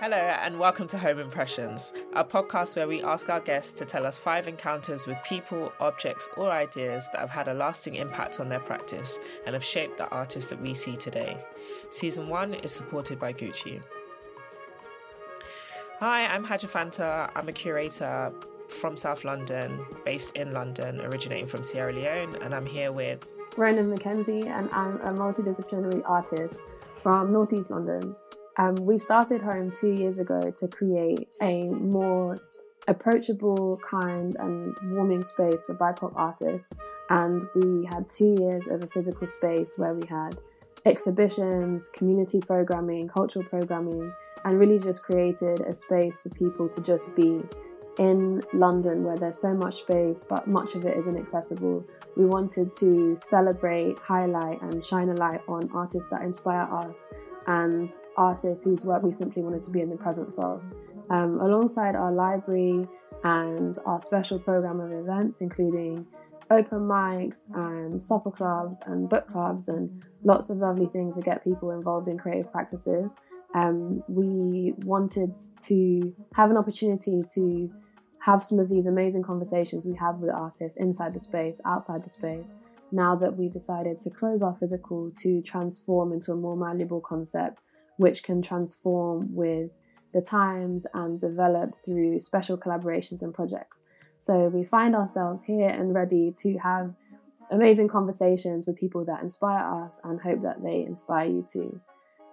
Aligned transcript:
Hello, 0.00 0.16
and 0.16 0.58
welcome 0.58 0.86
to 0.86 0.96
Home 0.96 1.18
Impressions, 1.18 1.92
a 2.14 2.24
podcast 2.24 2.74
where 2.74 2.88
we 2.88 3.02
ask 3.02 3.28
our 3.28 3.38
guests 3.38 3.74
to 3.74 3.84
tell 3.84 4.06
us 4.06 4.16
five 4.16 4.48
encounters 4.48 5.06
with 5.06 5.18
people, 5.28 5.74
objects, 5.78 6.30
or 6.38 6.50
ideas 6.50 7.06
that 7.12 7.20
have 7.20 7.28
had 7.28 7.48
a 7.48 7.52
lasting 7.52 7.96
impact 7.96 8.40
on 8.40 8.48
their 8.48 8.60
practice 8.60 9.18
and 9.44 9.52
have 9.52 9.62
shaped 9.62 9.98
the 9.98 10.08
artist 10.08 10.48
that 10.48 10.62
we 10.62 10.72
see 10.72 10.96
today. 10.96 11.36
Season 11.90 12.28
one 12.28 12.54
is 12.54 12.72
supported 12.72 13.18
by 13.18 13.34
Gucci. 13.34 13.82
Hi, 15.98 16.24
I'm 16.28 16.44
Haja 16.44 16.66
Fanta. 16.66 17.30
I'm 17.34 17.50
a 17.50 17.52
curator 17.52 18.32
from 18.68 18.96
South 18.96 19.22
London, 19.22 19.84
based 20.06 20.34
in 20.34 20.54
London, 20.54 21.02
originating 21.02 21.46
from 21.46 21.62
Sierra 21.62 21.92
Leone, 21.92 22.36
and 22.36 22.54
I'm 22.54 22.64
here 22.64 22.90
with 22.90 23.28
Ronan 23.54 23.94
McKenzie, 23.94 24.46
and 24.46 24.70
I'm 24.70 24.96
a 25.02 25.12
multidisciplinary 25.12 26.00
artist 26.06 26.56
from 27.02 27.34
Northeast 27.34 27.70
London. 27.70 28.16
Um, 28.56 28.74
we 28.76 28.98
started 28.98 29.42
Home 29.42 29.70
two 29.70 29.92
years 29.92 30.18
ago 30.18 30.52
to 30.56 30.68
create 30.68 31.28
a 31.40 31.64
more 31.64 32.40
approachable, 32.88 33.78
kind, 33.84 34.36
and 34.38 34.74
warming 34.92 35.22
space 35.22 35.64
for 35.64 35.74
BIPOC 35.74 36.12
artists. 36.16 36.72
And 37.08 37.42
we 37.54 37.86
had 37.86 38.08
two 38.08 38.36
years 38.38 38.66
of 38.68 38.82
a 38.82 38.86
physical 38.86 39.26
space 39.26 39.74
where 39.76 39.94
we 39.94 40.06
had 40.06 40.38
exhibitions, 40.84 41.88
community 41.94 42.40
programming, 42.40 43.08
cultural 43.08 43.44
programming, 43.44 44.12
and 44.44 44.58
really 44.58 44.78
just 44.78 45.02
created 45.02 45.60
a 45.60 45.74
space 45.74 46.20
for 46.22 46.30
people 46.30 46.68
to 46.68 46.80
just 46.80 47.14
be 47.14 47.42
in 47.98 48.42
London 48.54 49.04
where 49.04 49.18
there's 49.18 49.38
so 49.38 49.52
much 49.52 49.80
space, 49.80 50.24
but 50.28 50.46
much 50.46 50.74
of 50.74 50.86
it 50.86 50.96
is 50.96 51.06
inaccessible. 51.06 51.84
We 52.16 52.24
wanted 52.24 52.72
to 52.74 53.14
celebrate, 53.16 53.98
highlight, 53.98 54.62
and 54.62 54.82
shine 54.82 55.10
a 55.10 55.14
light 55.14 55.40
on 55.48 55.70
artists 55.74 56.08
that 56.10 56.22
inspire 56.22 56.62
us 56.72 57.06
and 57.50 57.90
artists 58.16 58.64
whose 58.64 58.84
work 58.84 59.02
we 59.02 59.12
simply 59.12 59.42
wanted 59.42 59.62
to 59.62 59.70
be 59.70 59.80
in 59.80 59.90
the 59.90 59.96
presence 59.96 60.38
of. 60.38 60.62
Um, 61.10 61.40
alongside 61.40 61.96
our 61.96 62.12
library 62.12 62.86
and 63.24 63.76
our 63.86 64.00
special 64.00 64.38
program 64.38 64.78
of 64.78 64.92
events, 64.92 65.40
including 65.40 66.06
open 66.50 66.78
mics 66.78 67.52
and 67.54 68.00
supper 68.00 68.30
clubs 68.30 68.80
and 68.86 69.08
book 69.08 69.26
clubs 69.32 69.68
and 69.68 70.02
lots 70.22 70.50
of 70.50 70.58
lovely 70.58 70.86
things 70.86 71.16
to 71.16 71.22
get 71.22 71.42
people 71.42 71.72
involved 71.72 72.06
in 72.06 72.16
creative 72.18 72.50
practices. 72.52 73.16
Um, 73.52 74.04
we 74.06 74.74
wanted 74.84 75.34
to 75.62 76.14
have 76.34 76.52
an 76.52 76.56
opportunity 76.56 77.24
to 77.34 77.70
have 78.20 78.44
some 78.44 78.60
of 78.60 78.68
these 78.68 78.86
amazing 78.86 79.24
conversations 79.24 79.84
we 79.84 79.96
have 79.96 80.16
with 80.16 80.30
artists 80.30 80.78
inside 80.78 81.14
the 81.14 81.20
space, 81.20 81.60
outside 81.64 82.04
the 82.04 82.10
space, 82.10 82.54
now 82.92 83.14
that 83.16 83.36
we've 83.36 83.52
decided 83.52 83.98
to 84.00 84.10
close 84.10 84.42
our 84.42 84.54
physical 84.54 85.10
to 85.22 85.42
transform 85.42 86.12
into 86.12 86.32
a 86.32 86.36
more 86.36 86.56
malleable 86.56 87.00
concept, 87.00 87.64
which 87.96 88.22
can 88.22 88.42
transform 88.42 89.34
with 89.34 89.78
the 90.12 90.20
times 90.20 90.86
and 90.94 91.20
develop 91.20 91.74
through 91.84 92.20
special 92.20 92.56
collaborations 92.56 93.22
and 93.22 93.34
projects. 93.34 93.82
So 94.18 94.48
we 94.48 94.64
find 94.64 94.94
ourselves 94.94 95.42
here 95.42 95.68
and 95.68 95.94
ready 95.94 96.34
to 96.42 96.58
have 96.58 96.94
amazing 97.50 97.88
conversations 97.88 98.66
with 98.66 98.76
people 98.76 99.04
that 99.04 99.22
inspire 99.22 99.84
us 99.84 100.00
and 100.04 100.20
hope 100.20 100.42
that 100.42 100.62
they 100.62 100.82
inspire 100.82 101.26
you 101.26 101.44
too. 101.50 101.80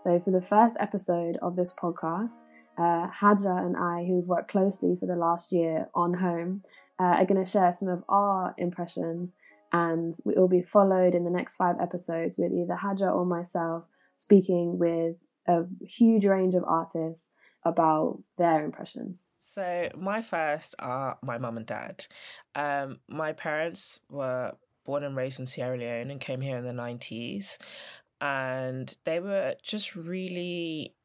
So 0.04 0.20
for 0.20 0.32
the 0.32 0.42
first 0.42 0.78
episode 0.80 1.38
of 1.42 1.56
this 1.56 1.74
podcast, 1.74 2.36
uh, 2.78 3.08
Haja 3.08 3.56
and 3.58 3.76
I, 3.76 4.06
who've 4.06 4.28
worked 4.28 4.52
closely 4.52 4.96
for 4.96 5.08
the 5.08 5.16
last 5.16 5.52
year 5.52 5.88
on 5.96 6.14
Home, 6.14 6.62
uh, 7.00 7.04
are 7.04 7.26
going 7.26 7.44
to 7.44 7.50
share 7.50 7.74
some 7.74 7.88
of 7.88 8.04
our 8.08 8.54
impressions 8.58 9.36
and 9.72 10.14
it 10.26 10.38
will 10.38 10.48
be 10.48 10.62
followed 10.62 11.16
in 11.16 11.24
the 11.24 11.30
next 11.30 11.56
five 11.56 11.76
episodes 11.82 12.38
with 12.38 12.54
either 12.54 12.76
Haja 12.76 13.10
or 13.10 13.26
myself 13.26 13.84
speaking 14.16 14.78
with 14.80 15.16
a 15.48 15.64
huge 15.86 16.26
range 16.26 16.56
of 16.56 16.64
artists 16.66 17.32
about 17.64 18.22
their 18.38 18.64
impressions. 18.64 19.30
So, 19.40 19.90
my 19.98 20.22
first 20.22 20.76
are 20.80 21.18
my 21.22 21.38
mum 21.38 21.58
and 21.58 21.66
dad. 21.66 22.06
Um, 22.56 23.00
my 23.08 23.34
parents 23.34 24.00
were 24.10 24.54
born 24.86 25.04
and 25.04 25.16
raised 25.16 25.40
in 25.40 25.46
Sierra 25.46 25.78
Leone 25.78 26.10
and 26.10 26.20
came 26.20 26.42
here 26.42 26.58
in 26.58 26.66
the 26.66 26.72
90s. 26.72 27.58
And 28.20 28.98
they 29.04 29.20
were 29.20 29.56
just 29.62 29.96
really 29.96 30.96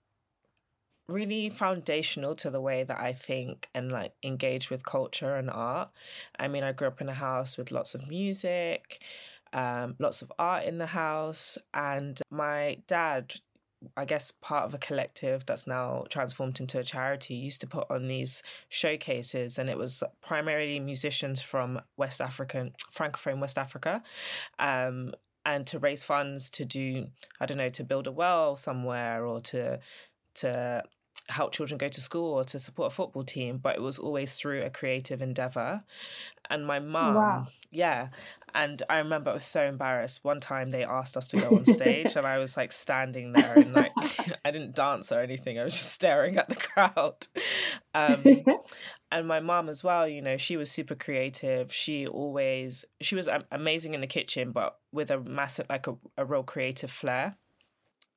really 1.13 1.51
foundational 1.51 2.35
to 2.37 2.51
the 2.51 2.61
way 2.61 2.85
that 2.85 2.99
I 2.99 3.13
think 3.13 3.69
and 3.75 3.93
like 3.93 4.15
engage 4.23 4.71
with 4.71 4.85
culture 4.85 5.37
and 5.37 5.51
art. 5.51 5.91
I 6.39 6.49
mean, 6.49 6.65
I 6.65 6.73
grew 6.73 6.89
up 6.89 7.01
in 7.01 7.09
a 7.09 7.15
house 7.15 7.57
with 7.59 7.71
lots 7.71 7.95
of 7.95 8.09
music, 8.09 9.03
um, 9.53 9.95
lots 9.99 10.23
of 10.23 10.33
art 10.39 10.65
in 10.65 10.79
the 10.79 10.87
house, 10.87 11.59
and 11.75 12.21
my 12.31 12.79
dad. 12.87 13.35
I 13.97 14.05
guess 14.05 14.31
part 14.31 14.65
of 14.65 14.75
a 14.75 14.79
collective 14.79 15.45
that's 15.45 15.67
now 15.67 16.05
transformed 16.09 16.61
into 16.61 16.79
a 16.79 16.85
charity 16.85 17.35
used 17.35 17.61
to 17.63 17.67
put 17.67 17.91
on 17.91 18.07
these 18.07 18.45
showcases, 18.69 19.59
and 19.59 19.69
it 19.69 19.77
was 19.77 20.05
primarily 20.25 20.79
musicians 20.79 21.43
from 21.43 21.81
West 21.97 22.21
African, 22.21 22.75
Francophone 22.95 23.41
West 23.41 23.59
Africa, 23.59 24.01
um, 24.61 25.13
and 25.45 25.67
to 25.67 25.81
raise 25.81 26.05
funds 26.05 26.49
to 26.51 26.65
do, 26.65 27.09
I 27.41 27.47
don't 27.47 27.59
know, 27.59 27.71
to 27.71 27.83
build 27.83 28.07
a 28.07 28.13
well 28.13 28.57
somewhere 28.57 29.27
or 29.27 29.41
to 29.41 29.81
to 30.37 30.85
help 31.29 31.53
children 31.53 31.79
go 31.79 31.89
to 31.89 32.01
school 32.01 32.35
or 32.35 32.45
to 32.45 32.59
support 32.59 32.93
a 32.93 32.95
football 32.95 33.25
team, 33.25 33.59
but 33.59 33.77
it 33.77 33.83
was 33.83 33.99
always 33.99 34.35
through 34.35 34.63
a 34.63 34.71
creative 34.71 35.23
endeavor. 35.23 35.83
And 36.51 36.67
my 36.67 36.81
mum, 36.81 37.15
wow. 37.15 37.47
yeah. 37.71 38.09
And 38.55 38.83
I 38.91 38.99
remember 38.99 39.31
I 39.31 39.35
was 39.35 39.45
so 39.45 39.63
embarrassed. 39.63 40.25
One 40.25 40.41
time 40.41 40.71
they 40.71 40.85
asked 40.85 41.17
us 41.17 41.29
to 41.29 41.39
go 41.39 41.57
on 41.57 41.65
stage, 41.65 42.17
and 42.17 42.27
I 42.27 42.39
was 42.39 42.57
like 42.57 42.71
standing 42.71 43.33
there 43.33 43.55
and 43.55 43.73
like 43.73 43.93
I 44.45 44.51
didn't 44.51 44.75
dance 44.75 45.11
or 45.11 45.21
anything. 45.21 45.59
I 45.59 45.65
was 45.65 45.73
just 45.73 45.93
staring 45.93 46.37
at 46.37 46.51
the 46.51 46.57
crowd. 46.57 47.27
Um, 47.95 48.23
and 49.11 49.27
my 49.27 49.41
mom 49.41 49.71
as 49.71 49.83
well, 49.83 50.07
you 50.07 50.21
know, 50.21 50.37
she 50.37 50.59
was 50.59 50.71
super 50.71 50.95
creative. 50.95 51.73
She 51.73 52.07
always 52.07 52.85
she 53.01 53.15
was 53.15 53.29
amazing 53.51 53.95
in 53.95 54.03
the 54.03 54.07
kitchen, 54.07 54.53
but 54.53 54.77
with 54.93 55.11
a 55.11 55.19
massive 55.19 55.67
like 55.71 55.87
a, 55.87 55.97
a 56.19 56.27
real 56.27 56.43
creative 56.43 56.91
flair 56.91 57.37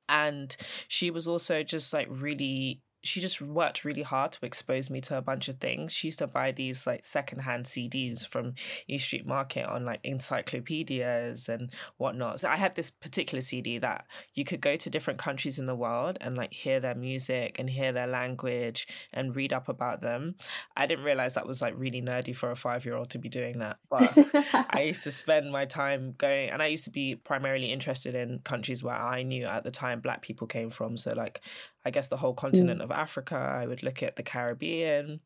and 0.08 0.56
she 0.88 1.10
was 1.10 1.26
also 1.26 1.62
just 1.62 1.92
like 1.92 2.06
really 2.10 2.80
she 3.06 3.20
just 3.20 3.40
worked 3.40 3.84
really 3.84 4.02
hard 4.02 4.32
to 4.32 4.44
expose 4.44 4.90
me 4.90 5.00
to 5.02 5.16
a 5.16 5.22
bunch 5.22 5.48
of 5.48 5.58
things. 5.58 5.92
She 5.92 6.08
used 6.08 6.18
to 6.18 6.26
buy 6.26 6.52
these 6.52 6.86
like 6.86 7.04
secondhand 7.04 7.66
CDs 7.66 8.26
from 8.26 8.54
East 8.88 9.06
Street 9.06 9.26
Market 9.26 9.66
on 9.66 9.84
like 9.84 10.00
encyclopedias 10.04 11.48
and 11.48 11.72
whatnot. 11.96 12.40
So 12.40 12.48
I 12.48 12.56
had 12.56 12.74
this 12.74 12.90
particular 12.90 13.42
CD 13.42 13.78
that 13.78 14.06
you 14.34 14.44
could 14.44 14.60
go 14.60 14.76
to 14.76 14.90
different 14.90 15.18
countries 15.18 15.58
in 15.58 15.66
the 15.66 15.74
world 15.74 16.18
and 16.20 16.36
like 16.36 16.52
hear 16.52 16.80
their 16.80 16.94
music 16.94 17.56
and 17.58 17.68
hear 17.70 17.92
their 17.92 18.06
language 18.06 18.86
and 19.12 19.34
read 19.34 19.52
up 19.52 19.68
about 19.68 20.00
them. 20.00 20.34
I 20.76 20.86
didn't 20.86 21.04
realize 21.04 21.34
that 21.34 21.46
was 21.46 21.62
like 21.62 21.74
really 21.76 22.02
nerdy 22.02 22.34
for 22.34 22.50
a 22.50 22.56
five 22.56 22.84
year 22.84 22.96
old 22.96 23.10
to 23.10 23.18
be 23.18 23.28
doing 23.28 23.58
that. 23.58 23.78
But 23.88 24.16
I 24.70 24.82
used 24.82 25.04
to 25.04 25.10
spend 25.10 25.50
my 25.50 25.64
time 25.64 26.14
going, 26.18 26.50
and 26.50 26.62
I 26.62 26.66
used 26.66 26.84
to 26.84 26.90
be 26.90 27.14
primarily 27.14 27.72
interested 27.72 28.14
in 28.14 28.40
countries 28.40 28.82
where 28.82 28.94
I 28.94 29.22
knew 29.22 29.46
at 29.46 29.64
the 29.64 29.70
time 29.70 30.00
black 30.00 30.22
people 30.22 30.46
came 30.46 30.70
from. 30.70 30.96
So 30.96 31.12
like 31.14 31.40
I 31.86 31.90
guess 31.90 32.08
the 32.08 32.16
whole 32.16 32.34
continent 32.34 32.80
mm. 32.80 32.84
of 32.84 32.90
Africa. 32.90 33.36
I 33.36 33.64
would 33.64 33.84
look 33.84 34.02
at 34.02 34.16
the 34.16 34.24
Caribbean 34.24 35.20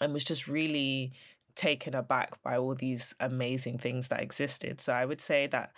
and 0.00 0.12
was 0.12 0.24
just 0.24 0.46
really 0.46 1.12
taken 1.56 1.92
aback 1.92 2.40
by 2.44 2.56
all 2.56 2.76
these 2.76 3.16
amazing 3.18 3.78
things 3.78 4.06
that 4.08 4.22
existed. 4.22 4.80
So 4.80 4.92
I 4.92 5.04
would 5.04 5.20
say 5.20 5.48
that, 5.48 5.72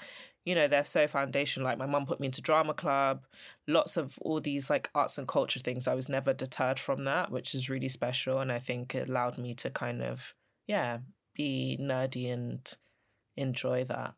you 0.44 0.54
know, 0.54 0.69
they're 0.69 0.84
so 0.84 1.06
foundational. 1.06 1.66
Like 1.66 1.78
my 1.78 1.87
mum 1.87 2.04
put 2.04 2.21
me 2.21 2.27
into 2.27 2.43
drama 2.43 2.75
club, 2.75 3.25
lots 3.66 3.97
of 3.97 4.19
all 4.21 4.41
these 4.41 4.69
like 4.69 4.91
arts 4.94 5.16
and 5.16 5.27
culture 5.27 5.60
things. 5.60 5.88
I 5.88 5.94
was 5.94 6.10
never 6.10 6.34
deterred 6.34 6.78
from 6.78 7.04
that, 7.04 7.32
which 7.32 7.54
is 7.54 7.71
really 7.71 7.88
special. 7.88 8.41
And 8.41 8.53
I 8.53 8.59
think 8.59 8.94
it 8.94 9.09
allowed 9.09 9.38
me 9.38 9.54
to 9.54 9.71
kind 9.71 10.03
of, 10.03 10.34
yeah, 10.66 10.98
be 11.34 11.78
nerdy 11.81 12.31
and 12.31 12.60
enjoy 13.38 13.84
that. 13.84 14.16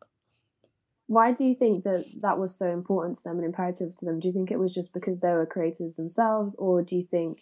Why 1.11 1.33
do 1.33 1.43
you 1.43 1.55
think 1.55 1.83
that 1.83 2.05
that 2.21 2.39
was 2.39 2.55
so 2.55 2.71
important 2.71 3.17
to 3.17 3.23
them 3.25 3.35
and 3.35 3.43
imperative 3.43 3.93
to 3.97 4.05
them? 4.05 4.21
Do 4.21 4.29
you 4.29 4.33
think 4.33 4.49
it 4.49 4.57
was 4.57 4.73
just 4.73 4.93
because 4.93 5.19
they 5.19 5.33
were 5.33 5.45
creatives 5.45 5.97
themselves, 5.97 6.55
or 6.55 6.83
do 6.83 6.95
you 6.95 7.03
think 7.03 7.39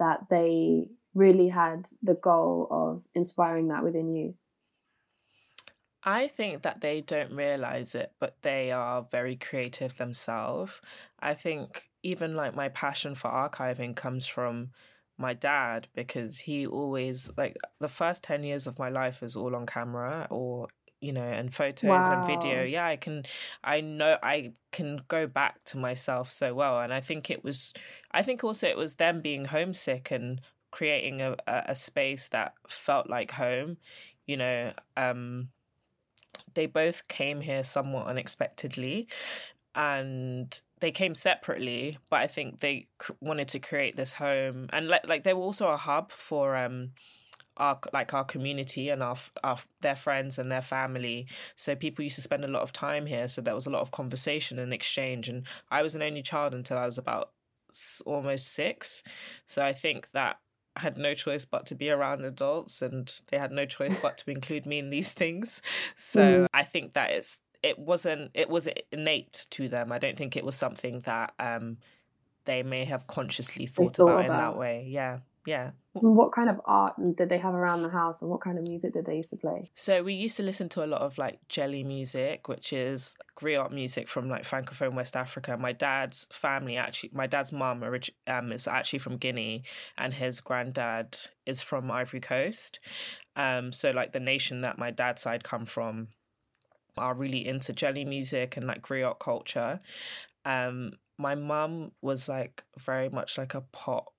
that 0.00 0.26
they 0.28 0.88
really 1.14 1.46
had 1.46 1.86
the 2.02 2.14
goal 2.14 2.66
of 2.68 3.04
inspiring 3.14 3.68
that 3.68 3.84
within 3.84 4.12
you? 4.12 4.34
I 6.02 6.26
think 6.26 6.62
that 6.62 6.80
they 6.80 7.00
don't 7.00 7.30
realize 7.30 7.94
it, 7.94 8.10
but 8.18 8.42
they 8.42 8.72
are 8.72 9.02
very 9.02 9.36
creative 9.36 9.96
themselves. 9.98 10.80
I 11.20 11.34
think 11.34 11.90
even 12.02 12.34
like 12.34 12.56
my 12.56 12.70
passion 12.70 13.14
for 13.14 13.30
archiving 13.30 13.94
comes 13.94 14.26
from 14.26 14.70
my 15.16 15.32
dad 15.32 15.86
because 15.94 16.40
he 16.40 16.66
always 16.66 17.30
like 17.36 17.54
the 17.78 17.86
first 17.86 18.24
10 18.24 18.42
years 18.42 18.66
of 18.66 18.80
my 18.80 18.88
life 18.88 19.22
is 19.22 19.36
all 19.36 19.54
on 19.54 19.64
camera 19.64 20.26
or 20.28 20.66
you 21.02 21.12
know, 21.12 21.22
and 21.22 21.52
photos 21.54 21.88
wow. 21.88 22.12
and 22.12 22.26
video. 22.26 22.62
Yeah, 22.62 22.86
I 22.86 22.96
can, 22.96 23.24
I 23.62 23.80
know 23.80 24.16
I 24.22 24.52
can 24.70 25.02
go 25.08 25.26
back 25.26 25.62
to 25.64 25.78
myself 25.78 26.30
so 26.30 26.54
well. 26.54 26.80
And 26.80 26.94
I 26.94 27.00
think 27.00 27.30
it 27.30 27.44
was, 27.44 27.74
I 28.12 28.22
think 28.22 28.44
also 28.44 28.66
it 28.68 28.76
was 28.76 28.94
them 28.94 29.20
being 29.20 29.44
homesick 29.44 30.10
and 30.10 30.40
creating 30.70 31.20
a, 31.20 31.36
a 31.46 31.74
space 31.74 32.28
that 32.28 32.54
felt 32.68 33.10
like 33.10 33.32
home. 33.32 33.76
You 34.26 34.36
know, 34.36 34.72
um, 34.96 35.48
they 36.54 36.66
both 36.66 37.08
came 37.08 37.40
here 37.40 37.64
somewhat 37.64 38.06
unexpectedly. 38.06 39.08
And 39.74 40.60
they 40.80 40.90
came 40.90 41.14
separately, 41.14 41.96
but 42.10 42.20
I 42.20 42.26
think 42.26 42.60
they 42.60 42.88
wanted 43.20 43.48
to 43.48 43.58
create 43.58 43.96
this 43.96 44.12
home, 44.12 44.68
and 44.70 44.88
like 44.88 45.08
like 45.08 45.22
they 45.22 45.32
were 45.32 45.40
also 45.40 45.68
a 45.68 45.76
hub 45.78 46.12
for 46.12 46.56
um 46.56 46.90
our 47.56 47.78
like 47.92 48.14
our 48.14 48.24
community 48.24 48.88
and 48.88 49.02
our, 49.02 49.16
our 49.44 49.58
their 49.80 49.96
friends 49.96 50.38
and 50.38 50.50
their 50.50 50.62
family. 50.62 51.26
So 51.56 51.74
people 51.74 52.02
used 52.02 52.16
to 52.16 52.22
spend 52.22 52.44
a 52.44 52.48
lot 52.48 52.62
of 52.62 52.72
time 52.72 53.06
here 53.06 53.28
so 53.28 53.40
there 53.40 53.54
was 53.54 53.66
a 53.66 53.70
lot 53.70 53.82
of 53.82 53.90
conversation 53.90 54.58
and 54.58 54.72
exchange. 54.72 55.28
And 55.28 55.44
i 55.70 55.82
was 55.82 55.94
an 55.94 56.02
only 56.02 56.22
child 56.22 56.54
until 56.54 56.78
i 56.78 56.86
was 56.86 56.98
about 56.98 57.30
almost 58.06 58.52
six. 58.52 59.02
So 59.46 59.64
i 59.64 59.72
think 59.72 60.10
that 60.12 60.38
I 60.74 60.80
had 60.80 60.96
no 60.96 61.12
choice 61.12 61.44
but 61.44 61.66
to 61.66 61.74
be 61.74 61.90
around 61.90 62.24
adults 62.24 62.80
and 62.80 63.12
they 63.30 63.36
had 63.36 63.52
no 63.52 63.66
choice 63.66 63.94
but 64.00 64.16
to 64.18 64.30
include 64.30 64.64
me 64.64 64.78
in 64.78 64.88
these 64.88 65.12
things. 65.22 65.62
So 65.96 66.20
mm. 66.20 66.46
i 66.54 66.62
think 66.62 66.94
that 66.94 67.10
it's 67.10 67.38
it 67.62 67.78
wasn't 67.78 68.30
it 68.34 68.48
was 68.48 68.68
innate 68.90 69.46
to 69.50 69.68
them. 69.68 69.92
I 69.92 69.98
don't 69.98 70.16
think 70.16 70.36
it 70.36 70.44
was 70.44 70.56
something 70.56 71.00
that 71.00 71.34
um 71.38 71.76
they 72.44 72.64
may 72.64 72.84
have 72.86 73.06
consciously 73.06 73.66
thought, 73.66 74.00
about, 74.00 74.24
about 74.24 74.24
in 74.24 74.32
that 74.32 74.56
way. 74.56 74.86
Yeah 74.88 75.18
yeah. 75.44 75.70
What 75.94 76.32
kind 76.32 76.48
of 76.48 76.60
art 76.64 76.94
did 77.16 77.28
they 77.28 77.38
have 77.38 77.52
around 77.52 77.82
the 77.82 77.90
house 77.90 78.22
and 78.22 78.30
what 78.30 78.40
kind 78.40 78.56
of 78.56 78.64
music 78.64 78.94
did 78.94 79.04
they 79.04 79.16
used 79.16 79.30
to 79.30 79.36
play? 79.36 79.70
So 79.74 80.02
we 80.02 80.14
used 80.14 80.36
to 80.38 80.42
listen 80.42 80.68
to 80.70 80.84
a 80.84 80.86
lot 80.86 81.02
of 81.02 81.18
like 81.18 81.40
jeli 81.48 81.84
music, 81.84 82.48
which 82.48 82.72
is 82.72 83.16
griot 83.36 83.72
music 83.72 84.08
from 84.08 84.28
like 84.28 84.44
Francophone 84.44 84.94
West 84.94 85.16
Africa. 85.16 85.56
My 85.58 85.72
dad's 85.72 86.28
family 86.32 86.76
actually, 86.76 87.10
my 87.12 87.26
dad's 87.26 87.52
mum 87.52 87.84
um, 88.26 88.52
is 88.52 88.66
actually 88.66 89.00
from 89.00 89.16
Guinea 89.16 89.64
and 89.98 90.14
his 90.14 90.40
granddad 90.40 91.18
is 91.44 91.60
from 91.60 91.90
Ivory 91.90 92.20
Coast. 92.20 92.78
Um, 93.36 93.72
so 93.72 93.90
like 93.90 94.12
the 94.12 94.20
nation 94.20 94.62
that 94.62 94.78
my 94.78 94.90
dad's 94.90 95.22
side 95.22 95.44
come 95.44 95.66
from 95.66 96.08
are 96.96 97.14
really 97.14 97.46
into 97.46 97.72
jeli 97.72 98.06
music 98.06 98.56
and 98.56 98.66
like 98.66 98.80
griot 98.80 99.18
culture. 99.18 99.80
Um, 100.44 100.92
my 101.18 101.34
mum 101.34 101.92
was 102.00 102.28
like 102.28 102.64
very 102.78 103.08
much 103.08 103.36
like 103.36 103.54
a 103.54 103.60
pop 103.60 104.12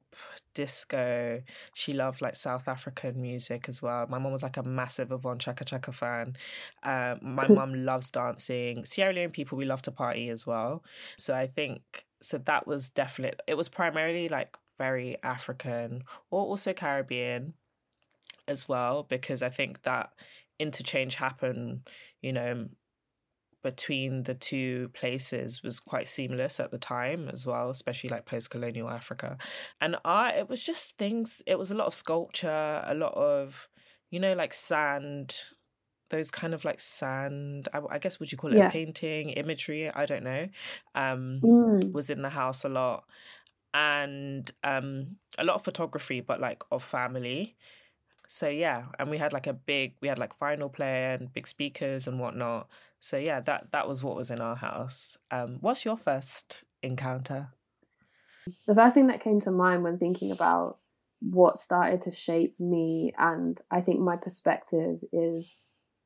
disco. 0.53 1.41
She 1.73 1.93
loved 1.93 2.21
like 2.21 2.35
South 2.35 2.67
African 2.67 3.21
music 3.21 3.67
as 3.67 3.81
well. 3.81 4.07
My 4.07 4.19
mom 4.19 4.31
was 4.31 4.43
like 4.43 4.57
a 4.57 4.63
massive 4.63 5.11
Yvonne 5.11 5.39
Chaka 5.39 5.65
Chaka 5.65 5.91
fan. 5.91 6.35
Um, 6.83 7.19
my 7.21 7.47
mom 7.49 7.73
loves 7.85 8.09
dancing. 8.11 8.85
Sierra 8.85 9.13
Leone 9.13 9.31
people, 9.31 9.57
we 9.57 9.65
love 9.65 9.81
to 9.83 9.91
party 9.91 10.29
as 10.29 10.45
well. 10.45 10.83
So 11.17 11.33
I 11.35 11.47
think, 11.47 12.05
so 12.21 12.37
that 12.39 12.67
was 12.67 12.89
definitely, 12.89 13.39
it 13.47 13.55
was 13.55 13.69
primarily 13.69 14.29
like 14.29 14.55
very 14.77 15.17
African 15.23 16.03
or 16.31 16.41
also 16.41 16.73
Caribbean 16.73 17.53
as 18.47 18.67
well, 18.67 19.03
because 19.07 19.41
I 19.41 19.49
think 19.49 19.83
that 19.83 20.11
interchange 20.59 21.15
happened, 21.15 21.81
you 22.21 22.33
know, 22.33 22.67
between 23.63 24.23
the 24.23 24.35
two 24.35 24.89
places 24.93 25.63
was 25.63 25.79
quite 25.79 26.07
seamless 26.07 26.59
at 26.59 26.69
the 26.69 26.77
time 26.77 27.29
as 27.29 27.45
well, 27.45 27.69
especially 27.69 28.09
like 28.09 28.25
post 28.25 28.49
colonial 28.49 28.89
Africa. 28.89 29.37
And 29.81 29.95
art, 30.03 30.35
it 30.35 30.49
was 30.49 30.61
just 30.61 30.97
things, 30.97 31.41
it 31.47 31.57
was 31.57 31.71
a 31.71 31.75
lot 31.75 31.87
of 31.87 31.93
sculpture, 31.93 32.83
a 32.85 32.93
lot 32.93 33.13
of, 33.13 33.69
you 34.11 34.19
know, 34.19 34.33
like 34.33 34.53
sand, 34.53 35.45
those 36.09 36.29
kind 36.29 36.53
of 36.53 36.65
like 36.65 36.79
sand, 36.79 37.67
I, 37.73 37.79
I 37.89 37.99
guess, 37.99 38.19
would 38.19 38.31
you 38.31 38.37
call 38.37 38.51
it 38.51 38.57
yeah. 38.57 38.69
painting, 38.69 39.31
imagery? 39.31 39.89
I 39.89 40.05
don't 40.05 40.23
know. 40.23 40.47
Um, 40.93 41.39
mm. 41.41 41.91
Was 41.93 42.09
in 42.09 42.21
the 42.21 42.29
house 42.29 42.65
a 42.65 42.69
lot. 42.69 43.05
And 43.73 44.51
um, 44.63 45.15
a 45.39 45.43
lot 45.43 45.55
of 45.55 45.63
photography, 45.63 46.19
but 46.19 46.39
like 46.39 46.61
of 46.69 46.83
family. 46.83 47.55
So 48.27 48.47
yeah, 48.49 48.85
and 48.99 49.09
we 49.09 49.17
had 49.17 49.33
like 49.33 49.47
a 49.47 49.53
big, 49.53 49.95
we 50.01 50.07
had 50.07 50.19
like 50.19 50.37
vinyl 50.37 50.71
player 50.71 51.13
and 51.13 51.33
big 51.33 51.47
speakers 51.47 52.07
and 52.07 52.19
whatnot. 52.19 52.67
So 53.03 53.17
yeah, 53.17 53.41
that 53.41 53.67
that 53.73 53.85
was 53.85 54.01
what 54.01 54.15
was 54.15 54.31
in 54.31 54.39
our 54.39 54.55
house. 54.55 55.17
Um, 55.29 55.57
what's 55.59 55.83
your 55.83 55.97
first 55.97 56.63
encounter? 56.81 57.49
The 58.65 58.73
first 58.73 58.95
thing 58.95 59.07
that 59.07 59.21
came 59.21 59.41
to 59.41 59.51
mind 59.51 59.83
when 59.83 59.97
thinking 59.97 60.31
about 60.31 60.77
what 61.19 61.59
started 61.59 62.01
to 62.03 62.13
shape 62.13 62.57
me 62.61 63.13
and 63.17 63.59
I 63.69 63.81
think 63.81 63.99
my 63.99 64.15
perspective 64.15 64.99
is 65.11 65.59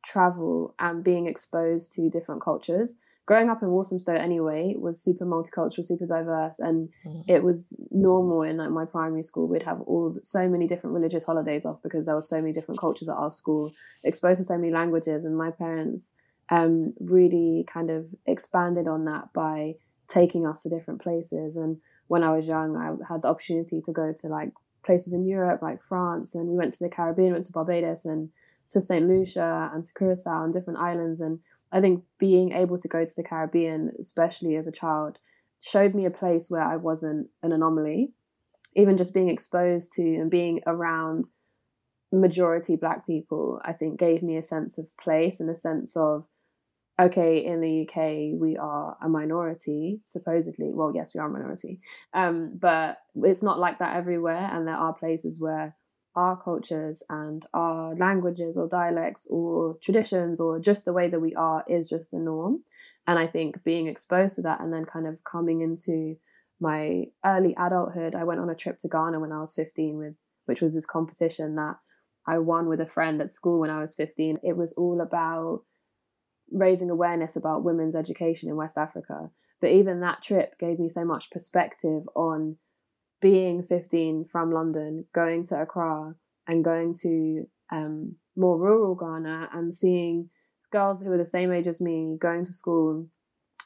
travel 0.04 0.74
and 0.80 1.04
being 1.04 1.28
exposed 1.28 1.92
to 1.94 2.10
different 2.10 2.42
cultures. 2.42 2.96
Growing 3.28 3.52
up 3.52 3.62
in 3.62 3.70
Walthamstow 3.70 4.16
anyway 4.16 4.74
was 4.76 5.00
super 5.00 5.26
multicultural, 5.26 5.86
super 5.86 6.08
diverse, 6.08 6.58
and 6.58 6.90
mm. 7.06 7.24
it 7.28 7.44
was 7.44 7.76
normal 7.92 8.42
in 8.42 8.58
like 8.58 8.72
my 8.72 8.86
primary 8.86 9.22
school. 9.22 9.48
We'd 9.48 9.64
have 9.64 9.82
all 9.82 10.16
so 10.24 10.50
many 10.50 10.66
different 10.66 10.96
religious 10.96 11.26
holidays 11.26 11.64
off 11.64 11.84
because 11.84 12.08
there 12.08 12.16
were 12.16 12.24
so 12.24 12.42
many 12.42 12.54
different 12.54 12.80
cultures 12.80 13.10
at 13.10 13.18
our 13.18 13.32
school, 13.32 13.72
exposed 14.04 14.40
to 14.40 14.46
so 14.46 14.58
many 14.58 14.72
languages, 14.72 15.26
and 15.26 15.38
my 15.38 15.52
parents 15.52 16.16
um, 16.50 16.94
really 17.00 17.66
kind 17.72 17.90
of 17.90 18.08
expanded 18.26 18.88
on 18.88 19.06
that 19.06 19.34
by 19.34 19.76
taking 20.08 20.46
us 20.46 20.64
to 20.64 20.70
different 20.70 21.02
places. 21.02 21.58
And 21.58 21.78
when 22.08 22.24
I 22.24 22.32
was 22.32 22.48
young, 22.48 22.78
I 22.78 23.12
had 23.12 23.22
the 23.22 23.28
opportunity 23.28 23.82
to 23.82 23.92
go 23.92 24.14
to 24.22 24.28
like 24.28 24.52
places 24.86 25.14
in 25.14 25.26
Europe, 25.26 25.62
like 25.62 25.84
France, 25.84 26.34
and 26.36 26.48
we 26.48 26.56
went 26.56 26.74
to 26.74 26.84
the 26.84 26.90
Caribbean, 26.90 27.34
went 27.34 27.46
to 27.46 27.52
Barbados 27.52 28.06
and 28.06 28.30
to 28.70 28.82
St. 28.82 29.08
Lucia 29.08 29.70
and 29.74 29.84
to 29.84 29.94
Curacao 29.94 30.44
and 30.44 30.54
different 30.54 30.80
islands. 30.80 31.22
And 31.22 31.40
I 31.72 31.82
think 31.82 32.04
being 32.18 32.54
able 32.54 32.78
to 32.80 32.88
go 32.88 33.06
to 33.06 33.16
the 33.16 33.24
Caribbean, 33.24 33.92
especially 34.00 34.56
as 34.56 34.68
a 34.68 34.72
child, 34.72 35.20
showed 35.60 35.94
me 35.94 36.06
a 36.06 36.12
place 36.12 36.50
where 36.50 36.62
I 36.62 36.78
wasn't 36.78 37.30
an 37.44 37.52
anomaly. 37.52 38.14
Even 38.76 38.98
just 38.98 39.14
being 39.14 39.30
exposed 39.30 39.92
to 39.94 40.02
and 40.02 40.30
being 40.30 40.62
around 40.68 41.26
majority 42.12 42.76
black 42.76 43.06
people, 43.06 43.60
I 43.66 43.74
think 43.74 44.00
gave 44.00 44.22
me 44.22 44.38
a 44.38 44.44
sense 44.44 44.78
of 44.78 44.88
place 44.98 45.40
and 45.40 45.50
a 45.50 45.56
sense 45.56 45.98
of 45.98 46.26
okay, 47.00 47.46
in 47.46 47.62
the 47.62 47.88
UK, 47.88 48.40
we 48.40 48.58
are 48.58 48.98
a 49.02 49.08
minority, 49.10 50.02
supposedly. 50.06 50.72
Well, 50.74 50.94
yes, 50.96 51.14
we 51.14 51.20
are 51.20 51.28
a 51.28 51.32
minority. 51.32 51.80
Um, 52.14 52.54
but 52.60 52.98
it's 53.16 53.44
not 53.44 53.60
like 53.60 53.80
that 53.80 53.96
everywhere. 53.96 54.50
And 54.52 54.68
there 54.68 54.76
are 54.76 54.94
places 54.94 55.40
where 55.40 55.76
our 56.16 56.36
cultures 56.36 57.04
and 57.10 57.46
our 57.54 57.96
languages 57.96 58.58
or 58.58 58.68
dialects 58.68 59.28
or 59.30 59.78
traditions 59.84 60.40
or 60.42 60.60
just 60.60 60.84
the 60.84 60.94
way 60.94 61.08
that 61.08 61.20
we 61.20 61.36
are 61.36 61.64
is 61.68 61.88
just 61.88 62.10
the 62.10 62.18
norm. 62.18 62.64
And 63.06 63.20
I 63.20 63.28
think 63.28 63.64
being 63.64 63.88
exposed 63.88 64.36
to 64.36 64.42
that 64.42 64.60
and 64.60 64.74
then 64.74 64.86
kind 64.86 65.06
of 65.08 65.24
coming 65.24 65.62
into 65.62 66.18
my 66.60 67.06
early 67.24 67.56
adulthood, 67.60 68.16
I 68.16 68.24
went 68.24 68.40
on 68.40 68.50
a 68.50 68.56
trip 68.56 68.80
to 68.80 68.88
Ghana 68.88 69.20
when 69.20 69.32
I 69.32 69.40
was 69.40 69.54
15 69.54 69.98
with, 69.98 70.16
which 70.46 70.62
was 70.62 70.74
this 70.74 70.88
competition 70.88 71.56
that 71.56 71.76
I 72.26 72.40
won 72.40 72.68
with 72.68 72.82
a 72.82 72.88
friend 72.88 73.22
at 73.22 73.30
school 73.30 73.60
when 73.60 73.70
I 73.70 73.80
was 73.80 73.94
15. 73.94 74.40
It 74.44 74.58
was 74.58 74.74
all 74.74 75.02
about 75.02 75.62
raising 76.52 76.90
awareness 76.90 77.36
about 77.36 77.64
women's 77.64 77.96
education 77.96 78.50
in 78.50 78.56
West 78.56 78.78
Africa. 78.78 79.30
But 79.60 79.72
even 79.72 80.00
that 80.02 80.22
trip 80.22 80.58
gave 80.60 80.80
me 80.80 80.90
so 80.90 81.04
much 81.04 81.32
perspective 81.32 82.04
on 82.16 82.58
being 83.22 83.64
15 83.64 84.26
from 84.32 84.52
London, 84.52 85.06
going 85.14 85.46
to 85.48 85.62
Accra 85.62 86.14
and 86.48 86.64
going 86.64 86.94
to 87.02 87.48
um, 87.72 88.16
more 88.36 88.58
rural 88.58 88.96
Ghana 88.96 89.50
and 89.54 89.74
seeing 89.74 90.30
girls 90.72 91.02
who 91.02 91.10
were 91.10 91.18
the 91.18 91.26
same 91.26 91.52
age 91.52 91.68
as 91.68 91.82
me 91.82 92.18
going 92.20 92.46
to 92.46 92.54
school 92.54 93.08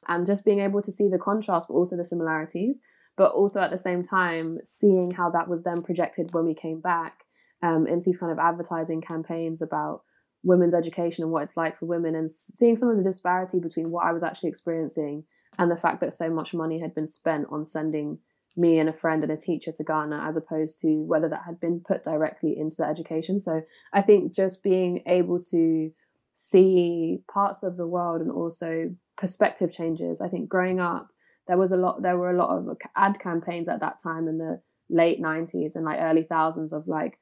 and 0.07 0.25
just 0.25 0.45
being 0.45 0.59
able 0.59 0.81
to 0.81 0.91
see 0.91 1.09
the 1.09 1.17
contrast, 1.17 1.67
but 1.67 1.75
also 1.75 1.97
the 1.97 2.05
similarities. 2.05 2.79
But 3.17 3.33
also 3.33 3.61
at 3.61 3.71
the 3.71 3.77
same 3.77 4.03
time, 4.03 4.59
seeing 4.63 5.11
how 5.11 5.29
that 5.31 5.49
was 5.49 5.63
then 5.63 5.83
projected 5.83 6.33
when 6.33 6.45
we 6.45 6.55
came 6.55 6.79
back 6.79 7.25
um, 7.61 7.85
into 7.85 8.05
these 8.05 8.17
kind 8.17 8.31
of 8.31 8.39
advertising 8.39 9.01
campaigns 9.01 9.61
about 9.61 10.03
women's 10.43 10.73
education 10.73 11.23
and 11.23 11.31
what 11.31 11.43
it's 11.43 11.57
like 11.57 11.77
for 11.77 11.85
women 11.85 12.15
and 12.15 12.31
seeing 12.31 12.75
some 12.75 12.89
of 12.89 12.97
the 12.97 13.03
disparity 13.03 13.59
between 13.59 13.91
what 13.91 14.05
I 14.05 14.11
was 14.11 14.23
actually 14.23 14.49
experiencing 14.49 15.23
and 15.59 15.69
the 15.69 15.77
fact 15.77 16.01
that 16.01 16.15
so 16.15 16.29
much 16.29 16.53
money 16.53 16.79
had 16.79 16.95
been 16.95 17.07
spent 17.07 17.45
on 17.51 17.65
sending 17.65 18.19
me 18.57 18.79
and 18.79 18.89
a 18.89 18.93
friend 18.93 19.23
and 19.23 19.31
a 19.31 19.37
teacher 19.37 19.71
to 19.71 19.83
Ghana 19.83 20.25
as 20.27 20.35
opposed 20.35 20.81
to 20.81 20.87
whether 21.03 21.29
that 21.29 21.43
had 21.45 21.59
been 21.59 21.79
put 21.79 22.03
directly 22.03 22.57
into 22.57 22.77
the 22.77 22.85
education. 22.85 23.39
So 23.39 23.61
I 23.93 24.01
think 24.01 24.33
just 24.33 24.63
being 24.63 25.03
able 25.05 25.39
to 25.51 25.91
see 26.33 27.19
parts 27.31 27.63
of 27.63 27.77
the 27.77 27.87
world 27.87 28.21
and 28.21 28.31
also 28.31 28.95
perspective 29.17 29.71
changes. 29.71 30.21
I 30.21 30.27
think 30.27 30.49
growing 30.49 30.79
up 30.79 31.09
there 31.47 31.57
was 31.57 31.71
a 31.71 31.77
lot 31.77 32.01
there 32.01 32.17
were 32.17 32.31
a 32.31 32.37
lot 32.37 32.57
of 32.57 32.77
ad 32.95 33.19
campaigns 33.19 33.69
at 33.69 33.79
that 33.81 34.01
time 34.01 34.27
in 34.27 34.37
the 34.37 34.61
late 34.89 35.21
90s 35.21 35.75
and 35.75 35.85
like 35.85 35.99
early 35.99 36.23
thousands 36.23 36.73
of 36.73 36.87
like 36.87 37.17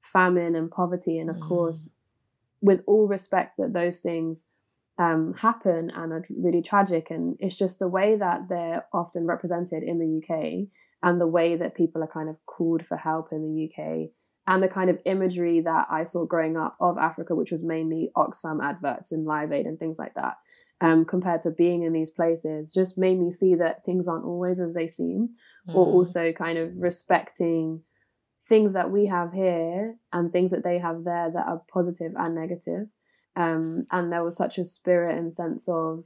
famine 0.00 0.54
and 0.56 0.70
poverty 0.70 1.18
and 1.18 1.30
of 1.30 1.36
mm. 1.36 1.48
course 1.48 1.90
with 2.60 2.82
all 2.86 3.06
respect 3.06 3.56
that 3.58 3.72
those 3.72 4.00
things 4.00 4.44
um, 4.98 5.34
happen 5.38 5.90
and 5.94 6.12
are 6.12 6.24
really 6.36 6.62
tragic. 6.62 7.10
And 7.10 7.36
it's 7.38 7.56
just 7.56 7.78
the 7.78 7.88
way 7.88 8.16
that 8.16 8.48
they're 8.48 8.84
often 8.92 9.26
represented 9.26 9.82
in 9.82 9.98
the 9.98 10.18
UK 10.18 10.68
and 11.02 11.20
the 11.20 11.26
way 11.26 11.56
that 11.56 11.76
people 11.76 12.02
are 12.02 12.08
kind 12.08 12.28
of 12.28 12.36
called 12.46 12.84
for 12.84 12.96
help 12.96 13.28
in 13.32 13.42
the 13.42 13.64
UK 13.66 14.10
and 14.48 14.62
the 14.62 14.68
kind 14.68 14.88
of 14.88 14.98
imagery 15.04 15.60
that 15.60 15.86
I 15.90 16.04
saw 16.04 16.24
growing 16.24 16.56
up 16.56 16.74
of 16.80 16.96
Africa, 16.96 17.34
which 17.34 17.52
was 17.52 17.62
mainly 17.62 18.10
Oxfam 18.16 18.64
adverts 18.64 19.12
and 19.12 19.26
Live 19.26 19.52
Aid 19.52 19.66
and 19.66 19.78
things 19.78 19.98
like 19.98 20.14
that, 20.14 20.38
um, 20.80 21.04
compared 21.04 21.42
to 21.42 21.50
being 21.50 21.82
in 21.82 21.92
these 21.92 22.10
places, 22.10 22.72
just 22.72 22.96
made 22.96 23.20
me 23.20 23.30
see 23.30 23.54
that 23.56 23.84
things 23.84 24.08
aren't 24.08 24.24
always 24.24 24.58
as 24.58 24.72
they 24.72 24.88
seem, 24.88 25.28
mm. 25.68 25.74
or 25.74 25.86
also 25.86 26.32
kind 26.32 26.56
of 26.56 26.72
respecting 26.76 27.82
things 28.48 28.72
that 28.72 28.90
we 28.90 29.06
have 29.06 29.32
here 29.32 29.96
and 30.12 30.30
things 30.30 30.50
that 30.52 30.64
they 30.64 30.78
have 30.78 31.04
there 31.04 31.30
that 31.30 31.46
are 31.46 31.62
positive 31.72 32.12
and 32.16 32.34
negative. 32.34 32.86
Um, 33.36 33.86
and 33.90 34.10
there 34.10 34.24
was 34.24 34.36
such 34.36 34.58
a 34.58 34.64
spirit 34.64 35.16
and 35.16 35.32
sense 35.32 35.68
of 35.68 36.04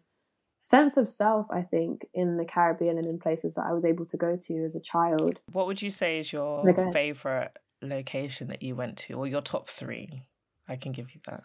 sense 0.63 0.97
of 0.97 1.09
self, 1.09 1.47
I 1.51 1.63
think, 1.63 2.07
in 2.15 2.37
the 2.37 2.45
Caribbean 2.45 2.99
and 2.99 3.07
in 3.07 3.19
places 3.19 3.55
that 3.55 3.67
I 3.67 3.73
was 3.73 3.85
able 3.85 4.07
to 4.07 4.17
go 4.17 4.37
to 4.37 4.65
as 4.65 4.77
a 4.77 4.81
child. 4.81 5.41
What 5.51 5.67
would 5.67 5.83
you 5.83 5.91
say 5.91 6.19
is 6.19 6.33
your 6.33 6.69
okay. 6.69 6.91
favorite 6.93 7.57
location 7.81 8.49
that 8.49 8.63
you 8.63 8.77
went 8.77 8.97
to, 8.99 9.15
or 9.15 9.27
your 9.27 9.41
top 9.41 9.69
three? 9.69 10.25
I 10.69 10.77
can 10.77 10.93
give 10.93 11.15
you 11.15 11.21
that. 11.27 11.45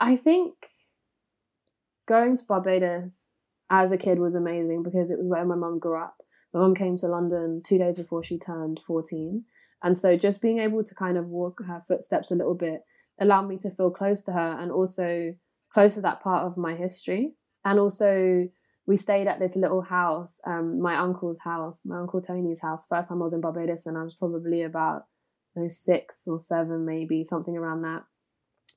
I 0.00 0.16
think 0.16 0.54
going 2.06 2.36
to 2.36 2.44
Barbados 2.44 3.30
as 3.70 3.92
a 3.92 3.96
kid 3.96 4.18
was 4.18 4.34
amazing 4.34 4.82
because 4.82 5.10
it 5.10 5.18
was 5.18 5.26
where 5.26 5.44
my 5.44 5.54
mum 5.54 5.78
grew 5.78 5.98
up. 5.98 6.16
My 6.54 6.60
mum 6.60 6.74
came 6.74 6.96
to 6.98 7.08
London 7.08 7.62
two 7.64 7.78
days 7.78 7.98
before 7.98 8.22
she 8.22 8.38
turned 8.38 8.80
14. 8.86 9.44
And 9.82 9.98
so 9.98 10.16
just 10.16 10.40
being 10.40 10.60
able 10.60 10.84
to 10.84 10.94
kind 10.94 11.18
of 11.18 11.26
walk 11.26 11.60
her 11.66 11.82
footsteps 11.86 12.30
a 12.30 12.36
little 12.36 12.54
bit 12.54 12.84
allowed 13.20 13.48
me 13.48 13.58
to 13.58 13.70
feel 13.70 13.90
close 13.90 14.22
to 14.22 14.32
her 14.32 14.56
and 14.60 14.70
also 14.70 15.34
close 15.72 15.94
to 15.94 16.00
that 16.02 16.22
part 16.22 16.46
of 16.46 16.56
my 16.56 16.74
history. 16.74 17.34
And 17.64 17.78
also, 17.80 18.48
we 18.86 18.96
stayed 18.96 19.26
at 19.26 19.40
this 19.40 19.56
little 19.56 19.82
house, 19.82 20.40
um, 20.46 20.80
my 20.80 20.96
uncle's 20.96 21.40
house, 21.40 21.84
my 21.84 21.98
uncle 21.98 22.20
Tony's 22.20 22.60
house. 22.60 22.86
First 22.86 23.08
time 23.08 23.20
I 23.20 23.24
was 23.24 23.32
in 23.32 23.40
Barbados, 23.40 23.86
and 23.86 23.96
I 23.96 24.02
was 24.02 24.14
probably 24.14 24.62
about 24.62 25.06
you 25.56 25.62
know, 25.62 25.68
six 25.68 26.26
or 26.26 26.38
seven, 26.38 26.84
maybe 26.84 27.24
something 27.24 27.56
around 27.56 27.82
that. 27.82 28.04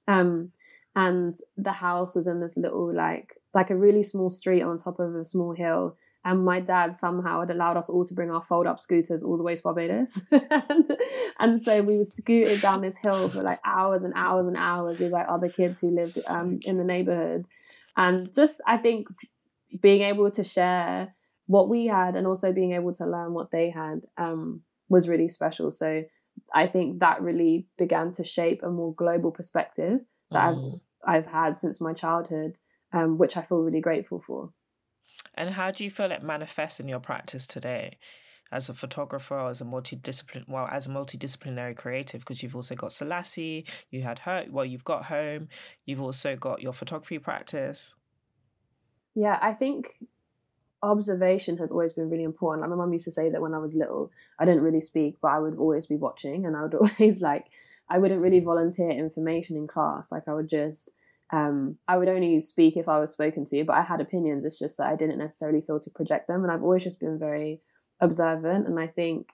Um, 0.08 0.52
and 0.96 1.36
the 1.58 1.74
house 1.74 2.16
was 2.16 2.26
in 2.28 2.40
this 2.40 2.58
little 2.58 2.94
like 2.94 3.36
like 3.54 3.70
a 3.70 3.76
really 3.76 4.04
small 4.04 4.30
street 4.30 4.64
on 4.64 4.78
top 4.78 5.00
of 5.00 5.14
a 5.16 5.26
small 5.26 5.54
hill 5.54 5.98
and 6.26 6.44
my 6.44 6.60
dad 6.60 6.96
somehow 6.96 7.40
had 7.40 7.52
allowed 7.52 7.78
us 7.78 7.90
all 7.90 8.04
to 8.06 8.14
bring 8.14 8.32
our 8.32 8.42
fold 8.42 8.68
up 8.68 8.80
scooters 8.80 9.24
all 9.24 9.38
the 9.38 9.44
way 9.44 9.56
to 9.56 9.64
Barbados. 9.64 10.22
and, 10.32 10.98
and, 11.40 11.62
so 11.62 11.82
we 11.82 11.98
were 11.98 12.04
scooted 12.04 12.62
down 12.62 12.82
this 12.82 12.98
hill 12.98 13.30
for 13.30 13.44
like 13.44 13.60
hours 13.66 14.04
and 14.04 14.14
hours 14.16 14.46
and 14.48 14.58
hours 14.58 15.00
with 15.00 15.12
like 15.12 15.28
other 15.30 15.48
kids 15.48 15.80
who 15.80 15.90
lived 15.90 16.18
um, 16.30 16.60
in 16.64 16.78
the 16.78 16.84
neighborhood. 16.84 17.46
And 17.96 18.34
just, 18.34 18.62
I 18.68 18.78
think, 18.78 19.08
being 19.82 20.02
able 20.02 20.30
to 20.32 20.44
share 20.44 21.16
what 21.46 21.70
we 21.70 21.88
had 21.88 22.16
and 22.16 22.28
also 22.28 22.52
being 22.52 22.74
able 22.74 22.94
to 22.96 23.06
learn 23.06 23.34
what 23.34 23.52
they 23.52 23.70
had 23.70 24.02
um, 24.18 24.62
was 24.90 25.08
really 25.08 25.30
special. 25.30 25.72
So 25.72 26.04
I 26.54 26.68
think 26.68 27.00
that 27.00 27.22
really 27.22 27.68
began 27.78 28.12
to 28.14 28.24
shape 28.24 28.64
a 28.64 28.70
more 28.70 28.94
global 28.94 29.32
perspective 29.32 30.02
that 30.32 30.56
mm. 30.56 30.82
I've, 31.06 31.26
I've 31.26 31.32
had 31.32 31.58
since 31.58 31.80
my 31.80 31.94
childhood, 31.94 32.58
um, 32.92 33.18
which 33.18 33.38
I 33.38 33.42
feel 33.42 33.60
really 33.60 33.82
grateful 33.82 34.20
for. 34.20 34.52
And 35.38 35.52
how 35.52 35.72
do 35.72 35.84
you 35.84 35.92
feel 35.92 36.12
it 36.12 36.24
manifests 36.24 36.80
in 36.80 36.88
your 36.88 37.00
practice 37.00 37.48
today? 37.48 37.98
as 38.52 38.70
a 38.70 38.74
photographer 38.74 39.38
as 39.48 39.62
a 39.62 39.66
multidisciplinary 39.66 40.48
well 40.48 40.68
as 40.72 40.88
a 40.88 40.90
multidisciplinary 40.90 41.76
creative 41.76 42.22
because 42.22 42.42
you've 42.42 42.56
also 42.56 42.76
got 42.76 42.92
Selassie, 42.92 43.66
you 43.90 44.02
had 44.02 44.20
her 44.20 44.46
well 44.50 44.66
you've 44.66 44.84
got 44.84 45.06
home, 45.06 45.50
you've 45.86 46.02
also 46.02 46.36
got 46.36 46.62
your 46.62 46.74
photography 46.74 47.20
practice. 47.20 47.96
Yeah, 49.16 49.38
I 49.42 49.54
think 49.54 49.98
observation 50.84 51.58
has 51.58 51.72
always 51.72 51.94
been 51.94 52.10
really 52.10 52.24
important. 52.24 52.62
Like 52.62 52.70
my 52.70 52.76
mum 52.76 52.94
used 52.94 53.06
to 53.06 53.12
say 53.12 53.30
that 53.30 53.42
when 53.42 53.54
I 53.54 53.58
was 53.58 53.76
little, 53.76 54.12
I 54.40 54.46
didn't 54.46 54.62
really 54.62 54.82
speak, 54.82 55.18
but 55.22 55.30
I 55.30 55.40
would 55.40 55.58
always 55.58 55.88
be 55.88 55.96
watching 55.96 56.46
and 56.46 56.56
I 56.56 56.64
would 56.64 56.74
always 57.00 57.22
like 57.22 57.48
I 57.90 58.00
wouldn't 58.00 58.22
really 58.22 58.40
volunteer 58.40 58.92
information 58.92 59.58
in 59.58 59.68
class. 59.68 60.12
Like 60.12 60.28
I 60.28 60.34
would 60.34 60.50
just 60.50 60.92
um, 61.32 61.78
I 61.88 61.98
would 61.98 62.08
only 62.08 62.40
speak 62.40 62.78
if 62.78 62.88
I 62.88 63.00
was 63.00 63.12
spoken 63.12 63.46
to, 63.46 63.64
but 63.66 63.76
I 63.76 63.82
had 63.82 64.00
opinions. 64.00 64.46
It's 64.46 64.60
just 64.60 64.78
that 64.78 64.88
I 64.88 64.96
didn't 64.96 65.20
necessarily 65.20 65.62
feel 65.62 65.80
to 65.80 65.90
project 65.90 66.28
them. 66.28 66.44
And 66.44 66.52
I've 66.52 66.64
always 66.64 66.84
just 66.84 67.00
been 67.00 67.20
very 67.20 67.62
observant. 68.00 68.68
And 68.68 68.80
I 68.80 68.88
think 68.88 69.28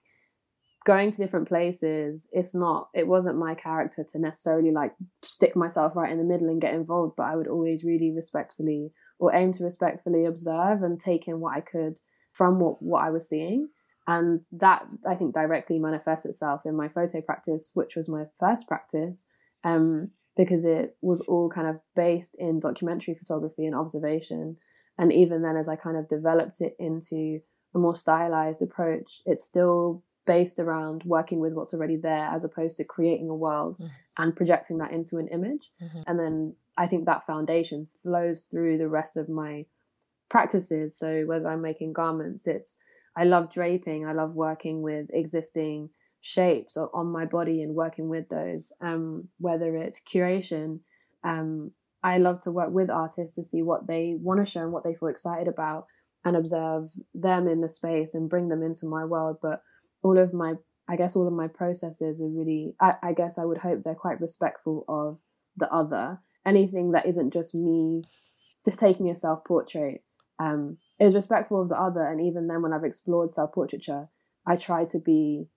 going 0.85 1.11
to 1.11 1.17
different 1.17 1.47
places, 1.47 2.27
it's 2.31 2.55
not, 2.55 2.89
it 2.93 3.07
wasn't 3.07 3.37
my 3.37 3.53
character 3.53 4.03
to 4.11 4.19
necessarily 4.19 4.71
like 4.71 4.93
stick 5.23 5.55
myself 5.55 5.95
right 5.95 6.11
in 6.11 6.17
the 6.17 6.23
middle 6.23 6.49
and 6.49 6.61
get 6.61 6.73
involved, 6.73 7.13
but 7.15 7.27
I 7.27 7.35
would 7.35 7.47
always 7.47 7.83
really 7.83 8.11
respectfully 8.11 8.91
or 9.19 9.33
aim 9.33 9.53
to 9.53 9.63
respectfully 9.63 10.25
observe 10.25 10.81
and 10.81 10.99
take 10.99 11.27
in 11.27 11.39
what 11.39 11.55
I 11.55 11.61
could 11.61 11.95
from 12.33 12.59
what, 12.59 12.81
what 12.81 13.05
I 13.05 13.11
was 13.11 13.29
seeing. 13.29 13.69
And 14.07 14.41
that 14.51 14.85
I 15.07 15.15
think 15.15 15.33
directly 15.33 15.79
manifests 15.79 16.25
itself 16.25 16.61
in 16.65 16.75
my 16.75 16.89
photo 16.89 17.21
practice, 17.21 17.71
which 17.73 17.95
was 17.95 18.09
my 18.09 18.25
first 18.37 18.67
practice 18.67 19.25
um, 19.63 20.11
because 20.35 20.65
it 20.65 20.97
was 21.01 21.21
all 21.21 21.49
kind 21.49 21.67
of 21.67 21.79
based 21.95 22.35
in 22.39 22.59
documentary 22.59 23.13
photography 23.15 23.65
and 23.65 23.75
observation. 23.75 24.57
And 24.97 25.11
even 25.11 25.41
then, 25.41 25.57
as 25.57 25.69
I 25.69 25.75
kind 25.75 25.97
of 25.97 26.09
developed 26.09 26.61
it 26.61 26.75
into 26.79 27.39
a 27.75 27.79
more 27.79 27.95
stylized 27.95 28.61
approach, 28.61 29.21
it's 29.25 29.45
still 29.45 30.03
based 30.25 30.59
around 30.59 31.03
working 31.03 31.39
with 31.39 31.53
what's 31.53 31.73
already 31.73 31.97
there 31.97 32.27
as 32.27 32.43
opposed 32.43 32.77
to 32.77 32.83
creating 32.83 33.29
a 33.29 33.35
world 33.35 33.75
mm-hmm. 33.75 33.87
and 34.17 34.35
projecting 34.35 34.77
that 34.77 34.91
into 34.91 35.17
an 35.17 35.27
image. 35.27 35.71
Mm-hmm. 35.81 36.01
And 36.07 36.19
then 36.19 36.55
I 36.77 36.87
think 36.87 37.05
that 37.05 37.25
foundation 37.25 37.87
flows 38.01 38.47
through 38.49 38.77
the 38.77 38.87
rest 38.87 39.17
of 39.17 39.29
my 39.29 39.65
practices. 40.29 40.97
So 40.97 41.23
whether 41.25 41.47
I'm 41.47 41.61
making 41.61 41.93
garments, 41.93 42.47
it's 42.47 42.77
I 43.15 43.25
love 43.25 43.53
draping, 43.53 44.07
I 44.07 44.13
love 44.13 44.33
working 44.33 44.81
with 44.81 45.09
existing 45.13 45.89
shapes 46.25 46.77
on 46.77 47.11
my 47.11 47.25
body 47.25 47.61
and 47.61 47.75
working 47.75 48.07
with 48.07 48.29
those. 48.29 48.71
Um, 48.81 49.27
whether 49.39 49.75
it's 49.75 50.01
curation, 50.01 50.79
um, 51.25 51.71
I 52.01 52.17
love 52.17 52.39
to 52.41 52.51
work 52.51 52.71
with 52.71 52.89
artists 52.89 53.35
to 53.35 53.43
see 53.43 53.61
what 53.61 53.87
they 53.87 54.15
want 54.17 54.39
to 54.39 54.49
show 54.49 54.61
and 54.61 54.71
what 54.71 54.85
they 54.85 54.95
feel 54.95 55.09
excited 55.09 55.49
about 55.49 55.85
and 56.23 56.37
observe 56.37 56.89
them 57.13 57.49
in 57.49 57.59
the 57.59 57.67
space 57.67 58.13
and 58.13 58.29
bring 58.29 58.47
them 58.47 58.63
into 58.63 58.87
my 58.87 59.03
world. 59.03 59.37
But 59.41 59.61
all 60.01 60.17
of 60.17 60.33
my, 60.33 60.53
I 60.87 60.95
guess, 60.95 61.17
all 61.17 61.27
of 61.27 61.33
my 61.33 61.49
processes 61.49 62.21
are 62.21 62.29
really, 62.29 62.73
I, 62.79 62.93
I 63.03 63.11
guess 63.11 63.37
I 63.37 63.43
would 63.43 63.57
hope 63.57 63.83
they're 63.83 63.93
quite 63.93 64.21
respectful 64.21 64.85
of 64.87 65.19
the 65.57 65.69
other. 65.73 66.19
Anything 66.45 66.91
that 66.91 67.05
isn't 67.05 67.33
just 67.33 67.53
me 67.53 68.03
taking 68.77 69.09
a 69.09 69.15
self 69.15 69.43
portrait 69.43 70.05
um, 70.39 70.77
is 71.01 71.15
respectful 71.15 71.61
of 71.61 71.67
the 71.67 71.79
other. 71.79 72.01
And 72.01 72.21
even 72.21 72.47
then, 72.47 72.61
when 72.61 72.71
I've 72.71 72.85
explored 72.85 73.29
self 73.29 73.51
portraiture, 73.51 74.07
I 74.47 74.55
try 74.55 74.85
to 74.85 74.99
be 74.99 75.47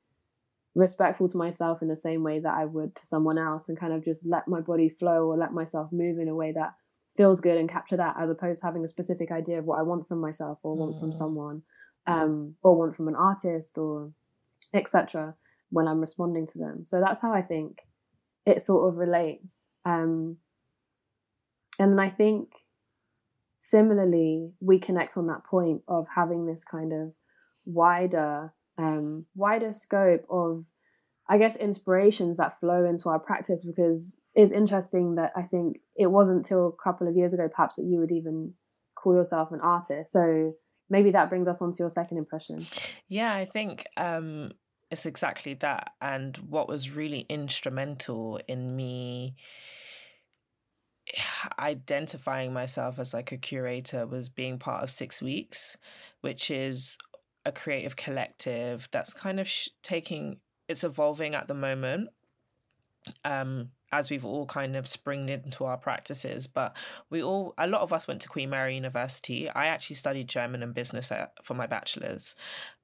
respectful 0.76 1.26
to 1.26 1.38
myself 1.38 1.80
in 1.80 1.88
the 1.88 1.96
same 1.96 2.22
way 2.22 2.38
that 2.38 2.54
I 2.54 2.66
would 2.66 2.94
to 2.96 3.06
someone 3.06 3.38
else 3.38 3.68
and 3.68 3.80
kind 3.80 3.94
of 3.94 4.04
just 4.04 4.26
let 4.26 4.46
my 4.46 4.60
body 4.60 4.90
flow 4.90 5.26
or 5.26 5.36
let 5.36 5.52
myself 5.52 5.90
move 5.90 6.18
in 6.18 6.28
a 6.28 6.34
way 6.34 6.52
that 6.52 6.74
feels 7.16 7.40
good 7.40 7.56
and 7.56 7.68
capture 7.68 7.96
that 7.96 8.14
as 8.20 8.28
opposed 8.28 8.60
to 8.60 8.66
having 8.66 8.84
a 8.84 8.88
specific 8.88 9.32
idea 9.32 9.58
of 9.58 9.64
what 9.64 9.78
I 9.78 9.82
want 9.82 10.06
from 10.06 10.20
myself 10.20 10.58
or 10.62 10.76
want 10.76 10.96
mm. 10.96 11.00
from 11.00 11.12
someone 11.14 11.62
um, 12.06 12.56
or 12.62 12.76
want 12.76 12.94
from 12.94 13.08
an 13.08 13.16
artist 13.16 13.78
or 13.78 14.12
etc 14.74 15.34
when 15.70 15.88
I'm 15.88 16.00
responding 16.00 16.46
to 16.48 16.58
them. 16.58 16.84
So 16.86 17.00
that's 17.00 17.22
how 17.22 17.32
I 17.32 17.40
think 17.40 17.78
it 18.44 18.62
sort 18.62 18.88
of 18.88 18.98
relates. 18.98 19.66
Um, 19.86 20.36
and 21.78 21.98
I 21.98 22.10
think 22.10 22.50
similarly, 23.60 24.52
we 24.60 24.78
connect 24.78 25.16
on 25.16 25.26
that 25.28 25.44
point 25.44 25.82
of 25.88 26.06
having 26.14 26.46
this 26.46 26.64
kind 26.64 26.92
of 26.92 27.12
wider 27.64 28.52
um, 28.78 29.26
wider 29.34 29.72
scope 29.72 30.24
of, 30.30 30.70
I 31.28 31.38
guess, 31.38 31.56
inspirations 31.56 32.36
that 32.38 32.58
flow 32.60 32.84
into 32.84 33.08
our 33.08 33.18
practice 33.18 33.64
because 33.64 34.16
it's 34.34 34.52
interesting 34.52 35.14
that 35.14 35.32
I 35.34 35.42
think 35.42 35.80
it 35.96 36.08
wasn't 36.08 36.44
till 36.44 36.68
a 36.68 36.82
couple 36.82 37.08
of 37.08 37.16
years 37.16 37.32
ago, 37.32 37.48
perhaps, 37.48 37.76
that 37.76 37.84
you 37.84 37.98
would 37.98 38.12
even 38.12 38.52
call 38.94 39.14
yourself 39.14 39.50
an 39.52 39.60
artist. 39.60 40.12
So 40.12 40.54
maybe 40.90 41.10
that 41.12 41.30
brings 41.30 41.48
us 41.48 41.62
on 41.62 41.72
to 41.72 41.78
your 41.78 41.90
second 41.90 42.18
impression. 42.18 42.66
Yeah, 43.08 43.34
I 43.34 43.46
think 43.46 43.86
um, 43.96 44.52
it's 44.90 45.06
exactly 45.06 45.54
that. 45.54 45.92
And 46.00 46.36
what 46.36 46.68
was 46.68 46.94
really 46.94 47.26
instrumental 47.28 48.40
in 48.46 48.76
me 48.76 49.36
identifying 51.58 52.52
myself 52.52 52.98
as 52.98 53.14
like 53.14 53.30
a 53.30 53.36
curator 53.36 54.06
was 54.06 54.28
being 54.28 54.58
part 54.58 54.82
of 54.82 54.90
six 54.90 55.22
weeks 55.22 55.76
which 56.20 56.50
is 56.50 56.98
a 57.46 57.52
creative 57.52 57.94
collective 57.96 58.88
that's 58.90 59.14
kind 59.14 59.38
of 59.38 59.48
sh- 59.48 59.68
taking 59.82 60.38
it's 60.68 60.82
evolving 60.82 61.34
at 61.34 61.46
the 61.46 61.54
moment 61.54 62.10
um 63.24 63.70
as 63.92 64.10
we've 64.10 64.24
all 64.24 64.46
kind 64.46 64.74
of 64.74 64.86
springed 64.86 65.30
into 65.30 65.64
our 65.64 65.76
practices 65.76 66.48
but 66.48 66.76
we 67.08 67.22
all 67.22 67.54
a 67.56 67.68
lot 67.68 67.82
of 67.82 67.92
us 67.92 68.08
went 68.08 68.20
to 68.20 68.28
queen 68.28 68.50
mary 68.50 68.74
university. 68.74 69.48
I 69.48 69.66
actually 69.66 69.96
studied 69.96 70.28
german 70.28 70.62
and 70.64 70.74
business 70.74 71.12
at, 71.12 71.32
for 71.44 71.54
my 71.54 71.68
bachelor's 71.68 72.34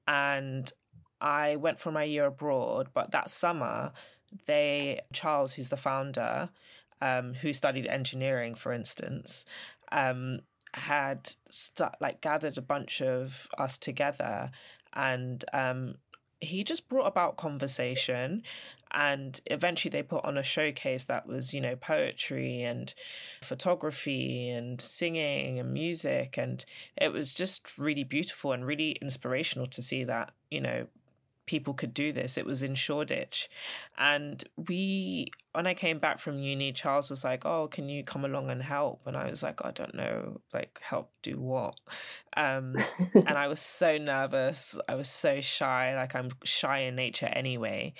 and 0.07 0.71
i 1.19 1.57
went 1.57 1.79
for 1.79 1.91
my 1.91 2.05
year 2.05 2.27
abroad 2.27 2.87
but 2.93 3.11
that 3.11 3.29
summer 3.29 3.91
they 4.45 5.01
charles 5.11 5.53
who's 5.53 5.69
the 5.69 5.77
founder 5.77 6.49
um, 7.01 7.33
who 7.33 7.51
studied 7.51 7.85
engineering 7.85 8.55
for 8.55 8.71
instance 8.71 9.45
um, 9.91 10.39
had 10.73 11.29
st- 11.49 11.91
like 12.01 12.21
gathered 12.21 12.57
a 12.57 12.61
bunch 12.61 13.01
of 13.01 13.47
us 13.57 13.77
together 13.77 14.51
and 14.93 15.45
um, 15.53 15.95
he 16.39 16.63
just 16.63 16.89
brought 16.89 17.07
about 17.07 17.37
conversation 17.37 18.43
and 18.91 19.41
eventually 19.47 19.89
they 19.89 20.03
put 20.03 20.23
on 20.23 20.37
a 20.37 20.43
showcase 20.43 21.05
that 21.05 21.27
was 21.27 21.53
you 21.53 21.61
know 21.61 21.75
poetry 21.75 22.61
and 22.61 22.93
photography 23.41 24.49
and 24.49 24.79
singing 24.79 25.59
and 25.59 25.73
music 25.73 26.37
and 26.37 26.65
it 26.97 27.11
was 27.11 27.33
just 27.33 27.77
really 27.77 28.03
beautiful 28.03 28.51
and 28.51 28.65
really 28.65 28.91
inspirational 29.01 29.67
to 29.67 29.81
see 29.81 30.03
that 30.03 30.31
you 30.51 30.61
know 30.61 30.85
people 31.45 31.73
could 31.73 31.93
do 31.93 32.11
this. 32.11 32.37
It 32.37 32.45
was 32.45 32.63
in 32.63 32.75
Shoreditch. 32.75 33.49
And 33.97 34.43
we, 34.55 35.27
when 35.53 35.67
I 35.67 35.73
came 35.73 35.99
back 35.99 36.19
from 36.19 36.39
uni, 36.39 36.71
Charles 36.71 37.09
was 37.09 37.23
like, 37.23 37.45
Oh, 37.45 37.67
can 37.67 37.89
you 37.89 38.03
come 38.03 38.25
along 38.25 38.49
and 38.49 38.61
help? 38.61 39.01
And 39.05 39.17
I 39.17 39.29
was 39.29 39.43
like, 39.43 39.63
I 39.65 39.71
don't 39.71 39.95
know, 39.95 40.41
like, 40.53 40.79
help 40.81 41.11
do 41.21 41.39
what? 41.39 41.75
Um, 42.35 42.75
and 43.13 43.37
I 43.37 43.47
was 43.47 43.59
so 43.59 43.97
nervous. 43.97 44.77
I 44.87 44.95
was 44.95 45.09
so 45.09 45.41
shy. 45.41 45.95
Like, 45.95 46.15
I'm 46.15 46.29
shy 46.43 46.79
in 46.79 46.95
nature 46.95 47.29
anyway. 47.31 47.93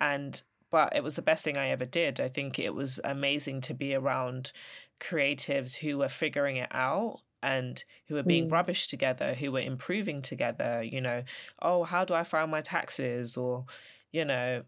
And, 0.00 0.40
but 0.70 0.96
it 0.96 1.02
was 1.02 1.16
the 1.16 1.22
best 1.22 1.44
thing 1.44 1.56
I 1.56 1.68
ever 1.68 1.84
did. 1.84 2.20
I 2.20 2.28
think 2.28 2.58
it 2.58 2.74
was 2.74 3.00
amazing 3.04 3.60
to 3.62 3.74
be 3.74 3.94
around 3.94 4.52
creatives 5.00 5.76
who 5.76 5.98
were 5.98 6.08
figuring 6.08 6.56
it 6.56 6.70
out 6.72 7.20
and 7.42 7.84
who 8.08 8.14
were 8.14 8.22
being 8.22 8.48
mm. 8.48 8.52
rubbish 8.52 8.86
together, 8.86 9.34
who 9.34 9.52
were 9.52 9.60
improving 9.60 10.22
together, 10.22 10.82
you 10.82 11.00
know, 11.00 11.22
oh, 11.62 11.84
how 11.84 12.04
do 12.04 12.14
I 12.14 12.24
file 12.24 12.46
my 12.46 12.60
taxes? 12.60 13.36
Or, 13.36 13.66
you 14.12 14.24
know, 14.24 14.62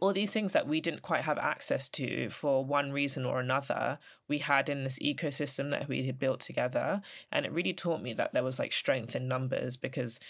all 0.00 0.12
these 0.12 0.32
things 0.32 0.52
that 0.52 0.66
we 0.66 0.80
didn't 0.80 1.02
quite 1.02 1.24
have 1.24 1.38
access 1.38 1.88
to 1.90 2.30
for 2.30 2.64
one 2.64 2.92
reason 2.92 3.24
or 3.24 3.40
another, 3.40 3.98
we 4.28 4.38
had 4.38 4.68
in 4.68 4.84
this 4.84 4.98
ecosystem 5.00 5.70
that 5.70 5.88
we 5.88 6.06
had 6.06 6.18
built 6.18 6.40
together. 6.40 7.00
And 7.32 7.44
it 7.44 7.52
really 7.52 7.72
taught 7.72 8.02
me 8.02 8.12
that 8.14 8.32
there 8.32 8.44
was 8.44 8.58
like 8.58 8.72
strength 8.72 9.16
in 9.16 9.28
numbers 9.28 9.76
because 9.76 10.20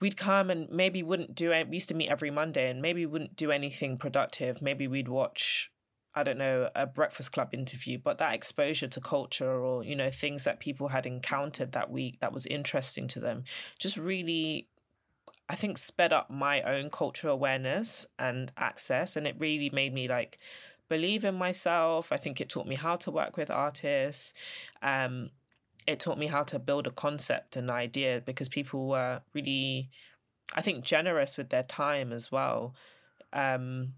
we'd 0.00 0.16
come 0.16 0.50
and 0.50 0.68
maybe 0.70 1.02
wouldn't 1.02 1.34
do 1.34 1.52
it. 1.52 1.68
We 1.68 1.76
used 1.76 1.88
to 1.88 1.94
meet 1.94 2.10
every 2.10 2.30
Monday 2.30 2.70
and 2.70 2.82
maybe 2.82 3.06
wouldn't 3.06 3.36
do 3.36 3.50
anything 3.50 3.96
productive. 3.96 4.60
Maybe 4.60 4.86
we'd 4.86 5.08
watch 5.08 5.70
I 6.14 6.22
don't 6.22 6.38
know, 6.38 6.70
a 6.74 6.86
Breakfast 6.86 7.32
Club 7.32 7.48
interview, 7.52 7.98
but 7.98 8.18
that 8.18 8.34
exposure 8.34 8.86
to 8.86 9.00
culture 9.00 9.50
or, 9.50 9.82
you 9.84 9.96
know, 9.96 10.10
things 10.10 10.44
that 10.44 10.60
people 10.60 10.88
had 10.88 11.06
encountered 11.06 11.72
that 11.72 11.90
week 11.90 12.20
that 12.20 12.32
was 12.32 12.46
interesting 12.46 13.08
to 13.08 13.20
them 13.20 13.44
just 13.78 13.96
really, 13.96 14.68
I 15.48 15.56
think, 15.56 15.76
sped 15.76 16.12
up 16.12 16.30
my 16.30 16.62
own 16.62 16.90
cultural 16.90 17.34
awareness 17.34 18.06
and 18.18 18.52
access. 18.56 19.16
And 19.16 19.26
it 19.26 19.36
really 19.38 19.70
made 19.70 19.92
me 19.92 20.06
like 20.06 20.38
believe 20.88 21.24
in 21.24 21.34
myself. 21.34 22.12
I 22.12 22.16
think 22.16 22.40
it 22.40 22.48
taught 22.48 22.68
me 22.68 22.76
how 22.76 22.94
to 22.96 23.10
work 23.10 23.36
with 23.36 23.50
artists. 23.50 24.32
Um, 24.82 25.30
it 25.86 26.00
taught 26.00 26.18
me 26.18 26.28
how 26.28 26.44
to 26.44 26.58
build 26.58 26.86
a 26.86 26.90
concept 26.90 27.56
and 27.56 27.70
idea 27.70 28.22
because 28.24 28.48
people 28.48 28.86
were 28.88 29.20
really, 29.32 29.90
I 30.54 30.60
think, 30.60 30.84
generous 30.84 31.36
with 31.36 31.50
their 31.50 31.64
time 31.64 32.12
as 32.12 32.30
well. 32.30 32.74
Um, 33.32 33.94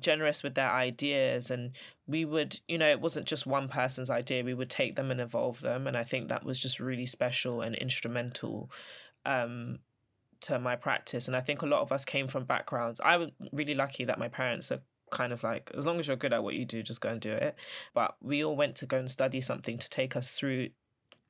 generous 0.00 0.42
with 0.42 0.54
their 0.54 0.70
ideas 0.70 1.50
and 1.50 1.72
we 2.06 2.24
would 2.24 2.60
you 2.68 2.78
know 2.78 2.88
it 2.88 3.00
wasn't 3.00 3.26
just 3.26 3.46
one 3.46 3.68
person's 3.68 4.10
idea 4.10 4.44
we 4.44 4.54
would 4.54 4.70
take 4.70 4.96
them 4.96 5.10
and 5.10 5.20
evolve 5.20 5.60
them 5.60 5.86
and 5.86 5.96
i 5.96 6.02
think 6.02 6.28
that 6.28 6.44
was 6.44 6.58
just 6.58 6.80
really 6.80 7.06
special 7.06 7.60
and 7.60 7.74
instrumental 7.76 8.70
um 9.26 9.78
to 10.40 10.58
my 10.58 10.74
practice 10.74 11.28
and 11.28 11.36
i 11.36 11.40
think 11.40 11.62
a 11.62 11.66
lot 11.66 11.82
of 11.82 11.92
us 11.92 12.04
came 12.04 12.26
from 12.28 12.44
backgrounds. 12.44 13.00
I 13.04 13.16
was 13.16 13.30
really 13.52 13.74
lucky 13.74 14.04
that 14.04 14.18
my 14.18 14.28
parents 14.28 14.72
are 14.72 14.80
kind 15.12 15.32
of 15.32 15.44
like 15.44 15.70
as 15.76 15.86
long 15.86 16.00
as 16.00 16.08
you're 16.08 16.16
good 16.16 16.32
at 16.32 16.42
what 16.42 16.54
you 16.54 16.64
do 16.64 16.82
just 16.82 17.00
go 17.00 17.10
and 17.10 17.20
do 17.20 17.30
it. 17.30 17.54
But 17.94 18.16
we 18.20 18.44
all 18.44 18.56
went 18.56 18.76
to 18.76 18.86
go 18.86 18.98
and 18.98 19.10
study 19.10 19.40
something 19.40 19.78
to 19.78 19.88
take 19.88 20.16
us 20.16 20.32
through 20.32 20.70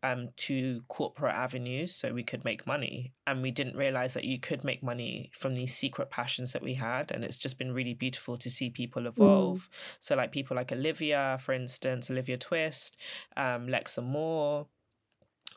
um, 0.03 0.31
to 0.37 0.83
corporate 0.89 1.35
avenues 1.35 1.95
so 1.95 2.13
we 2.13 2.25
could 2.25 2.45
make 2.45 2.67
money. 2.67 3.13
And 3.27 3.43
we 3.43 3.51
didn't 3.51 3.77
realize 3.77 4.15
that 4.15 4.25
you 4.25 4.39
could 4.39 4.65
make 4.65 4.83
money 4.83 5.31
from 5.33 5.55
these 5.55 5.75
secret 5.75 6.11
passions 6.11 6.53
that 6.53 6.63
we 6.63 6.75
had. 6.75 7.13
And 7.13 7.25
it's 7.25 7.39
just 7.39 7.59
been 7.59 7.73
really 7.73 7.95
beautiful 7.95 8.37
to 8.39 8.51
see 8.51 8.71
people 8.71 9.07
evolve. 9.07 9.59
Mm. 9.71 9.97
So, 10.01 10.17
like 10.17 10.33
people 10.33 10.57
like 10.57 10.73
Olivia, 10.73 11.39
for 11.41 11.53
instance, 11.53 12.11
Olivia 12.11 12.37
Twist, 12.37 12.97
um, 13.37 13.69
Lexa 13.69 14.03
Moore, 14.03 14.67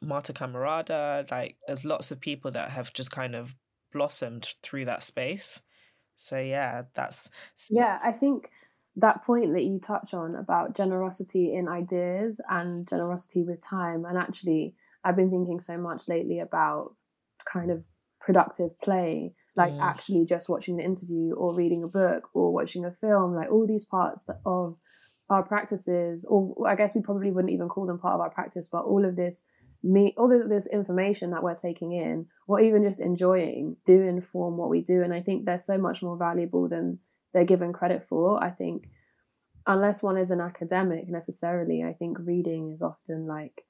Marta 0.01 0.33
Camarada, 0.33 1.29
like 1.31 1.57
there's 1.65 1.85
lots 1.85 2.11
of 2.11 2.19
people 2.19 2.51
that 2.51 2.69
have 2.69 2.93
just 2.93 3.11
kind 3.11 3.35
of 3.35 3.55
blossomed 3.91 4.53
through 4.61 4.85
that 4.85 5.03
space. 5.03 5.61
So, 6.17 6.39
yeah, 6.39 6.83
that's. 6.93 7.29
Yeah, 7.69 7.99
I 8.03 8.11
think 8.11 8.49
that 8.97 9.23
point 9.25 9.53
that 9.53 9.63
you 9.63 9.79
touch 9.79 10.13
on 10.13 10.35
about 10.35 10.75
generosity 10.75 11.53
in 11.53 11.67
ideas 11.67 12.39
and 12.49 12.87
generosity 12.87 13.43
with 13.43 13.61
time 13.61 14.05
and 14.05 14.17
actually 14.17 14.73
i've 15.03 15.15
been 15.15 15.29
thinking 15.29 15.59
so 15.59 15.77
much 15.77 16.07
lately 16.07 16.39
about 16.39 16.95
kind 17.51 17.71
of 17.71 17.83
productive 18.19 18.79
play 18.81 19.33
like 19.55 19.73
mm. 19.73 19.81
actually 19.81 20.25
just 20.25 20.49
watching 20.49 20.77
the 20.77 20.83
interview 20.83 21.33
or 21.33 21.53
reading 21.53 21.83
a 21.83 21.87
book 21.87 22.29
or 22.33 22.53
watching 22.53 22.85
a 22.85 22.91
film 22.91 23.35
like 23.35 23.51
all 23.51 23.67
these 23.67 23.85
parts 23.85 24.27
of 24.45 24.77
our 25.29 25.43
practices 25.43 26.25
or 26.27 26.55
i 26.67 26.75
guess 26.75 26.95
we 26.95 27.01
probably 27.01 27.31
wouldn't 27.31 27.53
even 27.53 27.67
call 27.67 27.85
them 27.85 27.99
part 27.99 28.15
of 28.15 28.21
our 28.21 28.29
practice 28.29 28.69
but 28.71 28.83
all 28.83 29.05
of 29.05 29.15
this 29.15 29.45
me 29.83 30.13
all 30.17 30.31
of 30.31 30.49
this 30.49 30.67
information 30.67 31.31
that 31.31 31.43
we're 31.43 31.55
taking 31.55 31.91
in 31.91 32.25
or 32.47 32.59
even 32.59 32.83
just 32.83 32.99
enjoying 32.99 33.75
do 33.85 34.01
inform 34.01 34.57
what 34.57 34.69
we 34.69 34.81
do 34.81 35.03
and 35.03 35.13
i 35.13 35.21
think 35.21 35.45
they're 35.45 35.59
so 35.59 35.77
much 35.77 36.01
more 36.01 36.17
valuable 36.17 36.67
than 36.67 36.97
they're 37.35 37.43
given 37.43 37.73
credit 37.73 38.05
for. 38.05 38.41
I 38.41 38.49
think 38.49 38.87
unless 39.67 40.01
one 40.01 40.17
is 40.17 40.31
an 40.31 40.39
academic 40.39 41.09
necessarily, 41.09 41.83
I 41.83 41.91
think 41.91 42.17
reading 42.19 42.71
is 42.71 42.81
often 42.81 43.27
like 43.27 43.65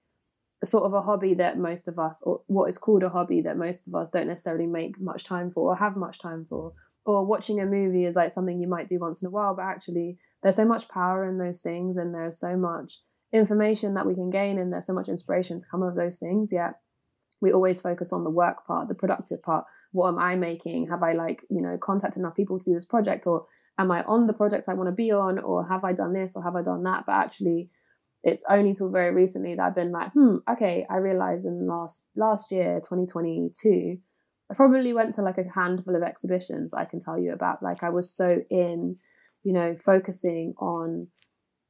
sort 0.64 0.86
of 0.86 0.94
a 0.94 1.02
hobby 1.02 1.34
that 1.34 1.58
most 1.58 1.88
of 1.88 1.98
us, 1.98 2.22
or 2.24 2.42
what 2.46 2.70
is 2.70 2.78
called 2.78 3.02
a 3.02 3.10
hobby 3.10 3.42
that 3.42 3.58
most 3.58 3.88
of 3.88 3.96
us 3.96 4.10
don't 4.10 4.28
necessarily 4.28 4.68
make 4.68 5.02
much 5.02 5.26
time 5.26 5.50
for 5.50 5.72
or 5.72 5.76
have 5.76 5.98
much 5.98 6.20
time 6.20 6.46
for. 6.48 6.74
Or 7.06 7.26
watching 7.26 7.60
a 7.60 7.66
movie 7.66 8.06
is 8.06 8.16
like 8.16 8.32
something 8.32 8.62
you 8.62 8.68
might 8.68 8.88
do 8.88 9.00
once 9.00 9.24
in 9.24 9.28
a 9.28 9.32
while, 9.32 9.56
but 9.56 9.64
actually 9.64 10.20
there's 10.44 10.56
so 10.56 10.66
much 10.66 10.88
power 10.88 11.28
in 11.28 11.40
those 11.40 11.62
things 11.62 11.98
and 11.98 12.14
there's 12.14 12.40
so 12.40 12.56
much 12.56 13.00
information 13.34 13.96
that 13.96 14.06
we 14.06 14.14
can 14.14 14.30
gain 14.30 14.60
and 14.60 14.72
there's 14.72 14.86
so 14.86 14.94
much 14.94 15.10
inspiration 15.10 15.60
to 15.60 15.66
come 15.72 15.82
of 15.82 15.96
those 15.96 16.20
things. 16.20 16.52
Yet 16.54 16.76
we 17.42 17.52
always 17.52 17.82
focus 17.82 18.14
on 18.14 18.24
the 18.24 18.30
work 18.30 18.66
part, 18.68 18.90
the 18.90 18.96
productive 18.96 19.42
part. 19.42 19.66
What 19.96 20.10
am 20.10 20.20
I 20.20 20.36
making? 20.36 20.90
Have 20.90 21.04
I 21.04 21.14
like, 21.14 21.42
you 21.50 21.62
know, 21.62 21.78
contacted 21.82 22.20
enough 22.20 22.36
people 22.36 22.60
to 22.60 22.66
do 22.66 22.74
this 22.74 22.86
project 22.86 23.26
or 23.26 23.46
am 23.78 23.92
I 23.92 24.04
on 24.04 24.28
the 24.28 24.34
project 24.34 24.68
I 24.68 24.74
want 24.74 24.90
to 24.90 24.94
be 24.94 25.12
on, 25.12 25.40
or 25.40 25.66
have 25.66 25.84
I 25.84 25.94
done 25.94 26.12
this 26.12 26.36
or 26.36 26.44
have 26.44 26.56
I 26.56 26.62
done 26.62 26.84
that? 26.84 27.06
But 27.06 27.14
actually, 27.14 27.70
it's 28.24 28.44
only 28.50 28.74
till 28.74 28.90
very 28.90 29.14
recently 29.14 29.56
that 29.56 29.62
I've 29.62 29.76
been 29.76 29.92
like, 29.92 30.12
hmm, 30.12 30.38
okay, 30.50 30.86
I 30.90 30.98
realized 30.98 31.46
in 31.46 31.66
last 31.66 32.06
last 32.16 32.52
year, 32.52 32.82
2022, 32.82 33.98
I 34.52 34.54
probably 34.54 34.94
went 34.94 35.16
to 35.16 35.22
like 35.22 35.38
a 35.38 35.50
handful 35.50 35.96
of 35.96 36.04
exhibitions 36.04 36.74
I 36.74 36.86
can 36.86 37.00
tell 37.00 37.18
you 37.18 37.32
about. 37.32 37.64
Like 37.64 37.84
I 37.84 37.90
was 37.90 38.14
so 38.14 38.42
in, 38.50 38.98
you 39.44 39.54
know, 39.54 39.76
focusing 39.76 40.56
on 40.60 41.08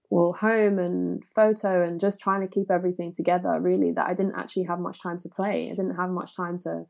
well, 0.10 0.34
home 0.34 0.80
and 0.80 1.24
photo 1.28 1.84
and 1.84 2.00
just 2.00 2.22
trying 2.22 2.42
to 2.42 2.48
keep 2.48 2.70
everything 2.72 3.14
together 3.14 3.60
really 3.60 3.92
that 3.92 4.08
I 4.08 4.14
didn't 4.14 4.36
actually 4.36 4.64
have 4.64 4.80
much 4.80 5.02
time 5.02 5.20
to 5.20 5.30
play. 5.30 5.68
I 5.68 5.76
didn't 5.76 5.96
have 5.96 6.10
much 6.10 6.36
time 6.36 6.60
to 6.60 6.86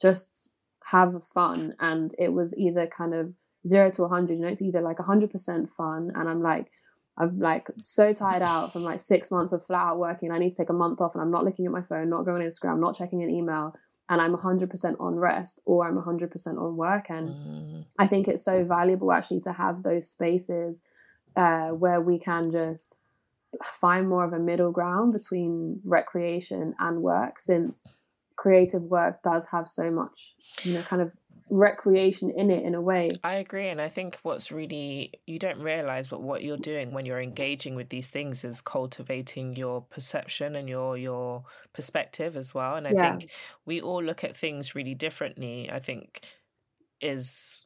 just 0.00 0.50
have 0.86 1.14
fun 1.32 1.74
and 1.80 2.14
it 2.18 2.32
was 2.32 2.56
either 2.56 2.86
kind 2.86 3.14
of 3.14 3.32
zero 3.66 3.90
to 3.90 4.02
100 4.02 4.34
you 4.34 4.40
know 4.40 4.48
it's 4.48 4.62
either 4.62 4.80
like 4.80 4.98
100% 4.98 5.70
fun 5.70 6.12
and 6.14 6.28
i'm 6.28 6.42
like 6.42 6.70
i'm 7.16 7.38
like 7.38 7.68
so 7.82 8.12
tired 8.12 8.42
out 8.42 8.72
from 8.72 8.82
like 8.82 9.00
six 9.00 9.30
months 9.30 9.52
of 9.52 9.64
flat 9.64 9.86
out 9.86 9.98
working 9.98 10.30
i 10.30 10.38
need 10.38 10.50
to 10.50 10.56
take 10.56 10.68
a 10.68 10.74
month 10.74 11.00
off 11.00 11.14
and 11.14 11.22
i'm 11.22 11.30
not 11.30 11.44
looking 11.44 11.64
at 11.64 11.72
my 11.72 11.82
phone 11.82 12.10
not 12.10 12.24
going 12.24 12.42
on 12.42 12.46
instagram 12.46 12.78
not 12.78 12.96
checking 12.96 13.22
an 13.22 13.30
email 13.30 13.74
and 14.10 14.20
i'm 14.20 14.36
100% 14.36 15.00
on 15.00 15.14
rest 15.14 15.60
or 15.64 15.88
i'm 15.88 15.96
100% 15.96 16.46
on 16.46 16.76
work 16.76 17.06
and 17.08 17.30
mm. 17.30 17.84
i 17.98 18.06
think 18.06 18.28
it's 18.28 18.44
so 18.44 18.62
valuable 18.64 19.10
actually 19.10 19.40
to 19.40 19.52
have 19.52 19.82
those 19.82 20.10
spaces 20.10 20.82
uh, 21.36 21.68
where 21.68 22.00
we 22.00 22.18
can 22.18 22.50
just 22.52 22.96
find 23.62 24.08
more 24.08 24.24
of 24.24 24.32
a 24.32 24.38
middle 24.38 24.70
ground 24.70 25.12
between 25.12 25.80
recreation 25.84 26.74
and 26.78 27.02
work 27.02 27.40
since 27.40 27.82
creative 28.44 28.82
work 28.82 29.22
does 29.22 29.46
have 29.46 29.66
so 29.66 29.90
much 29.90 30.34
you 30.64 30.74
know 30.74 30.82
kind 30.82 31.00
of 31.00 31.10
recreation 31.50 32.30
in 32.30 32.50
it 32.50 32.64
in 32.64 32.74
a 32.74 32.80
way. 32.80 33.10
I 33.22 33.34
agree. 33.34 33.68
And 33.68 33.80
I 33.80 33.88
think 33.88 34.18
what's 34.22 34.50
really, 34.50 35.12
you 35.26 35.38
don't 35.38 35.60
realize, 35.60 36.08
but 36.08 36.22
what 36.22 36.42
you're 36.42 36.56
doing 36.56 36.92
when 36.92 37.04
you're 37.04 37.20
engaging 37.20 37.74
with 37.74 37.90
these 37.90 38.08
things 38.08 38.44
is 38.44 38.60
cultivating 38.62 39.54
your 39.54 39.82
perception 39.82 40.56
and 40.56 40.68
your, 40.68 40.96
your 40.96 41.44
perspective 41.74 42.34
as 42.36 42.54
well. 42.54 42.76
And 42.76 42.86
I 42.86 42.92
yeah. 42.94 43.10
think 43.18 43.30
we 43.66 43.80
all 43.80 44.02
look 44.02 44.24
at 44.24 44.36
things 44.36 44.74
really 44.74 44.94
differently. 44.94 45.70
I 45.70 45.78
think 45.78 46.24
is 47.00 47.64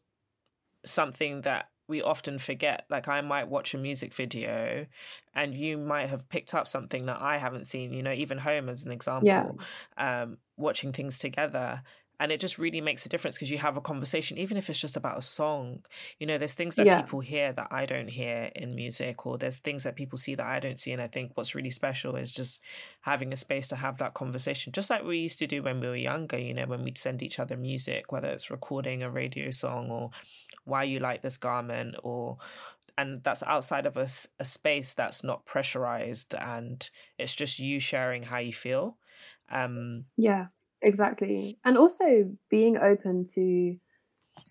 something 0.85 1.43
that 1.43 1.69
we 1.89 2.03
often 2.03 2.39
forget. 2.39 2.85
Like 2.91 3.09
I 3.09 3.21
might 3.23 3.49
watch 3.49 3.75
a 3.75 3.79
music 3.79 4.15
video 4.15 4.87
and 5.35 5.55
you 5.55 5.79
might 5.79 6.11
have 6.11 6.29
picked 6.29 6.55
up 6.55 6.69
something 6.69 7.07
that 7.07 7.21
I 7.21 7.39
haven't 7.39 7.67
seen, 7.67 7.93
you 7.93 8.03
know, 8.03 8.13
even 8.13 8.39
home 8.39 8.69
as 8.69 8.85
an 8.85 8.93
example, 8.93 9.27
yeah. 9.27 10.23
um, 10.23 10.39
watching 10.57 10.93
things 10.93 11.19
together 11.19 11.83
and 12.21 12.33
it 12.33 12.41
just 12.41 12.59
really 12.59 12.81
makes 12.81 13.07
a 13.07 13.09
difference 13.09 13.37
because 13.37 13.51
you 13.51 13.59
have 13.59 13.77
a 13.77 13.81
conversation 13.81 14.39
even 14.39 14.57
if 14.57 14.69
it's 14.69 14.79
just 14.79 14.97
about 14.97 15.19
a 15.19 15.23
song. 15.23 15.85
You 16.19 16.27
know 16.27 16.39
there's 16.39 16.55
things 16.55 16.77
that 16.77 16.87
yeah. 16.87 17.01
people 17.01 17.21
hear 17.21 17.53
that 17.53 17.69
i 17.71 17.87
don't 17.87 18.09
hear 18.09 18.51
in 18.55 18.75
music 18.75 19.27
or 19.27 19.39
there's 19.39 19.59
things 19.59 19.85
that 19.85 19.97
people 19.97 20.19
see 20.19 20.35
that 20.35 20.47
i 20.47 20.59
don't 20.61 20.79
see. 20.79 20.93
And 20.93 21.03
i 21.03 21.07
think 21.07 21.33
what's 21.35 21.55
really 21.55 21.71
special 21.71 22.17
is 22.17 22.33
just 22.33 22.63
having 23.03 23.33
a 23.33 23.37
space 23.37 23.69
to 23.69 23.77
have 23.77 23.99
that 23.99 24.15
conversation. 24.15 24.73
Just 24.73 24.91
like 24.91 25.05
we 25.05 25.19
used 25.19 25.39
to 25.39 25.47
do 25.47 25.63
when 25.63 25.81
we 25.81 25.89
were 25.89 25.97
younger 25.97 26.39
you 26.39 26.55
know 26.55 26.67
when 26.67 26.83
we'd 26.83 26.99
send 26.99 27.23
each 27.23 27.39
other 27.39 27.57
music 27.57 28.13
whether 28.13 28.29
it's 28.29 28.51
recording 28.51 29.03
a 29.03 29.11
radio 29.11 29.51
song 29.51 29.91
or 29.91 30.11
why 30.65 30.83
you 30.83 30.99
like 30.99 31.23
this 31.23 31.37
garment 31.37 31.95
or 32.03 32.39
and 32.97 33.23
that's 33.23 33.45
outside 33.45 33.87
of 33.87 33.97
a, 33.97 34.09
a 34.41 34.45
space 34.45 34.95
that's 34.95 35.23
not 35.23 35.47
pressurized 35.47 36.35
and 36.35 36.91
it's 37.17 37.35
just 37.35 37.61
you 37.61 37.79
sharing 37.79 38.25
how 38.25 38.39
you 38.39 38.53
feel. 38.53 38.97
Um 39.51 40.05
yeah 40.17 40.47
exactly. 40.83 41.59
And 41.65 41.77
also 41.77 42.31
being 42.51 42.79
open 42.79 43.27
to 43.35 43.77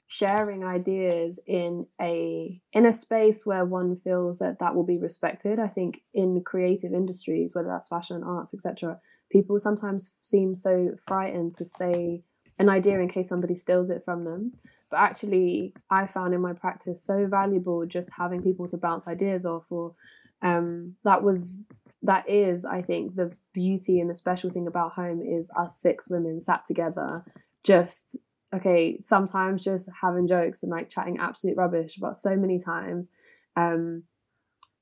sharing 0.08 0.64
ideas 0.64 1.40
in 1.46 1.86
a 2.02 2.62
in 2.74 2.86
a 2.86 2.94
space 2.94 3.46
where 3.46 3.66
one 3.66 3.96
feels 3.96 4.40
that 4.40 4.60
that 4.60 4.76
will 4.76 4.86
be 4.86 4.98
respected. 4.98 5.60
I 5.60 5.68
think 5.68 6.02
in 6.14 6.42
creative 6.44 6.94
industries 6.94 7.54
whether 7.54 7.68
that's 7.68 7.90
fashion 7.90 8.18
and 8.18 8.26
arts 8.26 8.54
etc 8.54 9.00
people 9.30 9.60
sometimes 9.60 10.14
seem 10.22 10.56
so 10.56 10.92
frightened 11.06 11.56
to 11.56 11.66
say 11.66 12.24
an 12.60 12.70
idea 12.70 13.00
in 13.00 13.10
case 13.10 13.30
somebody 13.30 13.56
steals 13.56 13.90
it 13.90 14.04
from 14.06 14.24
them. 14.24 14.54
But 14.90 14.98
actually 14.98 15.74
i 15.90 16.06
found 16.06 16.34
in 16.34 16.42
my 16.42 16.54
practice 16.54 17.04
so 17.04 17.28
valuable 17.28 17.86
just 17.86 18.10
having 18.12 18.42
people 18.42 18.68
to 18.70 18.78
bounce 18.78 19.08
ideas 19.08 19.46
off 19.46 19.66
or 19.70 19.96
um, 20.42 20.96
that 21.04 21.24
was 21.24 21.64
that 22.04 22.30
is 22.30 22.66
i 22.66 22.82
think 22.82 23.16
the 23.16 23.32
beauty 23.54 24.00
and 24.00 24.10
the 24.10 24.16
special 24.16 24.50
thing 24.50 24.68
about 24.68 24.94
home 24.94 25.22
is 25.22 25.50
us 25.58 25.80
six 25.80 26.10
women 26.10 26.40
sat 26.40 26.66
together 26.66 27.24
just 27.64 28.16
okay 28.54 28.98
sometimes 29.02 29.64
just 29.64 29.90
having 30.02 30.28
jokes 30.28 30.64
and 30.64 30.72
like 30.72 30.90
chatting 30.90 31.18
absolute 31.20 31.58
rubbish 31.58 31.98
but 32.00 32.16
so 32.16 32.36
many 32.36 32.60
times 32.60 33.12
um 33.56 34.04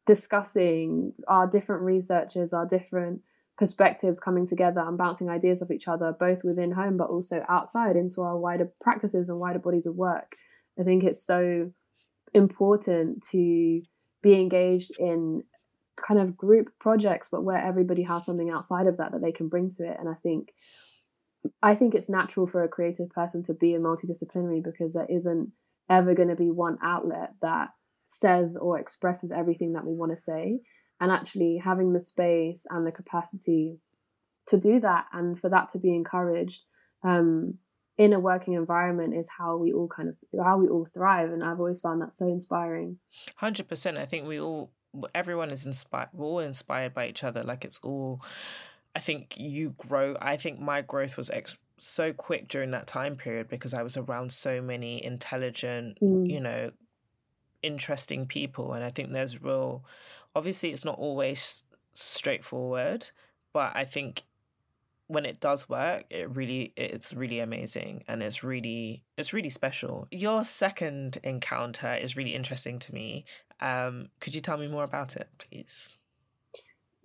discussing 0.05 1.13
our 1.27 1.47
different 1.47 1.81
researchers 1.81 2.53
our 2.53 2.65
different 2.65 3.21
perspectives 3.57 4.19
coming 4.19 4.47
together 4.47 4.81
and 4.81 4.97
bouncing 4.97 5.29
ideas 5.29 5.61
off 5.61 5.71
each 5.71 5.87
other, 5.87 6.13
both 6.19 6.43
within 6.43 6.71
home 6.71 6.97
but 6.97 7.09
also 7.09 7.43
outside 7.47 7.95
into 7.95 8.21
our 8.21 8.37
wider 8.37 8.69
practices 8.81 9.29
and 9.29 9.39
wider 9.39 9.59
bodies 9.59 9.85
of 9.85 9.95
work. 9.95 10.35
I 10.79 10.83
think 10.83 11.03
it's 11.03 11.25
so 11.25 11.71
important 12.33 13.25
to 13.31 13.81
be 14.21 14.33
engaged 14.33 14.91
in 14.99 15.43
kind 15.95 16.19
of 16.19 16.37
group 16.37 16.69
projects, 16.79 17.29
but 17.31 17.43
where 17.43 17.57
everybody 17.57 18.03
has 18.03 18.25
something 18.25 18.49
outside 18.49 18.87
of 18.87 18.97
that 18.97 19.11
that 19.11 19.21
they 19.21 19.31
can 19.31 19.47
bring 19.47 19.69
to 19.71 19.85
it. 19.85 19.97
And 19.99 20.09
I 20.09 20.13
think 20.13 20.53
I 21.61 21.75
think 21.75 21.93
it's 21.93 22.09
natural 22.09 22.47
for 22.47 22.63
a 22.63 22.67
creative 22.67 23.09
person 23.09 23.43
to 23.43 23.53
be 23.53 23.75
a 23.75 23.79
multidisciplinary 23.79 24.63
because 24.63 24.93
there 24.93 25.07
isn't 25.09 25.51
ever 25.89 26.15
going 26.15 26.29
to 26.29 26.35
be 26.35 26.49
one 26.49 26.77
outlet 26.83 27.33
that 27.41 27.69
says 28.05 28.57
or 28.59 28.79
expresses 28.79 29.31
everything 29.31 29.73
that 29.73 29.85
we 29.85 29.93
want 29.93 30.11
to 30.11 30.17
say. 30.17 30.59
And 30.99 31.11
actually 31.11 31.61
having 31.63 31.93
the 31.93 31.99
space 31.99 32.65
and 32.69 32.87
the 32.87 32.91
capacity 32.91 33.79
to 34.47 34.57
do 34.57 34.79
that 34.79 35.05
and 35.11 35.37
for 35.37 35.49
that 35.49 35.69
to 35.69 35.79
be 35.79 35.93
encouraged 35.93 36.63
um, 37.03 37.55
in 37.97 38.13
a 38.13 38.19
working 38.19 38.53
environment 38.53 39.15
is 39.15 39.29
how 39.37 39.57
we 39.57 39.73
all 39.73 39.87
kind 39.87 40.09
of 40.09 40.15
how 40.43 40.57
we 40.57 40.67
all 40.67 40.85
thrive. 40.85 41.31
And 41.31 41.43
i've 41.43 41.59
always 41.59 41.81
found 41.81 42.01
that 42.01 42.15
so 42.15 42.27
inspiring. 42.27 42.97
100% 43.41 43.97
i 43.97 44.05
think 44.05 44.27
we 44.27 44.39
all 44.39 44.71
everyone 45.13 45.51
is 45.51 45.65
inspired 45.65 46.09
we're 46.13 46.25
all 46.25 46.39
inspired 46.39 46.93
by 46.93 47.07
each 47.07 47.23
other 47.23 47.43
like 47.43 47.65
it's 47.65 47.79
all 47.83 48.21
i 48.95 48.99
think 48.99 49.35
you 49.37 49.71
grow 49.77 50.15
i 50.21 50.37
think 50.37 50.59
my 50.59 50.81
growth 50.81 51.17
was 51.17 51.29
ex- 51.29 51.57
so 51.77 52.13
quick 52.13 52.47
during 52.47 52.71
that 52.71 52.87
time 52.87 53.15
period 53.15 53.47
because 53.47 53.73
i 53.73 53.83
was 53.83 53.97
around 53.97 54.31
so 54.31 54.61
many 54.61 55.03
intelligent 55.03 55.97
mm. 56.01 56.29
you 56.29 56.39
know 56.39 56.71
interesting 57.61 58.25
people 58.25 58.73
and 58.73 58.83
i 58.83 58.89
think 58.89 59.11
there's 59.11 59.41
real 59.41 59.83
obviously 60.35 60.71
it's 60.71 60.85
not 60.85 60.99
always 60.99 61.63
straightforward, 61.95 63.09
but 63.53 63.71
I 63.75 63.85
think 63.85 64.23
when 65.07 65.25
it 65.25 65.39
does 65.39 65.69
work, 65.69 66.05
it 66.09 66.35
really 66.35 66.73
it's 66.75 67.13
really 67.13 67.39
amazing 67.39 68.03
and 68.07 68.21
it's 68.21 68.43
really 68.43 69.03
it's 69.17 69.33
really 69.33 69.49
special. 69.49 70.07
Your 70.11 70.43
second 70.43 71.19
encounter 71.23 71.95
is 71.95 72.17
really 72.17 72.35
interesting 72.35 72.79
to 72.79 72.93
me. 72.93 73.25
Um, 73.59 74.09
could 74.19 74.35
you 74.35 74.41
tell 74.41 74.57
me 74.57 74.67
more 74.67 74.83
about 74.83 75.15
it, 75.15 75.29
please? 75.37 75.97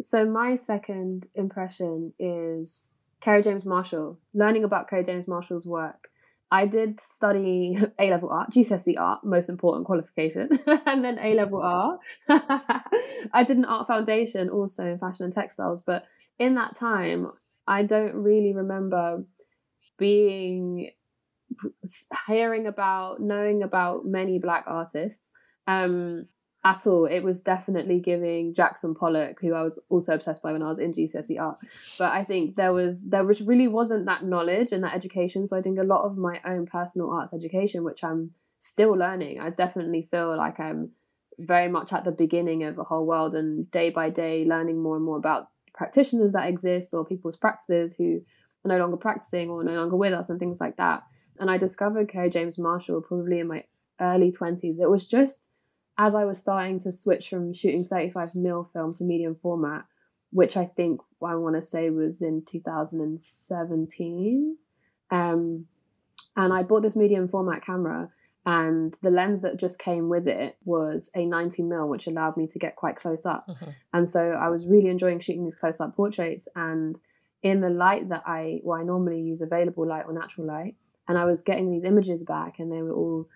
So 0.01 0.25
my 0.25 0.57
second 0.57 1.29
impression 1.35 2.13
is 2.19 2.91
Kerry 3.21 3.43
James 3.43 3.65
Marshall. 3.65 4.19
Learning 4.35 4.65
about 4.65 4.89
Kerry 4.89 5.05
James 5.05 5.29
Marshall's 5.29 5.67
work 5.67 6.11
I 6.53 6.67
did 6.67 7.01
study 7.01 7.79
A 7.99 8.11
level 8.11 8.31
art, 8.31 8.51
GCSE 8.51 8.99
art, 8.99 9.25
most 9.25 9.49
important 9.49 9.87
qualification, 9.87 10.49
and 10.87 11.05
then 11.05 11.19
A 11.21 11.35
level 11.35 11.63
art. 11.63 12.01
I 12.29 13.45
did 13.45 13.57
an 13.57 13.65
art 13.65 13.87
foundation 13.87 14.49
also 14.51 14.85
in 14.87 14.99
fashion 14.99 15.25
and 15.25 15.35
textiles, 15.35 15.83
but 15.85 16.05
in 16.39 16.57
that 16.57 16.77
time, 16.77 17.31
I 17.67 17.85
don't 17.85 18.15
really 18.15 18.53
remember 18.53 19.25
being 19.97 20.91
hearing 22.27 22.67
about, 22.67 23.21
knowing 23.21 23.63
about 23.63 24.05
many 24.05 24.39
black 24.39 24.65
artists. 24.67 25.31
Um, 25.69 26.27
at 26.65 26.87
all. 26.87 27.07
It 27.07 27.21
was 27.21 27.41
definitely 27.41 28.01
giving 28.01 28.55
Jackson 28.55 28.95
Pollock, 28.95 29.41
who 29.41 29.55
I 29.55 29.63
was 29.63 29.79
also 29.89 30.15
obsessed 30.15 30.43
by 30.43 30.53
when 30.53 30.63
I 30.63 30.69
was 30.69 30.79
in 30.79 30.93
GCSE 30.93 31.41
art. 31.41 31.59
But 31.99 32.13
I 32.13 32.25
think 32.25 32.57
there 32.57 32.73
was 32.73 33.03
there 33.03 33.25
was 33.25 33.41
really 33.41 33.69
wasn't 33.69 34.07
that 34.07 34.25
knowledge 34.25 34.73
and 34.73 34.85
that 34.85 34.95
education. 34.95 35.47
So 35.47 35.57
I 35.57 35.63
think 35.63 35.79
a 35.79 35.85
lot 35.85 36.05
of 36.05 36.19
my 36.19 36.41
own 36.45 36.67
personal 36.67 37.11
arts 37.11 37.33
education, 37.33 37.83
which 37.85 38.05
I'm 38.05 38.33
still 38.59 38.93
learning, 38.93 39.41
I 39.41 39.51
definitely 39.51 40.07
feel 40.11 40.37
like 40.37 40.61
I'm 40.61 40.91
very 41.39 41.69
much 41.69 41.95
at 41.95 42.05
the 42.05 42.11
beginning 42.11 42.65
of 42.65 42.79
a 42.79 42.85
whole 42.85 43.07
world 43.07 43.35
and 43.35 43.71
day 43.71 43.89
by 43.89 44.11
day 44.11 44.45
learning 44.45 44.83
more 44.83 44.97
and 44.97 45.05
more 45.05 45.17
about 45.17 45.49
practitioners 45.73 46.33
that 46.33 46.49
exist 46.49 46.93
or 46.93 47.07
people's 47.07 47.39
practices 47.39 47.95
who 47.97 48.21
are 48.65 48.69
no 48.69 48.77
longer 48.77 48.99
practicing 48.99 49.49
or 49.49 49.65
no 49.65 49.73
longer 49.73 49.97
with 49.97 50.13
us 50.13 50.29
and 50.29 50.39
things 50.39 50.61
like 50.61 50.77
that. 50.77 51.03
And 51.39 51.51
I 51.51 51.57
discovered 51.57 52.11
Kerry 52.11 52.29
James 52.29 52.59
Marshall 52.59 53.01
probably 53.01 53.41
in 53.41 53.47
my 53.47 53.65
early 53.99 54.31
20s. 54.31 54.79
It 54.79 54.91
was 54.91 55.07
just 55.07 55.47
as 56.01 56.15
I 56.15 56.25
was 56.25 56.39
starting 56.39 56.79
to 56.81 56.93
switch 56.93 57.29
from 57.29 57.53
shooting 57.53 57.85
35 57.85 58.35
mil 58.35 58.65
film 58.73 58.95
to 58.95 59.05
medium 59.05 59.35
format, 59.35 59.85
which 60.31 60.57
I 60.57 60.65
think 60.65 61.03
I 61.23 61.35
want 61.35 61.57
to 61.57 61.63
say 61.63 61.91
was 61.91 62.23
in 62.23 62.43
2017. 62.51 64.57
Um, 65.11 65.67
and 66.37 66.55
I 66.55 66.63
bought 66.63 66.83
this 66.83 66.97
medium 66.97 67.29
format 67.29 67.63
camera, 67.63 68.09
and 68.47 68.97
the 69.03 69.11
lens 69.11 69.43
that 69.43 69.59
just 69.59 69.79
came 69.79 70.09
with 70.09 70.27
it 70.27 70.57
was 70.65 71.11
a 71.15 71.27
90 71.27 71.65
mil, 71.65 71.87
which 71.87 72.07
allowed 72.07 72.39
me 72.39 72.47
to 72.47 72.59
get 72.59 72.77
quite 72.77 72.97
close 72.97 73.27
up. 73.27 73.47
Mm-hmm. 73.47 73.71
And 73.93 74.09
so 74.09 74.31
I 74.31 74.49
was 74.49 74.67
really 74.67 74.89
enjoying 74.89 75.21
shooting 75.21 75.45
these 75.45 75.55
close 75.55 75.83
up 75.83 75.95
portraits. 75.95 76.49
And 76.57 76.97
in 77.43 77.61
the 77.61 77.69
light 77.69 78.09
that 78.09 78.23
I, 78.25 78.61
well, 78.63 78.81
I 78.81 78.85
normally 78.85 79.21
use 79.21 79.43
available 79.43 79.87
light 79.87 80.07
or 80.07 80.15
natural 80.15 80.47
light, 80.47 80.77
and 81.07 81.19
I 81.19 81.27
was 81.27 81.43
getting 81.43 81.71
these 81.71 81.85
images 81.85 82.23
back, 82.23 82.59
and 82.59 82.73
they 82.73 82.81
were 82.81 82.95
all 82.95 83.29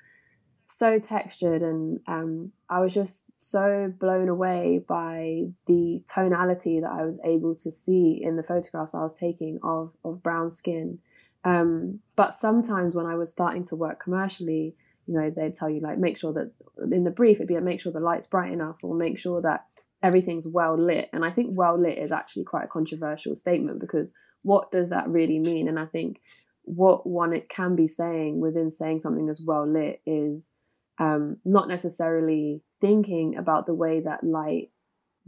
so 0.67 0.99
textured 0.99 1.63
and 1.63 2.01
um, 2.07 2.53
I 2.69 2.81
was 2.81 2.95
just 2.95 3.25
so 3.37 3.93
blown 3.99 4.29
away 4.29 4.83
by 4.87 5.45
the 5.67 6.03
tonality 6.13 6.81
that 6.81 6.91
I 6.91 7.05
was 7.05 7.21
able 7.25 7.55
to 7.57 7.71
see 7.71 8.21
in 8.23 8.37
the 8.37 8.43
photographs 8.43 8.95
I 8.95 9.03
was 9.03 9.15
taking 9.15 9.59
of 9.63 9.95
of 10.05 10.23
brown 10.23 10.51
skin. 10.51 10.99
Um, 11.45 12.01
but 12.17 12.35
sometimes 12.35 12.95
when 12.95 13.07
I 13.07 13.17
was 13.17 13.31
starting 13.31 13.65
to 13.67 13.77
work 13.77 14.03
commercially, 14.03 14.75
you 15.07 15.15
know, 15.15 15.31
they'd 15.31 15.55
tell 15.55 15.69
you 15.69 15.81
like 15.81 15.99
make 15.99 16.17
sure 16.17 16.33
that 16.33 16.53
in 16.91 17.05
the 17.05 17.11
brief 17.11 17.37
it'd 17.37 17.49
be 17.49 17.55
like 17.55 17.63
make 17.63 17.81
sure 17.81 17.93
the 17.93 18.01
light's 18.01 18.27
bright 18.27 18.53
enough 18.53 18.77
or 18.83 18.95
make 18.95 19.19
sure 19.19 19.43
that 19.43 19.67
everything's 20.03 20.47
well 20.47 20.79
lit. 20.79 21.11
And 21.13 21.25
I 21.25 21.31
think 21.31 21.51
well 21.53 21.81
lit 21.81 21.99
is 21.99 22.13
actually 22.13 22.45
quite 22.45 22.65
a 22.65 22.69
controversial 22.69 23.37
statement 23.37 23.81
because 23.81 24.15
what 24.43 24.71
does 24.71 24.91
that 24.91 25.09
really 25.09 25.39
mean? 25.39 25.69
And 25.69 25.79
I 25.79 25.87
think 25.87 26.21
what 26.65 27.07
one 27.07 27.33
it 27.33 27.49
can 27.49 27.77
be 27.77 27.87
saying 27.87 28.41
within 28.41 28.71
saying 28.71 29.01
something 29.01 29.29
as 29.29 29.43
well 29.45 29.67
lit 29.71 30.01
is 30.07 30.51
um, 30.99 31.37
not 31.45 31.69
necessarily 31.69 32.63
thinking 32.81 33.37
about 33.37 33.67
the 33.67 33.75
way 33.75 34.01
that 34.01 34.25
light 34.25 34.71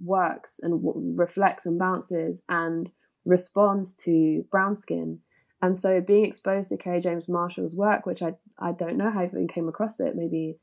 works 0.03 0.61
and 0.62 0.83
w- 0.83 1.14
reflects 1.16 1.66
and 1.66 1.79
bounces 1.79 2.42
and 2.49 2.90
responds 3.25 3.94
to 3.94 4.44
brown 4.51 4.75
skin. 4.75 5.18
And 5.62 5.77
so 5.77 6.01
being 6.01 6.27
exposed 6.27 6.68
to 6.68 6.77
Kerry 6.77 7.01
James 7.01 7.29
Marshall's 7.29 7.75
work, 7.75 8.07
which 8.07 8.22
I, 8.22 8.35
I 8.59 8.72
don't 8.72 8.96
know 8.96 9.11
how 9.11 9.20
I 9.20 9.27
even 9.27 9.49
came 9.49 9.68
across 9.68 10.01
it, 10.01 10.14
maybe 10.14 10.59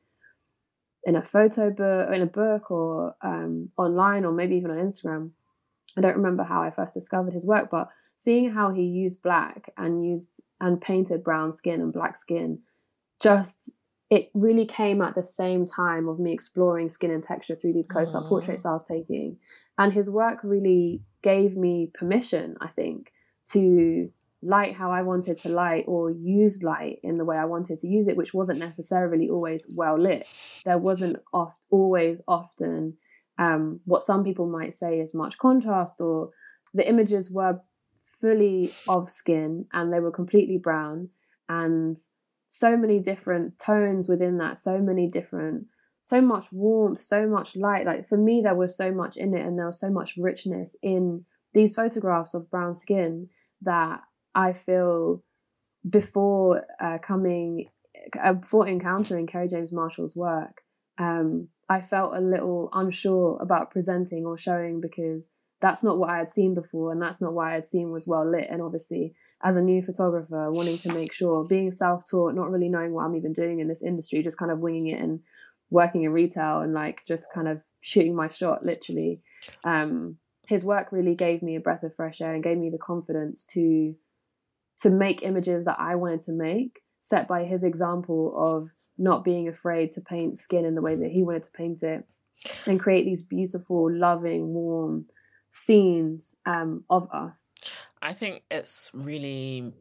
in 1.04 1.16
a 1.16 1.24
photo 1.24 1.70
book, 1.70 2.10
in 2.14 2.22
a 2.22 2.28
book 2.28 2.72
or 2.72 3.16
um, 3.22 3.70
online 3.78 4.24
or 4.24 4.32
maybe 4.32 4.56
even 4.56 4.72
on 4.72 4.78
Instagram. 4.78 5.32
I 5.98 6.02
don't 6.02 6.18
remember 6.18 6.44
how 6.44 6.64
I 6.64 6.72
first 6.72 6.94
discovered 6.94 7.34
his 7.34 7.46
work, 7.46 7.70
but 7.70 7.90
seeing 8.18 8.52
how 8.52 8.72
he 8.72 8.84
used 8.84 9.22
black 9.22 9.72
and 9.78 10.06
used 10.06 10.42
and 10.60 10.80
painted 10.80 11.24
brown 11.24 11.52
skin 11.52 11.82
and 11.82 11.94
black 11.94 12.16
skin 12.16 12.60
just 13.22 13.70
it 14.10 14.30
really 14.36 14.66
came 14.66 15.02
at 15.02 15.16
the 15.16 15.24
same 15.24 15.66
time 15.66 16.08
of 16.08 16.20
me 16.20 16.34
exploring 16.34 16.88
skin 16.90 17.10
and 17.10 17.24
texture 17.24 17.56
through 17.56 17.74
these 17.74 17.88
close-up 17.88 18.26
mm. 18.26 18.30
portraits 18.30 18.64
I 18.64 18.74
was 18.74 18.86
taking. 18.86 19.38
And 19.80 19.92
his 19.92 20.08
work 20.08 20.40
really 20.44 21.02
gave 21.24 21.58
me 21.58 21.90
permission, 21.96 22.56
I 22.62 22.68
think, 22.68 23.12
to 23.54 24.12
light 24.44 24.76
how 24.76 24.92
I 24.92 25.02
wanted 25.02 25.40
to 25.40 25.50
light 25.50 25.86
or 25.88 26.12
use 26.12 26.62
light 26.62 27.00
in 27.02 27.18
the 27.18 27.26
way 27.26 27.38
I 27.38 27.46
wanted 27.46 27.80
to 27.80 27.88
use 27.88 28.08
it, 28.08 28.16
which 28.16 28.36
wasn't 28.36 28.60
necessarily 28.60 29.30
always 29.30 29.66
well 29.74 30.00
lit. 30.00 30.28
There 30.64 30.78
wasn't 30.78 31.18
oft, 31.34 31.58
always 31.72 32.22
often 32.28 32.98
um, 33.40 33.80
what 33.86 34.04
some 34.04 34.24
people 34.24 34.46
might 34.48 34.76
say 34.76 35.00
is 35.00 35.16
much 35.16 35.40
contrast, 35.40 36.02
or 36.02 36.30
the 36.74 36.88
images 36.88 37.32
were 37.32 37.62
fully 38.24 38.74
of 38.88 39.12
skin 39.12 39.66
and 39.74 39.92
they 39.92 40.00
were 40.00 40.12
completely 40.12 40.58
brown. 40.58 41.10
And 41.50 41.98
so 42.48 42.78
many 42.78 43.00
different 43.00 43.60
tones 43.60 44.08
within 44.08 44.38
that, 44.38 44.60
so 44.60 44.78
many 44.78 45.10
different, 45.10 45.66
so 46.04 46.22
much 46.22 46.46
warmth, 46.52 47.00
so 47.00 47.28
much 47.28 47.58
light. 47.58 47.86
Like 47.86 48.08
for 48.08 48.18
me, 48.18 48.42
there 48.42 48.56
was 48.56 48.78
so 48.78 48.92
much 48.94 49.18
in 49.18 49.36
it, 49.36 49.46
and 49.46 49.60
there 49.60 49.68
was 49.68 49.80
so 49.80 49.90
much 49.90 50.14
richness 50.18 50.78
in 50.82 51.26
these 51.54 51.76
photographs 51.76 52.34
of 52.34 52.50
brown 52.50 52.76
skin 52.76 53.28
that 53.62 54.00
I 54.34 54.54
feel 54.54 55.22
before 55.90 56.64
uh, 56.82 57.00
coming, 57.00 57.70
uh, 58.24 58.34
before 58.34 58.70
encountering 58.70 59.28
Kerry 59.28 59.50
James 59.50 59.74
Marshall's 59.74 60.16
work, 60.16 60.62
um, 60.98 61.50
I 61.68 61.82
felt 61.82 62.16
a 62.16 62.22
little 62.22 62.70
unsure 62.72 63.38
about 63.42 63.72
presenting 63.72 64.26
or 64.26 64.38
showing 64.38 64.80
because 64.80 65.30
that's 65.64 65.82
not 65.82 65.98
what 65.98 66.10
I 66.10 66.18
had 66.18 66.30
seen 66.30 66.54
before, 66.54 66.92
and 66.92 67.02
that's 67.02 67.22
not 67.22 67.32
what 67.32 67.48
I 67.48 67.54
had 67.54 67.66
seen 67.66 67.90
was 67.90 68.06
well 68.06 68.30
lit. 68.30 68.50
And 68.52 68.62
obviously, 68.62 69.16
as 69.42 69.56
a 69.56 69.62
new 69.62 69.82
photographer, 69.82 70.52
wanting 70.52 70.78
to 70.80 70.92
make 70.92 71.14
sure, 71.14 71.46
being 71.46 71.72
self 71.72 72.04
taught, 72.06 72.36
not 72.36 72.52
really 72.52 72.68
knowing 72.68 72.92
what 72.92 73.06
I'm 73.06 73.16
even 73.16 73.32
doing 73.32 73.62
in 73.62 73.70
this 73.70 73.82
industry, 73.82 74.22
just 74.22 74.38
kind 74.38 74.52
of 74.52 74.60
winging 74.60 74.88
it 74.88 75.02
and 75.02 75.22
working 75.70 76.04
in 76.04 76.12
retail 76.12 76.60
and 76.60 76.74
like 76.74 77.06
just 77.08 77.32
kind 77.34 77.48
of 77.48 77.62
shooting 77.80 78.14
my 78.14 78.28
shot, 78.28 78.66
literally. 78.66 79.22
Um, 79.64 80.18
his 80.48 80.66
work 80.66 80.92
really 80.92 81.16
gave 81.16 81.42
me 81.42 81.56
a 81.56 81.62
breath 81.62 81.84
of 81.84 81.96
fresh 81.96 82.20
air 82.20 82.34
and 82.34 82.44
gave 82.44 82.58
me 82.58 82.70
the 82.70 82.78
confidence 82.78 83.46
to 83.54 83.96
to 84.82 84.90
make 84.90 85.24
images 85.24 85.64
that 85.64 85.80
I 85.80 85.96
wanted 85.96 86.24
to 86.24 86.34
make, 86.34 86.82
set 87.00 87.26
by 87.26 87.46
his 87.46 87.64
example 87.64 88.34
of 88.38 88.70
not 88.98 89.24
being 89.24 89.48
afraid 89.48 89.94
to 89.94 90.02
paint 90.02 90.40
skin 90.40 90.66
in 90.66 90.76
the 90.76 90.82
way 90.82 90.96
that 90.96 91.12
he 91.12 91.24
wanted 91.24 91.44
to 91.44 91.52
paint 91.52 91.84
it, 91.84 92.04
and 92.66 92.82
create 92.82 93.06
these 93.06 93.24
beautiful, 93.24 93.90
loving, 93.90 94.54
warm 94.54 95.06
scenes 95.54 96.36
um, 96.48 96.84
of 96.90 97.08
us. 97.12 97.52
I 98.02 98.14
think 98.14 98.42
it's 98.50 98.90
really 98.94 99.72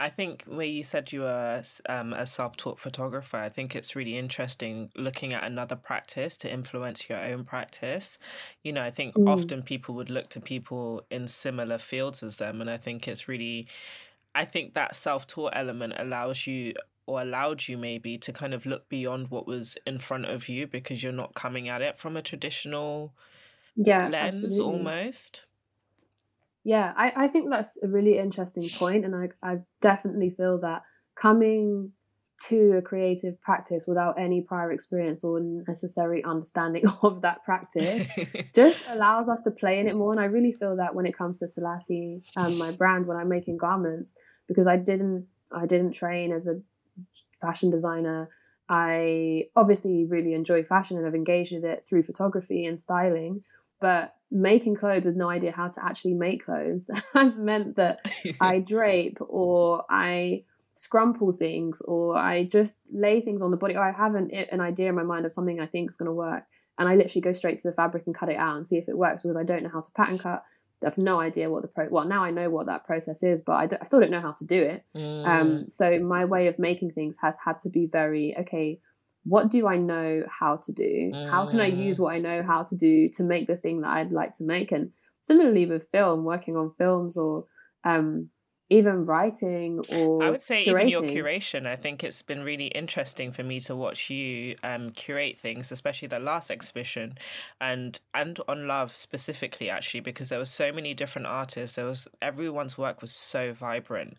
I 0.00 0.08
think 0.10 0.44
where 0.48 0.66
you 0.66 0.82
said 0.82 1.12
you 1.12 1.20
were 1.20 1.62
um, 1.88 2.12
a 2.14 2.26
self 2.26 2.56
taught 2.56 2.80
photographer, 2.80 3.36
I 3.36 3.48
think 3.48 3.76
it's 3.76 3.94
really 3.94 4.18
interesting 4.18 4.90
looking 4.96 5.32
at 5.32 5.44
another 5.44 5.76
practice 5.76 6.36
to 6.38 6.52
influence 6.52 7.08
your 7.08 7.20
own 7.20 7.44
practice. 7.44 8.18
You 8.62 8.72
know, 8.72 8.82
I 8.82 8.90
think 8.90 9.14
mm. 9.14 9.28
often 9.28 9.62
people 9.62 9.94
would 9.94 10.10
look 10.10 10.30
to 10.30 10.40
people 10.40 11.02
in 11.10 11.28
similar 11.28 11.78
fields 11.78 12.24
as 12.24 12.36
them. 12.38 12.60
And 12.60 12.68
I 12.68 12.76
think 12.76 13.06
it's 13.06 13.28
really, 13.28 13.68
I 14.34 14.44
think 14.44 14.74
that 14.74 14.96
self 14.96 15.28
taught 15.28 15.52
element 15.54 15.94
allows 15.96 16.46
you 16.46 16.74
or 17.06 17.20
allowed 17.20 17.68
you 17.68 17.76
maybe 17.76 18.18
to 18.18 18.32
kind 18.32 18.54
of 18.54 18.66
look 18.66 18.88
beyond 18.88 19.30
what 19.30 19.46
was 19.46 19.76
in 19.86 19.98
front 19.98 20.24
of 20.24 20.48
you 20.48 20.66
because 20.66 21.02
you're 21.02 21.12
not 21.12 21.34
coming 21.34 21.68
at 21.68 21.82
it 21.82 21.98
from 21.98 22.16
a 22.16 22.22
traditional 22.22 23.12
yeah, 23.76 24.08
lens 24.08 24.44
absolutely. 24.44 24.60
almost. 24.60 25.44
Yeah, 26.64 26.94
I, 26.96 27.12
I 27.16 27.28
think 27.28 27.50
that's 27.50 27.78
a 27.82 27.88
really 27.88 28.18
interesting 28.18 28.68
point, 28.68 29.04
and 29.04 29.14
I 29.14 29.28
I 29.42 29.58
definitely 29.80 30.30
feel 30.30 30.58
that 30.60 30.82
coming 31.14 31.92
to 32.48 32.72
a 32.76 32.82
creative 32.82 33.40
practice 33.40 33.84
without 33.86 34.18
any 34.18 34.40
prior 34.40 34.72
experience 34.72 35.22
or 35.24 35.40
necessary 35.40 36.22
understanding 36.24 36.84
of 37.02 37.22
that 37.22 37.44
practice 37.44 38.06
just 38.54 38.80
allows 38.88 39.28
us 39.28 39.42
to 39.42 39.50
play 39.50 39.78
in 39.78 39.86
it 39.86 39.94
more. 39.94 40.12
And 40.12 40.20
I 40.20 40.24
really 40.24 40.52
feel 40.52 40.76
that 40.76 40.94
when 40.94 41.06
it 41.06 41.16
comes 41.16 41.38
to 41.38 41.48
Selassie 41.48 42.22
and 42.36 42.58
my 42.58 42.72
brand, 42.72 43.06
when 43.06 43.16
I'm 43.16 43.28
making 43.28 43.56
garments, 43.56 44.16
because 44.48 44.66
I 44.66 44.76
didn't 44.76 45.26
I 45.52 45.66
didn't 45.66 45.92
train 45.92 46.32
as 46.32 46.46
a 46.46 46.60
fashion 47.40 47.70
designer. 47.70 48.28
I 48.68 49.44
obviously 49.54 50.06
really 50.06 50.32
enjoy 50.32 50.64
fashion 50.64 50.96
and 50.96 51.06
I've 51.06 51.14
engaged 51.14 51.52
with 51.54 51.64
it 51.64 51.84
through 51.86 52.02
photography 52.04 52.64
and 52.64 52.80
styling, 52.80 53.42
but 53.84 54.14
making 54.30 54.74
clothes 54.74 55.04
with 55.04 55.14
no 55.14 55.28
idea 55.28 55.52
how 55.52 55.68
to 55.68 55.84
actually 55.84 56.14
make 56.14 56.42
clothes 56.46 56.90
has 57.12 57.38
meant 57.38 57.76
that 57.76 57.98
I 58.40 58.58
drape 58.72 59.18
or 59.20 59.84
I 59.90 60.44
scrumple 60.74 61.36
things 61.36 61.82
or 61.82 62.16
I 62.16 62.44
just 62.44 62.78
lay 62.90 63.20
things 63.20 63.42
on 63.42 63.50
the 63.50 63.58
body 63.58 63.76
or 63.76 63.86
I 63.86 63.92
have 63.92 64.14
an, 64.14 64.30
an 64.30 64.62
idea 64.62 64.88
in 64.88 64.94
my 64.94 65.02
mind 65.02 65.26
of 65.26 65.34
something 65.34 65.60
I 65.60 65.66
think 65.66 65.90
is 65.90 65.98
going 65.98 66.06
to 66.06 66.14
work 66.14 66.44
and 66.78 66.88
I 66.88 66.94
literally 66.96 67.20
go 67.20 67.34
straight 67.34 67.58
to 67.58 67.68
the 67.68 67.74
fabric 67.74 68.04
and 68.06 68.14
cut 68.14 68.30
it 68.30 68.38
out 68.38 68.56
and 68.56 68.66
see 68.66 68.78
if 68.78 68.88
it 68.88 68.96
works 68.96 69.22
because 69.22 69.36
I 69.36 69.44
don't 69.44 69.62
know 69.62 69.68
how 69.68 69.82
to 69.82 69.92
pattern 69.92 70.18
cut. 70.18 70.42
I 70.82 70.86
have 70.86 70.96
no 70.96 71.20
idea 71.20 71.50
what 71.50 71.60
the 71.60 71.68
pro. 71.68 71.88
Well, 71.90 72.06
now 72.06 72.24
I 72.24 72.30
know 72.30 72.48
what 72.48 72.66
that 72.66 72.84
process 72.84 73.22
is, 73.22 73.42
but 73.44 73.52
I, 73.52 73.68
I 73.82 73.84
still 73.84 74.00
don't 74.00 74.10
know 74.10 74.20
how 74.22 74.32
to 74.32 74.44
do 74.44 74.62
it. 74.62 74.84
Mm. 74.96 75.26
Um, 75.26 75.68
so 75.68 75.98
my 75.98 76.24
way 76.24 76.46
of 76.46 76.58
making 76.58 76.92
things 76.92 77.18
has 77.20 77.36
had 77.44 77.58
to 77.60 77.68
be 77.68 77.86
very 77.86 78.34
okay 78.40 78.80
what 79.24 79.50
do 79.50 79.66
I 79.66 79.76
know 79.76 80.22
how 80.28 80.56
to 80.56 80.72
do? 80.72 81.10
How 81.30 81.46
can 81.46 81.60
I 81.60 81.66
use 81.66 81.98
mm. 81.98 82.00
what 82.00 82.14
I 82.14 82.18
know 82.18 82.42
how 82.42 82.62
to 82.62 82.76
do 82.76 83.08
to 83.16 83.24
make 83.24 83.46
the 83.46 83.56
thing 83.56 83.80
that 83.80 83.90
I'd 83.90 84.12
like 84.12 84.36
to 84.38 84.44
make? 84.44 84.70
And 84.70 84.90
similarly 85.20 85.66
with 85.66 85.88
film, 85.88 86.24
working 86.24 86.56
on 86.56 86.72
films 86.76 87.16
or 87.16 87.46
um, 87.84 88.28
even 88.70 89.04
writing 89.04 89.84
or 89.90 90.22
I 90.22 90.30
would 90.30 90.40
say 90.40 90.64
curating. 90.64 90.68
even 90.68 90.88
your 90.88 91.02
curation. 91.02 91.66
I 91.66 91.76
think 91.76 92.02
it's 92.02 92.22
been 92.22 92.42
really 92.42 92.66
interesting 92.68 93.30
for 93.30 93.42
me 93.42 93.60
to 93.60 93.76
watch 93.76 94.08
you 94.08 94.56
um, 94.62 94.90
curate 94.90 95.38
things, 95.38 95.70
especially 95.70 96.08
the 96.08 96.18
last 96.18 96.50
exhibition, 96.50 97.18
and 97.60 98.00
and 98.14 98.40
on 98.48 98.66
love 98.66 98.96
specifically 98.96 99.68
actually 99.68 100.00
because 100.00 100.30
there 100.30 100.38
were 100.38 100.46
so 100.46 100.72
many 100.72 100.94
different 100.94 101.26
artists. 101.26 101.76
There 101.76 101.84
was 101.84 102.08
everyone's 102.22 102.78
work 102.78 103.02
was 103.02 103.12
so 103.12 103.52
vibrant, 103.52 104.16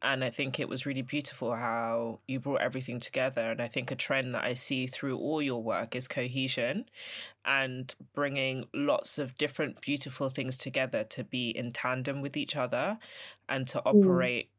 and 0.00 0.22
I 0.22 0.30
think 0.30 0.60
it 0.60 0.68
was 0.68 0.86
really 0.86 1.02
beautiful 1.02 1.56
how 1.56 2.20
you 2.28 2.38
brought 2.38 2.60
everything 2.60 3.00
together. 3.00 3.50
And 3.50 3.60
I 3.60 3.66
think 3.66 3.90
a 3.90 3.96
trend 3.96 4.32
that 4.34 4.44
I 4.44 4.54
see 4.54 4.86
through 4.86 5.18
all 5.18 5.42
your 5.42 5.62
work 5.62 5.96
is 5.96 6.06
cohesion 6.06 6.84
and 7.44 7.94
bringing 8.14 8.66
lots 8.74 9.18
of 9.18 9.36
different 9.38 9.80
beautiful 9.80 10.28
things 10.28 10.56
together 10.58 11.02
to 11.02 11.24
be 11.24 11.48
in 11.48 11.72
tandem 11.72 12.20
with 12.20 12.36
each 12.36 12.54
other 12.54 12.98
and 13.48 13.66
to 13.68 13.78
mm. 13.78 13.86
operate, 13.86 14.46
mm. 14.46 14.50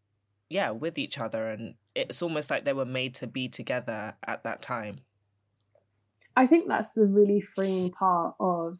yeah, 0.49 0.71
with 0.71 0.97
each 0.97 1.19
other. 1.19 1.47
And 1.47 1.75
it's 1.95 2.21
almost 2.21 2.49
like 2.49 2.65
they 2.65 2.73
were 2.73 2.85
made 2.85 3.15
to 3.15 3.27
be 3.27 3.47
together 3.47 4.15
at 4.25 4.43
that 4.43 4.61
time. 4.61 5.01
I 6.35 6.47
think 6.47 6.67
that's 6.67 6.93
the 6.93 7.05
really 7.05 7.41
freeing 7.41 7.91
part 7.91 8.35
of 8.39 8.79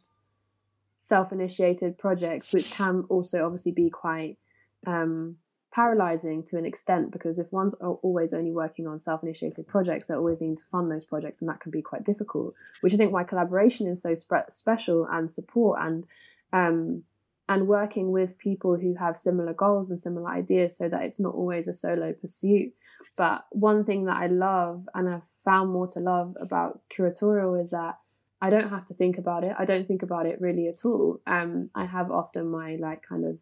self 0.98 1.32
initiated 1.32 1.98
projects, 1.98 2.52
which 2.52 2.70
can 2.70 3.04
also 3.08 3.44
obviously 3.44 3.72
be 3.72 3.90
quite 3.90 4.38
um, 4.86 5.36
paralyzing 5.72 6.42
to 6.42 6.58
an 6.58 6.66
extent 6.66 7.12
because 7.12 7.38
if 7.38 7.52
one's 7.52 7.74
always 7.74 8.34
only 8.34 8.50
working 8.50 8.88
on 8.88 8.98
self-initiated 8.98 9.66
projects 9.68 10.08
they're 10.08 10.16
always 10.16 10.40
needing 10.40 10.56
to 10.56 10.64
fund 10.64 10.90
those 10.90 11.04
projects 11.04 11.40
and 11.40 11.48
that 11.48 11.60
can 11.60 11.70
be 11.70 11.80
quite 11.80 12.02
difficult 12.02 12.54
which 12.80 12.92
i 12.92 12.96
think 12.96 13.12
why 13.12 13.22
collaboration 13.22 13.86
is 13.86 14.02
so 14.02 14.14
spe- 14.14 14.50
special 14.50 15.06
and 15.10 15.30
support 15.30 15.78
and 15.80 16.04
um, 16.52 17.04
and 17.50 17.68
working 17.68 18.10
with 18.12 18.38
people 18.38 18.76
who 18.76 18.94
have 18.94 19.16
similar 19.16 19.52
goals 19.52 19.90
and 19.90 20.00
similar 20.00 20.30
ideas 20.30 20.78
so 20.78 20.88
that 20.88 21.02
it's 21.02 21.20
not 21.20 21.34
always 21.34 21.68
a 21.68 21.74
solo 21.74 22.12
pursuit 22.12 22.72
but 23.16 23.44
one 23.50 23.84
thing 23.84 24.06
that 24.06 24.16
i 24.16 24.26
love 24.26 24.88
and 24.94 25.08
i've 25.08 25.26
found 25.44 25.70
more 25.70 25.86
to 25.86 26.00
love 26.00 26.34
about 26.40 26.80
curatorial 26.96 27.60
is 27.60 27.70
that 27.70 27.98
i 28.40 28.48
don't 28.48 28.70
have 28.70 28.86
to 28.86 28.94
think 28.94 29.18
about 29.18 29.44
it 29.44 29.52
i 29.58 29.64
don't 29.64 29.86
think 29.86 30.02
about 30.02 30.26
it 30.26 30.40
really 30.40 30.68
at 30.68 30.84
all 30.84 31.20
um, 31.26 31.68
i 31.74 31.84
have 31.84 32.10
often 32.10 32.46
my 32.46 32.76
like 32.76 33.02
kind 33.02 33.24
of 33.24 33.36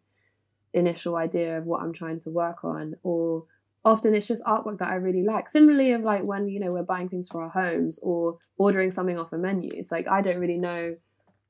initial 0.73 1.15
idea 1.15 1.57
of 1.57 1.65
what 1.65 1.81
I'm 1.81 1.93
trying 1.93 2.19
to 2.21 2.29
work 2.29 2.63
on 2.63 2.95
or 3.03 3.45
often 3.85 4.13
it's 4.13 4.27
just 4.27 4.43
artwork 4.43 4.79
that 4.79 4.89
I 4.89 4.95
really 4.95 5.23
like. 5.23 5.49
Similarly 5.49 5.93
of 5.93 6.01
like 6.01 6.23
when, 6.23 6.49
you 6.49 6.59
know, 6.59 6.71
we're 6.71 6.83
buying 6.83 7.09
things 7.09 7.29
for 7.29 7.41
our 7.41 7.49
homes 7.49 7.99
or 8.03 8.37
ordering 8.57 8.91
something 8.91 9.17
off 9.17 9.33
a 9.33 9.37
menu. 9.37 9.69
It's 9.73 9.91
like 9.91 10.07
I 10.07 10.21
don't 10.21 10.39
really 10.39 10.57
know 10.57 10.95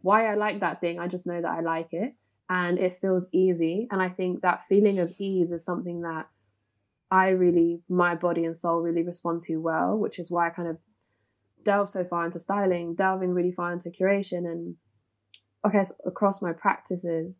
why 0.02 0.32
I 0.32 0.36
like 0.36 0.62
that 0.62 0.80
thing. 0.80 1.00
I 1.00 1.08
just 1.08 1.28
know 1.28 1.42
that 1.42 1.52
I 1.52 1.62
like 1.62 1.90
it 1.92 2.14
and 2.50 2.80
it 2.80 2.96
feels 2.96 3.28
easy. 3.32 3.88
And 3.92 4.02
I 4.02 4.10
think 4.10 4.42
that 4.42 4.64
feeling 4.64 5.00
of 5.00 5.14
ease 5.18 5.52
is 5.52 5.64
something 5.64 6.02
that 6.02 6.28
I 7.12 7.30
really 7.30 7.82
my 7.90 8.16
body 8.16 8.46
and 8.46 8.58
soul 8.58 8.82
really 8.82 9.04
respond 9.04 9.42
to 9.44 9.58
well, 9.58 9.98
which 9.98 10.20
is 10.20 10.32
why 10.32 10.48
I 10.48 10.50
kind 10.52 10.68
of 10.68 10.78
delve 11.64 11.90
so 11.90 12.04
far 12.04 12.26
into 12.26 12.40
styling, 12.40 12.96
delving 12.96 13.34
really 13.34 13.52
far 13.52 13.72
into 13.72 13.90
curation 13.90 14.40
and 14.40 14.76
okay, 15.66 15.84
so 15.84 15.96
across 16.06 16.42
my 16.42 16.54
practices 16.54 17.36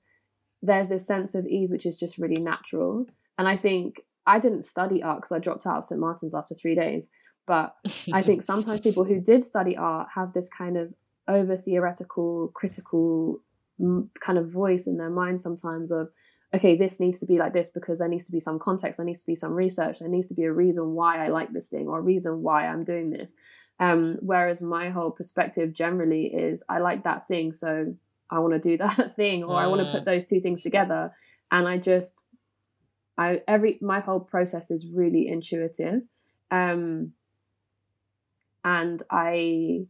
there's 0.62 0.90
this 0.90 1.08
sense 1.08 1.36
of 1.36 1.48
ease 1.48 1.72
which 1.72 1.86
is 1.86 1.98
just 1.98 2.18
really 2.18 2.42
natural. 2.42 3.06
And 3.38 3.48
I 3.48 3.56
think 3.56 4.02
I 4.28 4.40
didn't 4.40 4.64
study 4.64 5.02
art 5.02 5.20
because 5.20 5.32
I 5.32 5.40
dropped 5.40 5.66
out 5.66 5.78
of 5.78 5.86
St. 5.86 6.00
Martin's 6.00 6.36
after 6.36 6.54
three 6.54 6.76
days. 6.76 7.10
But 7.48 7.74
I 8.14 8.22
think 8.22 8.44
sometimes 8.44 8.82
people 8.82 9.06
who 9.06 9.20
did 9.20 9.44
study 9.44 9.78
art 9.78 10.10
have 10.14 10.34
this 10.34 10.50
kind 10.56 10.78
of 10.78 10.94
over 11.28 11.56
theoretical, 11.56 12.52
critical 12.54 13.40
kind 14.20 14.38
of 14.38 14.52
voice 14.52 14.88
in 14.88 14.98
their 14.98 15.10
mind 15.10 15.42
sometimes 15.42 15.92
of, 15.92 16.10
okay, 16.54 16.76
this 16.76 17.00
needs 17.00 17.20
to 17.20 17.26
be 17.26 17.38
like 17.38 17.54
this 17.54 17.70
because 17.70 18.00
there 18.00 18.08
needs 18.08 18.26
to 18.26 18.32
be 18.32 18.40
some 18.40 18.60
context, 18.60 18.98
there 18.98 19.06
needs 19.06 19.22
to 19.22 19.28
be 19.28 19.36
some 19.36 19.54
research, 19.54 20.00
there 20.00 20.10
needs 20.10 20.28
to 20.28 20.34
be 20.34 20.44
a 20.44 20.52
reason 20.52 20.94
why 20.94 21.24
I 21.24 21.30
like 21.30 21.54
this 21.54 21.68
thing 21.68 21.88
or 21.88 22.00
a 22.00 22.02
reason 22.04 22.42
why 22.42 22.68
I'm 22.68 22.84
doing 22.84 23.12
this. 23.12 23.34
Um, 23.80 24.18
whereas 24.22 24.62
my 24.62 24.90
whole 24.90 25.12
perspective 25.12 25.74
generally 25.74 26.26
is 26.26 26.64
I 26.68 26.80
like 26.80 27.04
that 27.04 27.28
thing, 27.28 27.54
so 27.54 27.96
I 28.30 28.40
want 28.40 28.54
to 28.54 28.60
do 28.60 28.78
that 28.84 29.16
thing 29.16 29.44
or 29.44 29.56
mm. 29.56 29.62
I 29.62 29.68
want 29.68 29.82
to 29.82 29.92
put 29.92 30.06
those 30.06 30.26
two 30.26 30.42
things 30.42 30.62
together. 30.62 31.14
And 31.52 31.68
I 31.68 31.78
just, 31.78 32.22
I 33.18 33.42
every 33.48 33.80
my 33.82 34.02
whole 34.02 34.20
process 34.20 34.70
is 34.70 34.88
really 34.94 35.28
intuitive, 35.28 36.02
um, 36.52 37.14
and 38.64 39.02
I 39.10 39.88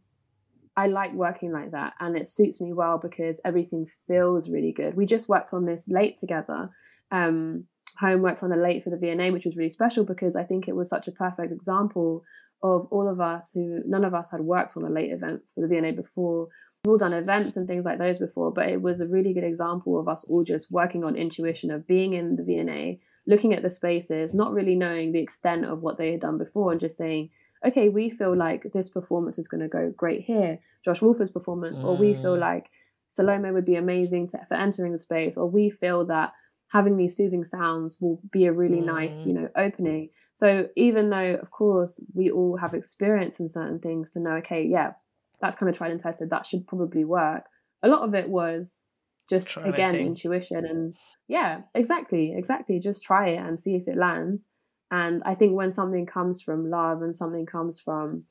I 0.80 0.86
like 0.86 1.12
working 1.12 1.52
like 1.52 1.72
that, 1.72 1.92
and 2.00 2.16
it 2.16 2.28
suits 2.28 2.60
me 2.60 2.72
well 2.72 2.98
because 2.98 3.40
everything 3.44 3.86
feels 4.06 4.48
really 4.48 4.72
good. 4.72 4.96
We 4.96 5.04
just 5.04 5.28
worked 5.28 5.52
on 5.52 5.66
this 5.66 5.88
late 5.88 6.16
together. 6.16 6.70
Um, 7.10 7.64
Home 7.98 8.22
worked 8.22 8.42
on 8.42 8.52
a 8.52 8.56
late 8.56 8.82
for 8.82 8.90
the 8.90 8.96
V&A, 8.96 9.30
which 9.30 9.44
was 9.44 9.56
really 9.56 9.70
special 9.70 10.04
because 10.04 10.36
I 10.36 10.44
think 10.44 10.68
it 10.68 10.76
was 10.76 10.88
such 10.88 11.06
a 11.06 11.12
perfect 11.12 11.52
example 11.52 12.24
of 12.62 12.86
all 12.90 13.08
of 13.08 13.20
us 13.20 13.50
who 13.52 13.82
none 13.84 14.04
of 14.04 14.14
us 14.14 14.30
had 14.30 14.40
worked 14.40 14.76
on 14.76 14.84
a 14.84 14.90
late 14.90 15.12
event 15.12 15.42
for 15.54 15.60
the 15.60 15.68
V&A 15.68 15.92
before 15.92 16.48
We've 16.84 16.92
all 16.92 16.98
done 16.98 17.12
events 17.12 17.58
and 17.58 17.66
things 17.66 17.84
like 17.84 17.98
those 17.98 18.18
before, 18.18 18.50
but 18.50 18.70
it 18.70 18.80
was 18.80 19.02
a 19.02 19.06
really 19.06 19.34
good 19.34 19.44
example 19.44 20.00
of 20.00 20.08
us 20.08 20.24
all 20.24 20.44
just 20.44 20.72
working 20.72 21.04
on 21.04 21.14
intuition 21.14 21.70
of 21.70 21.86
being 21.86 22.14
in 22.14 22.36
the 22.36 22.42
V&A, 22.42 22.98
looking 23.26 23.52
at 23.52 23.62
the 23.62 23.68
spaces, 23.68 24.34
not 24.34 24.54
really 24.54 24.76
knowing 24.76 25.12
the 25.12 25.20
extent 25.20 25.66
of 25.66 25.82
what 25.82 25.98
they 25.98 26.12
had 26.12 26.22
done 26.22 26.38
before, 26.38 26.72
and 26.72 26.80
just 26.80 26.96
saying, 26.96 27.28
okay, 27.66 27.88
we 27.88 28.10
feel 28.10 28.36
like 28.36 28.72
this 28.72 28.88
performance 28.88 29.38
is 29.38 29.48
going 29.48 29.62
to 29.62 29.68
go 29.68 29.92
great 29.96 30.22
here, 30.22 30.58
Josh 30.84 31.02
Wolfer's 31.02 31.30
performance, 31.30 31.80
mm. 31.80 31.84
or 31.84 31.96
we 31.96 32.14
feel 32.14 32.36
mm. 32.36 32.40
like 32.40 32.70
Salome 33.08 33.50
would 33.50 33.66
be 33.66 33.76
amazing 33.76 34.28
to, 34.28 34.40
for 34.48 34.54
entering 34.54 34.92
the 34.92 34.98
space, 34.98 35.36
or 35.36 35.50
we 35.50 35.70
feel 35.70 36.06
that 36.06 36.32
having 36.68 36.96
these 36.96 37.16
soothing 37.16 37.44
sounds 37.44 37.98
will 38.00 38.20
be 38.30 38.46
a 38.46 38.52
really 38.52 38.80
mm. 38.80 38.86
nice, 38.86 39.26
you 39.26 39.32
know, 39.32 39.48
opening. 39.56 40.10
So 40.32 40.68
even 40.76 41.10
though, 41.10 41.38
of 41.42 41.50
course, 41.50 42.00
we 42.14 42.30
all 42.30 42.56
have 42.56 42.74
experience 42.74 43.40
in 43.40 43.48
certain 43.48 43.80
things 43.80 44.12
to 44.12 44.20
know, 44.20 44.36
okay, 44.36 44.64
yeah, 44.64 44.92
that's 45.40 45.56
kind 45.56 45.68
of 45.68 45.76
tried 45.76 45.90
and 45.90 46.00
tested, 46.00 46.30
that 46.30 46.46
should 46.46 46.66
probably 46.66 47.04
work. 47.04 47.44
A 47.82 47.88
lot 47.88 48.02
of 48.02 48.14
it 48.14 48.28
was 48.28 48.86
just 49.28 49.56
again 49.56 49.94
intuition 49.94 50.66
and 50.66 50.96
yeah, 51.28 51.60
exactly, 51.74 52.34
exactly. 52.36 52.80
Just 52.80 53.04
try 53.04 53.28
it 53.28 53.38
and 53.38 53.58
see 53.58 53.76
if 53.76 53.86
it 53.86 53.96
lands. 53.96 54.48
And 54.90 55.22
I 55.24 55.34
think 55.34 55.54
when 55.54 55.70
something 55.70 56.06
comes 56.06 56.42
from 56.42 56.70
love 56.70 57.02
and 57.02 57.14
something 57.14 57.46
comes 57.46 57.80
from 57.80 58.24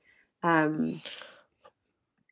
um 0.43 1.01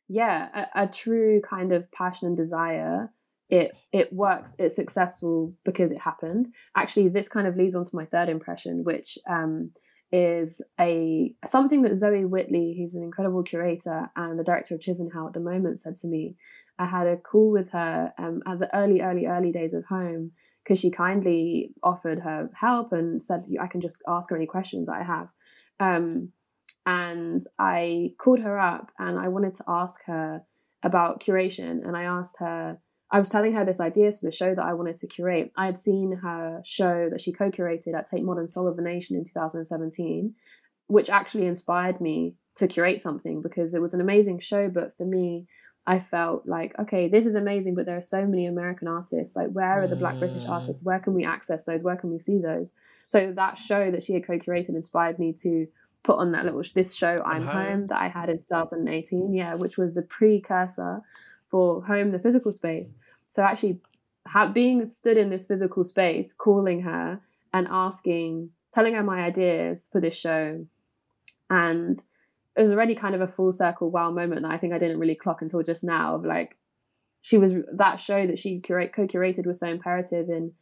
yeah, 0.08 0.66
a, 0.74 0.84
a 0.84 0.86
true 0.86 1.42
kind 1.48 1.72
of 1.72 1.90
passion 1.92 2.28
and 2.28 2.36
desire, 2.36 3.12
it 3.50 3.76
it 3.92 4.12
works 4.12 4.54
it's 4.58 4.76
successful 4.76 5.54
because 5.64 5.90
it 5.90 6.00
happened. 6.00 6.48
Actually 6.76 7.08
this 7.08 7.28
kind 7.28 7.46
of 7.46 7.56
leads 7.56 7.74
on 7.74 7.84
to 7.84 7.96
my 7.96 8.04
third 8.04 8.28
impression 8.28 8.84
which 8.84 9.18
um, 9.28 9.70
is 10.10 10.62
a 10.80 11.34
something 11.46 11.82
that 11.82 11.96
zoe 11.96 12.24
whitley 12.24 12.74
who's 12.78 12.94
an 12.94 13.02
incredible 13.02 13.42
curator 13.42 14.10
and 14.16 14.38
the 14.38 14.44
director 14.44 14.74
of 14.74 14.80
Chisenhale 14.80 15.28
at 15.28 15.34
the 15.34 15.40
moment 15.40 15.80
said 15.80 15.96
to 15.98 16.06
me. 16.06 16.36
I 16.78 16.86
had 16.86 17.06
a 17.08 17.16
call 17.16 17.50
with 17.50 17.70
her 17.70 18.12
um, 18.18 18.42
at 18.46 18.60
the 18.60 18.74
early 18.74 19.00
early 19.00 19.26
early 19.26 19.50
days 19.50 19.74
of 19.74 19.84
home 19.86 20.32
because 20.68 20.80
she 20.80 20.90
kindly 20.90 21.72
offered 21.82 22.18
her 22.18 22.50
help 22.54 22.92
and 22.92 23.22
said 23.22 23.44
i 23.60 23.66
can 23.66 23.80
just 23.80 24.02
ask 24.06 24.28
her 24.28 24.36
any 24.36 24.46
questions 24.46 24.88
i 24.88 25.02
have 25.02 25.28
um, 25.80 26.30
and 26.84 27.42
i 27.58 28.10
called 28.18 28.40
her 28.40 28.58
up 28.58 28.92
and 28.98 29.18
i 29.18 29.28
wanted 29.28 29.54
to 29.54 29.64
ask 29.66 30.00
her 30.04 30.42
about 30.82 31.22
curation 31.22 31.86
and 31.86 31.96
i 31.96 32.02
asked 32.02 32.36
her 32.38 32.78
I 33.10 33.20
was 33.20 33.30
telling 33.30 33.54
her 33.54 33.64
this 33.64 33.80
idea 33.80 34.12
for 34.12 34.26
the 34.26 34.36
show 34.36 34.54
that 34.54 34.64
I 34.66 34.74
wanted 34.74 34.98
to 34.98 35.06
curate. 35.06 35.50
I 35.56 35.64
had 35.64 35.78
seen 35.78 36.12
her 36.22 36.60
show 36.62 37.08
that 37.10 37.22
she 37.22 37.32
co-curated 37.32 37.94
at 37.96 38.06
Tate 38.06 38.22
Modern 38.22 38.48
Soul 38.48 38.68
of 38.68 38.78
a 38.78 38.82
Nation 38.82 39.16
in 39.16 39.24
2017, 39.24 40.34
which 40.88 41.08
actually 41.08 41.46
inspired 41.46 42.02
me 42.02 42.34
to 42.56 42.68
curate 42.68 43.00
something 43.00 43.40
because 43.40 43.72
it 43.72 43.80
was 43.80 43.94
an 43.94 44.02
amazing 44.02 44.40
show. 44.40 44.68
But 44.68 44.94
for 44.94 45.06
me, 45.06 45.46
I 45.86 45.98
felt 45.98 46.46
like, 46.46 46.78
okay, 46.78 47.08
this 47.08 47.24
is 47.24 47.34
amazing, 47.34 47.74
but 47.74 47.86
there 47.86 47.96
are 47.96 48.02
so 48.02 48.26
many 48.26 48.46
American 48.46 48.88
artists. 48.88 49.34
Like, 49.34 49.50
where 49.50 49.82
are 49.82 49.86
the 49.86 49.96
Black 49.96 50.18
British 50.18 50.44
mm. 50.44 50.50
artists? 50.50 50.84
Where 50.84 50.98
can 50.98 51.14
we 51.14 51.24
access 51.24 51.64
those? 51.64 51.82
Where 51.82 51.96
can 51.96 52.10
we 52.10 52.18
see 52.18 52.38
those? 52.38 52.74
So 53.06 53.32
that 53.32 53.56
show 53.56 53.90
that 53.90 54.04
she 54.04 54.12
had 54.12 54.26
co-curated 54.26 54.70
inspired 54.70 55.18
me 55.18 55.32
to 55.42 55.66
put 56.02 56.18
on 56.18 56.32
that 56.32 56.44
little 56.44 56.62
this 56.74 56.94
show, 56.94 57.22
I'm 57.24 57.46
Home, 57.46 57.86
that 57.86 58.00
I 58.00 58.08
had 58.08 58.28
in 58.28 58.38
2018. 58.38 59.32
Yeah, 59.32 59.54
which 59.54 59.78
was 59.78 59.94
the 59.94 60.02
precursor 60.02 61.00
for 61.50 61.82
home, 61.84 62.12
the 62.12 62.18
physical 62.18 62.52
space. 62.52 62.94
So 63.28 63.42
actually, 63.42 63.80
being 64.52 64.86
stood 64.88 65.16
in 65.16 65.30
this 65.30 65.46
physical 65.46 65.84
space, 65.84 66.34
calling 66.34 66.82
her 66.82 67.20
and 67.52 67.66
asking, 67.70 68.50
telling 68.74 68.94
her 68.94 69.02
my 69.02 69.20
ideas 69.20 69.88
for 69.90 70.00
this 70.00 70.16
show, 70.16 70.66
and 71.48 72.02
it 72.58 72.62
was 72.62 72.72
already 72.72 72.96
kind 72.96 73.14
of 73.14 73.20
a 73.20 73.28
full 73.28 73.52
circle 73.52 73.88
wow 73.88 74.10
moment 74.10 74.42
that 74.42 74.50
I 74.50 74.56
think 74.56 74.74
I 74.74 74.78
didn't 74.78 74.98
really 74.98 75.14
clock 75.14 75.42
until 75.42 75.62
just 75.62 75.84
now. 75.84 76.16
Of 76.16 76.24
like, 76.24 76.58
she 77.22 77.38
was 77.38 77.52
that 77.76 78.00
show 78.00 78.26
that 78.26 78.38
she 78.38 78.58
curate, 78.58 78.92
co-curated 78.92 79.46
was 79.46 79.60
so 79.60 79.68
imperative 79.68 80.28
in 80.28 80.52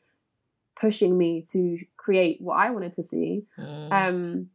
pushing 0.79 1.17
me 1.17 1.43
to 1.53 1.79
create 1.97 2.37
what 2.41 2.59
I 2.59 2.69
wanted 2.71 2.93
to 2.95 3.03
see. 3.03 3.47
Mm. 3.59 3.93
Um, 3.93 4.47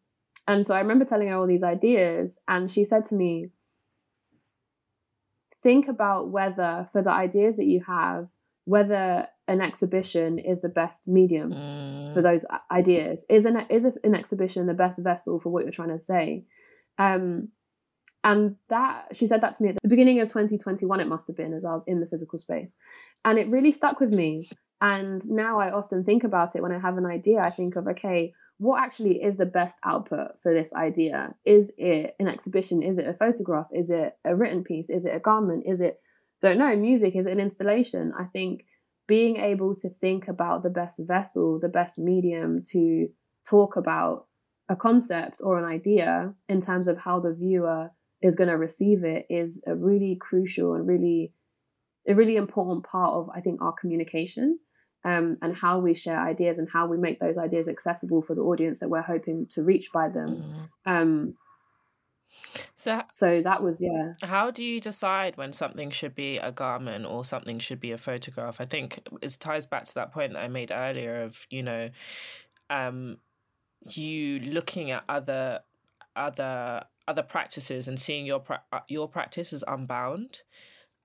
and 0.48 0.68
so 0.68 0.76
I 0.76 0.82
remember 0.82 1.04
telling 1.04 1.30
her 1.30 1.36
all 1.36 1.48
these 1.48 1.64
ideas, 1.64 2.40
and 2.48 2.70
she 2.70 2.86
said 2.86 3.06
to 3.06 3.16
me, 3.16 3.50
think 5.64 5.88
about 5.88 6.30
whether 6.30 6.88
for 6.92 7.02
the 7.02 7.12
ideas 7.12 7.58
that 7.58 7.66
you 7.66 7.84
have 7.88 8.28
whether 8.66 9.28
an 9.48 9.60
exhibition 9.60 10.38
is 10.38 10.62
the 10.62 10.70
best 10.70 11.08
medium 11.08 11.52
mm. 11.52 12.14
for 12.14 12.22
those 12.22 12.46
ideas 12.70 13.26
is 13.28 13.46
an 13.46 13.66
is 13.70 13.86
an 14.04 14.14
exhibition 14.14 14.68
the 14.68 14.74
best 14.74 15.04
vessel 15.04 15.40
for 15.40 15.50
what 15.50 15.64
you're 15.64 15.72
trying 15.72 15.90
to 15.90 16.00
say 16.00 16.44
um, 16.98 17.50
and 18.24 18.56
that 18.70 19.08
she 19.14 19.26
said 19.28 19.42
that 19.42 19.56
to 19.56 19.64
me 19.64 19.70
at 19.70 19.78
the 19.82 19.90
beginning 19.90 20.20
of 20.20 20.28
2021 20.28 21.00
it 21.00 21.08
must 21.08 21.28
have 21.28 21.38
been 21.38 21.54
as 21.54 21.66
i 21.66 21.74
was 21.74 21.84
in 21.88 22.00
the 22.00 22.06
physical 22.06 22.38
space 22.38 22.76
and 23.26 23.40
it 23.40 23.50
really 23.50 23.72
stuck 23.72 24.00
with 24.00 24.14
me 24.14 24.50
and 24.80 25.28
now 25.30 25.60
i 25.60 25.72
often 25.72 26.04
think 26.04 26.24
about 26.24 26.56
it 26.56 26.62
when 26.62 26.72
i 26.72 26.80
have 26.80 26.98
an 26.98 27.06
idea 27.06 27.40
i 27.40 27.50
think 27.50 27.76
of 27.76 27.88
okay 27.88 28.34
what 28.62 28.84
actually 28.84 29.24
is 29.24 29.38
the 29.38 29.46
best 29.48 29.80
output 29.84 30.40
for 30.40 30.54
this 30.54 30.72
idea? 30.76 31.34
Is 31.46 31.74
it 31.80 32.16
an 32.20 32.28
exhibition? 32.28 32.84
Is 32.84 33.00
it 33.00 33.08
a 33.08 33.14
photograph? 33.16 33.66
Is 33.74 33.90
it 33.90 34.16
a 34.24 34.36
written 34.36 34.64
piece? 34.64 34.92
Is 34.92 35.04
it 35.04 35.16
a 35.16 35.20
garment? 35.20 35.64
Is 35.66 35.82
it, 35.82 36.00
don't 36.42 36.60
know, 36.60 36.76
music? 36.76 37.16
Is 37.16 37.26
it 37.26 37.32
an 37.32 37.40
installation? 37.40 38.14
I 38.16 38.26
think 38.26 38.66
being 39.08 39.38
able 39.38 39.76
to 39.78 39.90
think 39.90 40.28
about 40.28 40.62
the 40.62 40.70
best 40.70 41.00
vessel, 41.08 41.60
the 41.60 41.70
best 41.70 41.98
medium 41.98 42.62
to 42.74 43.10
talk 43.50 43.78
about 43.78 44.28
a 44.70 44.76
concept 44.76 45.42
or 45.44 45.58
an 45.58 45.66
idea 45.66 46.34
in 46.48 46.62
terms 46.62 46.88
of 46.88 46.98
how 46.98 47.20
the 47.20 47.34
viewer 47.34 47.92
is 48.22 48.36
going 48.36 48.50
to 48.50 48.58
receive 48.58 49.04
it 49.04 49.26
is 49.30 49.62
a 49.66 49.76
really 49.76 50.18
crucial 50.20 50.76
and 50.76 50.88
really 50.88 51.34
a 52.08 52.14
really 52.14 52.36
important 52.36 52.84
part 52.84 53.14
of 53.14 53.30
I 53.36 53.42
think 53.42 53.62
our 53.62 53.74
communication 53.74 54.60
um, 55.04 55.38
and 55.42 55.56
how 55.56 55.80
we 55.80 55.94
share 55.94 56.20
ideas 56.20 56.60
and 56.60 56.70
how 56.72 56.88
we 56.88 56.98
make 56.98 57.20
those 57.20 57.38
ideas 57.38 57.68
accessible 57.68 58.22
for 58.22 58.36
the 58.36 58.42
audience 58.42 58.80
that 58.80 58.90
we're 58.90 59.02
hoping 59.02 59.48
to 59.52 59.64
reach 59.64 59.90
by 59.94 60.10
them. 60.10 60.70
Mm. 60.88 60.92
Um, 60.92 61.34
so, 62.76 63.02
so 63.12 63.42
that 63.42 63.62
was 63.62 63.82
yeah. 63.82 64.14
How 64.24 64.52
do 64.52 64.64
you 64.64 64.80
decide 64.80 65.38
when 65.38 65.54
something 65.54 65.92
should 65.92 66.16
be 66.16 66.38
a 66.38 66.52
garment 66.52 67.06
or 67.06 67.26
something 67.26 67.60
should 67.60 67.80
be 67.80 67.92
a 67.92 67.98
photograph? 67.98 68.62
I 68.62 68.66
think 68.66 69.08
it 69.22 69.38
ties 69.40 69.66
back 69.66 69.84
to 69.86 69.94
that 69.96 70.12
point 70.12 70.34
that 70.34 70.40
I 70.40 70.48
made 70.48 70.72
earlier 70.72 71.24
of 71.24 71.46
you 71.50 71.64
know, 71.64 71.90
um, 72.70 73.18
you 73.90 74.40
looking 74.40 74.92
at 74.92 75.04
other 75.10 75.62
other 76.16 76.84
other 77.08 77.24
practices 77.24 77.88
and 77.88 78.00
seeing 78.00 78.26
your 78.26 78.40
pra- 78.40 78.64
uh, 78.72 78.80
your 78.88 79.08
practice 79.08 79.54
as 79.54 79.64
unbound 79.68 80.42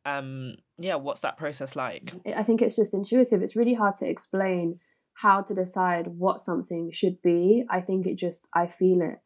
um 0.05 0.55
yeah 0.79 0.95
what's 0.95 1.21
that 1.21 1.37
process 1.37 1.75
like? 1.75 2.13
I 2.37 2.43
think 2.43 2.63
it's 2.63 2.77
just 2.77 2.95
intuitive. 2.95 3.43
It's 3.43 3.57
really 3.57 3.75
hard 3.75 3.97
to 3.97 4.09
explain 4.09 4.79
how 5.15 5.43
to 5.43 5.55
decide 5.55 6.07
what 6.07 6.43
something 6.43 6.91
should 6.93 7.21
be. 7.23 7.65
I 7.71 7.81
think 7.81 8.07
it 8.07 8.17
just 8.17 8.47
i 8.55 8.67
feel 8.67 9.01
it. 9.03 9.19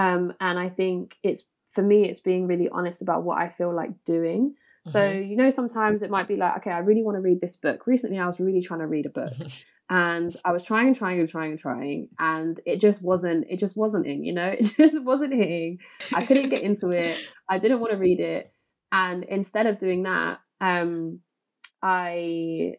Um 0.00 0.32
and 0.40 0.58
i 0.58 0.68
think 0.68 1.16
it's 1.22 1.44
for 1.72 1.82
me 1.82 2.08
it's 2.08 2.20
being 2.20 2.46
really 2.46 2.68
honest 2.70 3.02
about 3.02 3.24
what 3.24 3.38
i 3.38 3.48
feel 3.48 3.74
like 3.74 3.90
doing. 4.04 4.54
Mm-hmm. 4.86 4.90
so 4.90 5.10
you 5.10 5.36
know 5.36 5.50
sometimes 5.50 6.02
it 6.02 6.10
might 6.10 6.26
be 6.26 6.34
like 6.34 6.56
okay 6.56 6.70
i 6.72 6.78
really 6.78 7.04
want 7.04 7.16
to 7.16 7.20
read 7.20 7.40
this 7.40 7.56
book. 7.56 7.86
Recently 7.86 8.18
i 8.18 8.26
was 8.26 8.40
really 8.40 8.62
trying 8.62 8.80
to 8.80 8.86
read 8.86 9.06
a 9.06 9.10
book 9.10 9.32
and 9.90 10.36
i 10.44 10.52
was 10.52 10.64
trying 10.64 10.86
and 10.88 10.96
trying 10.96 11.20
and 11.20 11.28
trying 11.28 11.50
and 11.50 11.60
trying 11.60 12.08
and 12.18 12.60
it 12.64 12.80
just 12.80 13.02
wasn't 13.02 13.44
it 13.50 13.58
just 13.58 13.76
wasn't 13.76 14.06
in 14.06 14.24
you 14.24 14.32
know 14.32 14.48
it 14.58 14.62
just 14.76 15.02
wasn't 15.02 15.32
hitting 15.32 15.78
i 16.14 16.24
couldn't 16.24 16.48
get 16.48 16.62
into 16.62 16.90
it 16.90 17.16
i 17.48 17.58
didn't 17.58 17.80
want 17.80 17.92
to 17.92 17.98
read 17.98 18.20
it 18.20 18.52
and 18.92 19.24
instead 19.24 19.66
of 19.66 19.78
doing 19.78 20.02
that, 20.02 20.38
um, 20.60 21.20
I, 21.82 22.74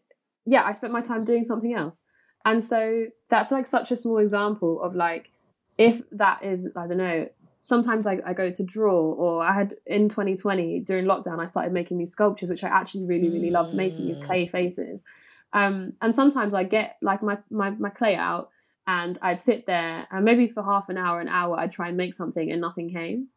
yeah, 0.46 0.63
I 0.63 0.74
spent 0.74 0.94
my 0.94 1.02
time 1.02 1.26
doing 1.26 1.44
something 1.44 1.74
else. 1.74 2.04
And 2.46 2.63
so 2.63 3.08
that's 3.30 3.52
like 3.52 3.66
such 3.66 3.92
a 3.92 3.98
small 3.98 4.20
example 4.20 4.82
of 4.82 4.96
like, 4.96 5.32
if 5.78 6.02
that 6.12 6.44
is, 6.44 6.70
I 6.78 6.88
don't 6.88 6.98
know, 6.98 7.28
sometimes 7.63 8.06
I, 8.06 8.20
I 8.26 8.34
go 8.34 8.52
to 8.52 8.63
draw 8.63 8.94
or 8.94 9.44
I 9.44 9.54
had 9.54 9.76
in 9.88 10.08
2020 10.08 10.82
during 10.82 11.06
lockdown, 11.06 11.39
I 11.39 11.48
started 11.48 11.74
making 11.74 11.98
these 11.98 12.12
sculptures, 12.12 12.50
which 12.50 12.63
I 12.63 12.68
actually 12.68 13.06
really, 13.06 13.30
really 13.30 13.50
mm. 13.50 13.54
loved 13.54 13.74
making 13.74 14.06
these 14.06 14.20
clay 14.20 14.46
faces. 14.46 15.04
Um, 15.54 15.94
and 16.02 16.13
sometimes 16.13 16.54
I 16.54 16.63
get 16.63 16.98
like 17.02 17.22
my, 17.22 17.38
my, 17.50 17.70
my 17.72 17.89
clay 17.89 18.16
out 18.16 18.50
and 18.88 19.18
I'd 19.22 19.39
sit 19.39 19.66
there 19.66 20.08
and 20.12 20.26
maybe 20.26 20.48
for 20.48 20.63
half 20.63 20.89
an 20.89 20.98
hour, 20.98 21.22
an 21.22 21.30
hour, 21.30 21.58
I'd 21.58 21.72
try 21.72 21.88
and 21.88 21.98
make 21.98 22.13
something 22.13 22.52
and 22.52 22.60
nothing 22.60 22.92
came 22.92 23.30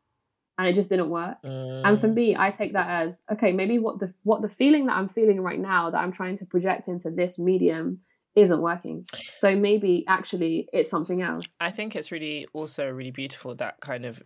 and 0.58 0.68
it 0.68 0.74
just 0.74 0.90
didn't 0.90 1.10
work. 1.10 1.36
And 1.42 2.00
for 2.00 2.08
mm. 2.08 2.14
me, 2.14 2.36
I 2.36 2.50
take 2.50 2.72
that 2.72 2.88
as 2.88 3.22
okay, 3.32 3.52
maybe 3.52 3.78
what 3.78 4.00
the 4.00 4.12
what 4.22 4.42
the 4.42 4.48
feeling 4.48 4.86
that 4.86 4.96
I'm 4.96 5.08
feeling 5.08 5.40
right 5.40 5.60
now 5.60 5.90
that 5.90 5.98
I'm 5.98 6.12
trying 6.12 6.38
to 6.38 6.46
project 6.46 6.88
into 6.88 7.10
this 7.10 7.38
medium 7.38 8.00
isn't 8.34 8.60
working. 8.60 9.06
So 9.34 9.56
maybe 9.56 10.04
actually 10.08 10.68
it's 10.72 10.90
something 10.90 11.22
else. 11.22 11.56
I 11.60 11.70
think 11.70 11.96
it's 11.96 12.12
really 12.12 12.46
also 12.52 12.90
really 12.90 13.10
beautiful 13.10 13.54
that 13.56 13.80
kind 13.80 14.06
of 14.06 14.22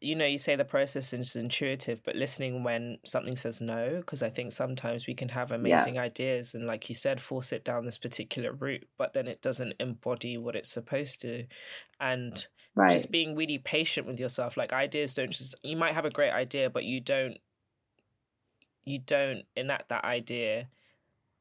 you 0.00 0.16
know, 0.16 0.24
you 0.24 0.38
say 0.38 0.56
the 0.56 0.64
process 0.64 1.12
is 1.12 1.36
intuitive, 1.36 2.02
but 2.04 2.16
listening 2.16 2.64
when 2.64 2.98
something 3.04 3.36
says 3.36 3.60
no, 3.60 3.96
because 3.96 4.22
I 4.22 4.30
think 4.30 4.52
sometimes 4.52 5.06
we 5.06 5.14
can 5.14 5.28
have 5.28 5.52
amazing 5.52 5.96
yeah. 5.96 6.02
ideas 6.02 6.54
and, 6.54 6.66
like 6.66 6.88
you 6.88 6.94
said, 6.94 7.20
force 7.20 7.52
it 7.52 7.64
down 7.64 7.84
this 7.84 7.98
particular 7.98 8.52
route, 8.52 8.88
but 8.96 9.12
then 9.12 9.26
it 9.26 9.42
doesn't 9.42 9.74
embody 9.78 10.38
what 10.38 10.56
it's 10.56 10.70
supposed 10.70 11.20
to. 11.20 11.44
And 12.00 12.46
right. 12.74 12.90
just 12.90 13.10
being 13.10 13.36
really 13.36 13.58
patient 13.58 14.06
with 14.06 14.18
yourself. 14.18 14.56
Like 14.56 14.72
ideas 14.72 15.14
don't 15.14 15.30
just 15.30 15.54
you 15.62 15.76
might 15.76 15.94
have 15.94 16.06
a 16.06 16.10
great 16.10 16.32
idea, 16.32 16.70
but 16.70 16.84
you 16.84 17.00
don't 17.00 17.38
you 18.84 18.98
don't 18.98 19.42
enact 19.56 19.90
that 19.90 20.04
idea 20.04 20.68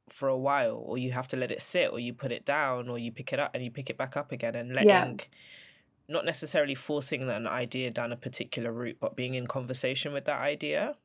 for 0.10 0.28
a 0.28 0.38
while 0.38 0.84
or 0.86 0.98
you 0.98 1.12
have 1.12 1.28
to 1.28 1.38
let 1.38 1.52
it 1.52 1.62
sit 1.62 1.92
or 1.92 2.00
you 2.00 2.14
put 2.14 2.32
it 2.32 2.46
down 2.46 2.90
or 2.90 2.98
you 2.98 3.12
pick 3.12 3.32
it 3.32 3.40
up 3.40 3.52
and 3.54 3.64
you 3.64 3.72
pick 3.72 3.90
it 3.90 3.98
back 3.98 4.18
up 4.18 4.32
again 4.32 4.56
and 4.56 4.74
letting 4.74 4.90
Yeah. 4.90 5.16
Not 6.10 6.26
necessarily 6.26 6.76
forcing 6.76 7.30
an 7.30 7.48
idea 7.48 7.92
down 7.92 8.12
a 8.12 8.18
particular 8.18 8.72
route 8.72 8.98
but 9.00 9.16
being 9.16 9.36
in 9.36 9.48
conversation 9.48 10.12
with 10.12 10.26
that 10.26 10.40
idea 10.40 10.96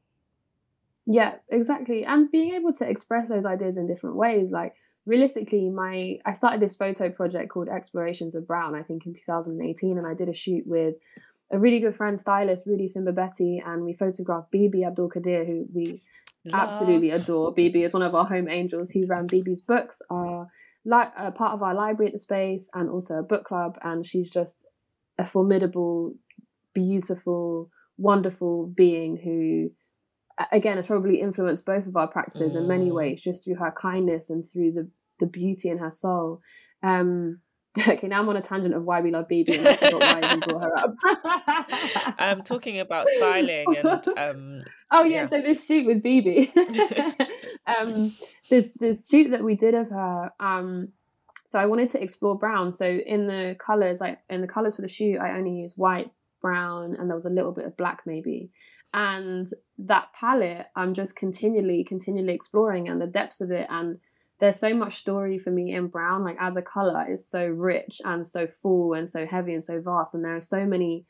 Yeah, 1.07 1.35
exactly. 1.51 2.05
And 2.05 2.31
being 2.31 2.55
able 2.55 2.73
to 2.75 2.89
express 2.89 3.29
those 3.29 3.45
ideas 3.45 3.77
in 3.77 3.87
different 3.87 4.17
ways. 4.17 4.51
Like 4.51 4.75
realistically, 5.07 5.69
my 5.71 6.19
I 6.25 6.33
started 6.33 6.61
this 6.61 6.77
photo 6.77 7.11
project 7.11 7.51
called 7.51 7.69
Explorations 7.69 8.35
of 8.35 8.47
Brown, 8.47 8.75
I 8.75 8.83
think 8.83 9.07
in 9.07 9.15
2018, 9.15 9.99
and 9.99 10.07
I 10.07 10.15
did 10.15 10.29
a 10.29 10.35
shoot 10.35 10.67
with 10.67 10.95
a 11.51 11.59
really 11.59 11.81
good 11.81 11.95
friend 11.95 12.19
stylist, 12.19 12.67
Rudy 12.67 12.89
Simba 12.89 13.13
Betty, 13.13 13.63
and 13.65 13.85
we 13.85 13.93
photographed 13.93 14.51
Bibi 14.51 14.85
Abdul 14.85 15.11
Kadir, 15.11 15.45
who 15.45 15.67
we 15.73 16.01
absolutely 16.53 17.11
adore. 17.11 17.53
Bibi 17.53 17.85
is 17.85 17.93
one 17.93 18.03
of 18.03 18.15
our 18.15 18.25
home 18.25 18.49
angels 18.49 18.91
who 18.91 19.07
ran 19.07 19.27
Bibi's 19.27 19.61
books, 19.61 20.01
are 20.09 20.49
like 20.87 21.13
a 21.19 21.31
part 21.31 21.53
of 21.53 21.63
our 21.63 21.75
library 21.75 22.09
at 22.09 22.13
the 22.13 22.19
space 22.19 22.71
and 22.75 22.89
also 22.89 23.19
a 23.19 23.23
book 23.23 23.45
club, 23.45 23.79
and 23.83 24.07
she's 24.07 24.31
just 24.31 24.59
a 25.19 25.27
formidable, 25.27 26.15
beautiful, 26.75 27.71
wonderful 27.97 28.67
being 28.67 29.17
who 29.17 29.71
again 30.51 30.77
has 30.77 30.87
probably 30.89 31.21
influenced 31.21 31.65
both 31.65 31.87
of 31.87 31.97
our 31.97 32.09
practices 32.09 32.57
in 32.57 32.67
many 32.67 32.91
Mm. 32.91 32.95
ways 32.95 33.23
just 33.23 33.45
through 33.45 33.55
her 33.55 33.73
kindness 33.81 34.31
and 34.31 34.45
through 34.45 34.73
the 34.73 34.91
the 35.21 35.27
beauty 35.27 35.69
in 35.69 35.79
her 35.79 35.93
soul 35.93 36.41
um 36.83 37.39
okay 37.79 38.09
now 38.09 38.19
i'm 38.21 38.29
on 38.29 38.37
a 38.37 38.43
tangent 38.43 38.75
of 38.75 38.83
why 38.83 39.01
we 39.01 39.13
love 39.13 39.29
Bibi 39.29 39.55
and 39.59 39.69
i 39.69 39.77
forgot 39.77 40.01
why 40.01 40.19
i 40.21 40.25
even 40.25 40.41
brought 40.41 40.63
her 40.63 40.77
up 40.77 42.17
i'm 42.19 42.43
talking 42.43 42.81
about 42.81 43.07
styling 43.07 43.77
and 43.77 44.09
um 44.19 44.65
Oh 44.91 45.03
yeah, 45.05 45.23
Yeah. 45.23 45.29
so 45.29 45.41
this 45.41 45.65
shoot 45.67 45.87
with 45.87 46.03
Bibi, 46.03 46.53
um, 47.67 48.15
this 48.51 48.71
this 48.79 49.09
shoot 49.09 49.31
that 49.31 49.43
we 49.43 49.57
did 49.57 49.75
of 49.75 49.89
her. 49.91 50.31
Um, 50.39 50.89
so 51.55 51.61
I 51.61 51.67
wanted 51.67 51.91
to 51.91 52.03
explore 52.03 52.37
brown. 52.37 52.73
So 52.73 52.85
in 52.85 53.29
the 53.29 53.55
colors, 53.61 54.01
like 54.01 54.19
in 54.29 54.41
the 54.41 54.49
colors 54.49 54.75
for 54.75 54.83
the 54.83 54.89
shoot, 54.89 55.21
I 55.21 55.39
only 55.39 55.53
used 55.53 55.79
white, 55.79 56.11
brown, 56.43 56.97
and 56.99 57.09
there 57.09 57.15
was 57.15 57.27
a 57.27 57.31
little 57.31 57.53
bit 57.53 57.65
of 57.65 57.77
black 57.77 58.03
maybe. 58.07 58.51
And 58.93 59.47
that 59.79 60.09
palette, 60.19 60.67
I'm 60.75 60.95
just 60.95 61.15
continually, 61.15 61.85
continually 61.85 62.35
exploring 62.35 62.89
and 62.89 63.01
the 63.01 63.07
depths 63.07 63.41
of 63.41 63.53
it. 63.53 63.69
And 63.71 64.01
there's 64.41 64.59
so 64.59 64.75
much 64.75 64.97
story 64.97 65.39
for 65.39 65.53
me 65.53 65.73
in 65.73 65.87
brown. 65.87 66.25
Like 66.25 66.39
as 66.41 66.57
a 66.57 66.63
color, 66.63 67.07
is 67.09 67.25
so 67.25 67.47
rich 67.47 68.01
and 68.05 68.27
so 68.27 68.49
full 68.49 68.95
and 68.95 69.09
so 69.09 69.25
heavy 69.25 69.53
and 69.53 69.63
so 69.63 69.81
vast. 69.81 70.13
And 70.13 70.25
there 70.25 70.35
are 70.35 70.41
so 70.41 70.67
many 70.67 71.07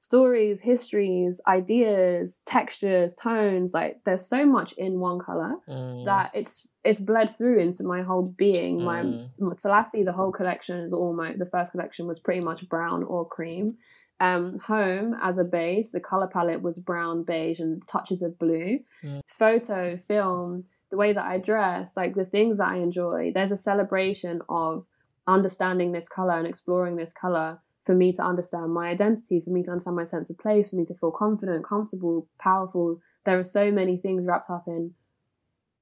stories, 0.00 0.60
histories, 0.60 1.40
ideas, 1.46 2.40
textures, 2.46 3.14
tones. 3.14 3.74
Like 3.74 4.00
there's 4.04 4.26
so 4.26 4.46
much 4.46 4.72
in 4.74 5.00
one 5.00 5.18
color 5.18 5.56
mm, 5.68 6.04
that 6.04 6.30
it's 6.34 6.66
it's 6.84 7.00
bled 7.00 7.36
through 7.36 7.58
into 7.58 7.84
my 7.84 8.02
whole 8.02 8.32
being. 8.36 8.82
My 8.82 9.02
Mm. 9.02 9.28
my 9.38 9.52
Selasi, 9.52 10.04
the 10.04 10.12
whole 10.12 10.32
collection 10.32 10.78
is 10.78 10.92
almost 10.92 11.38
the 11.38 11.46
first 11.46 11.72
collection 11.72 12.06
was 12.06 12.20
pretty 12.20 12.40
much 12.40 12.68
brown 12.68 13.02
or 13.02 13.26
cream. 13.26 13.76
Um, 14.20 14.58
home 14.58 15.14
as 15.22 15.38
a 15.38 15.44
base, 15.44 15.92
the 15.92 16.00
color 16.00 16.26
palette 16.26 16.60
was 16.60 16.80
brown, 16.80 17.22
beige, 17.22 17.60
and 17.60 17.86
touches 17.86 18.20
of 18.22 18.36
blue. 18.38 18.80
Mm. 19.04 19.20
Photo, 19.28 19.96
film, 19.96 20.64
the 20.90 20.96
way 20.96 21.12
that 21.12 21.24
I 21.24 21.38
dress, 21.38 21.96
like 21.96 22.14
the 22.14 22.24
things 22.24 22.58
that 22.58 22.68
I 22.68 22.78
enjoy. 22.78 23.30
There's 23.32 23.52
a 23.52 23.56
celebration 23.56 24.42
of 24.48 24.86
understanding 25.28 25.92
this 25.92 26.08
color 26.08 26.36
and 26.36 26.46
exploring 26.48 26.96
this 26.96 27.12
color 27.12 27.60
for 27.88 27.94
me 27.94 28.12
to 28.12 28.22
understand 28.22 28.74
my 28.74 28.90
identity, 28.90 29.40
for 29.40 29.48
me 29.48 29.62
to 29.62 29.70
understand 29.70 29.96
my 29.96 30.04
sense 30.04 30.28
of 30.28 30.36
place, 30.36 30.68
for 30.68 30.76
me 30.76 30.84
to 30.84 30.94
feel 30.94 31.10
confident, 31.10 31.64
comfortable, 31.64 32.28
powerful. 32.38 33.00
There 33.24 33.38
are 33.38 33.44
so 33.44 33.70
many 33.70 33.96
things 33.96 34.26
wrapped 34.26 34.50
up 34.50 34.64
in 34.66 34.92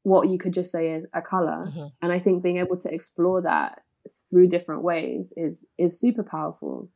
what 0.04 0.28
you 0.28 0.38
could 0.38 0.54
just 0.54 0.70
say 0.70 0.92
is 0.92 1.04
a 1.12 1.20
color. 1.20 1.66
Mhm. 1.66 1.90
And 2.00 2.12
I 2.12 2.20
think 2.20 2.44
being 2.44 2.58
able 2.58 2.76
to 2.76 2.94
explore 2.94 3.42
that 3.42 3.82
through 4.30 4.46
different 4.46 4.82
ways 4.82 5.32
is 5.36 5.66
is 5.78 5.98
super 5.98 6.22
powerful. 6.22 6.88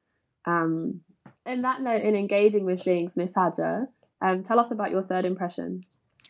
Um, 0.44 1.00
in 1.44 1.62
that 1.62 1.82
note, 1.82 2.02
in 2.02 2.14
engaging 2.14 2.64
with 2.64 2.80
things, 2.84 3.16
Miss 3.16 3.34
Haja, 3.34 3.88
um, 4.22 4.44
tell 4.44 4.60
us 4.60 4.70
about 4.70 4.92
your 4.92 5.02
third 5.02 5.24
impression. 5.24 5.84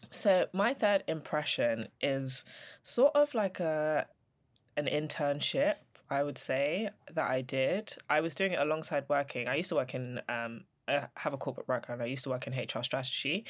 So 0.09 0.47
my 0.55 0.73
third 0.73 1.05
impression 1.07 1.89
is 2.01 2.47
sort 2.83 3.15
of 3.15 3.35
like 3.35 3.61
a 3.61 4.07
an 4.79 4.87
internship, 4.87 5.75
I 6.11 6.23
would 6.23 6.39
say, 6.39 6.89
that 7.13 7.31
I 7.31 7.41
did. 7.41 7.95
I 8.09 8.21
was 8.21 8.35
doing 8.35 8.53
it 8.53 8.61
alongside 8.61 9.05
working. 9.09 9.49
I 9.49 9.57
used 9.57 9.69
to 9.71 9.77
work 9.77 9.95
in 9.95 10.21
um 10.29 10.65
I 10.89 11.07
have 11.17 11.33
a 11.33 11.37
corporate 11.37 11.69
background. 11.69 12.03
I 12.03 12.07
used 12.07 12.25
to 12.25 12.31
work 12.31 12.47
in 12.47 12.53
HR 12.53 12.83
strategy 12.83 13.45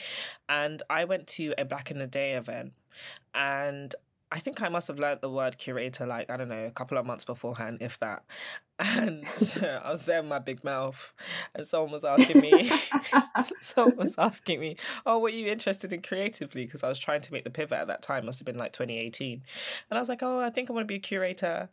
and 0.48 0.82
I 0.90 1.04
went 1.04 1.26
to 1.28 1.54
a 1.56 1.64
back 1.64 1.90
in 1.90 1.98
the 1.98 2.06
day 2.06 2.34
event 2.34 2.72
and 3.34 3.94
I 4.32 4.38
think 4.38 4.62
I 4.62 4.68
must 4.68 4.86
have 4.88 4.98
learned 4.98 5.20
the 5.22 5.30
word 5.30 5.58
curator 5.58 6.06
like, 6.06 6.30
I 6.30 6.36
don't 6.36 6.48
know, 6.48 6.64
a 6.64 6.70
couple 6.70 6.96
of 6.98 7.04
months 7.04 7.24
beforehand, 7.24 7.78
if 7.80 7.98
that. 8.00 8.24
And 8.82 9.26
so 9.26 9.80
I 9.84 9.92
was 9.92 10.06
there 10.06 10.20
in 10.20 10.28
my 10.28 10.38
big 10.38 10.64
mouth 10.64 11.12
and 11.54 11.66
someone 11.66 11.90
was 11.90 12.02
asking 12.02 12.40
me 12.40 12.70
someone 13.60 13.96
was 13.96 14.14
asking 14.16 14.58
me, 14.58 14.76
"Oh, 15.04 15.18
were 15.18 15.28
you 15.28 15.48
interested 15.48 15.92
in 15.92 16.00
creatively?" 16.00 16.64
Because 16.64 16.82
I 16.82 16.88
was 16.88 16.98
trying 16.98 17.20
to 17.20 17.32
make 17.34 17.44
the 17.44 17.50
pivot 17.50 17.78
at 17.78 17.88
that 17.88 18.00
time. 18.00 18.24
Must 18.24 18.38
have 18.38 18.46
been 18.46 18.56
like 18.56 18.72
2018, 18.72 19.42
and 19.90 19.98
I 19.98 20.00
was 20.00 20.08
like, 20.08 20.22
"Oh, 20.22 20.40
I 20.40 20.48
think 20.48 20.70
I 20.70 20.72
want 20.72 20.84
to 20.84 20.86
be 20.86 20.94
a 20.94 20.98
curator." 20.98 21.68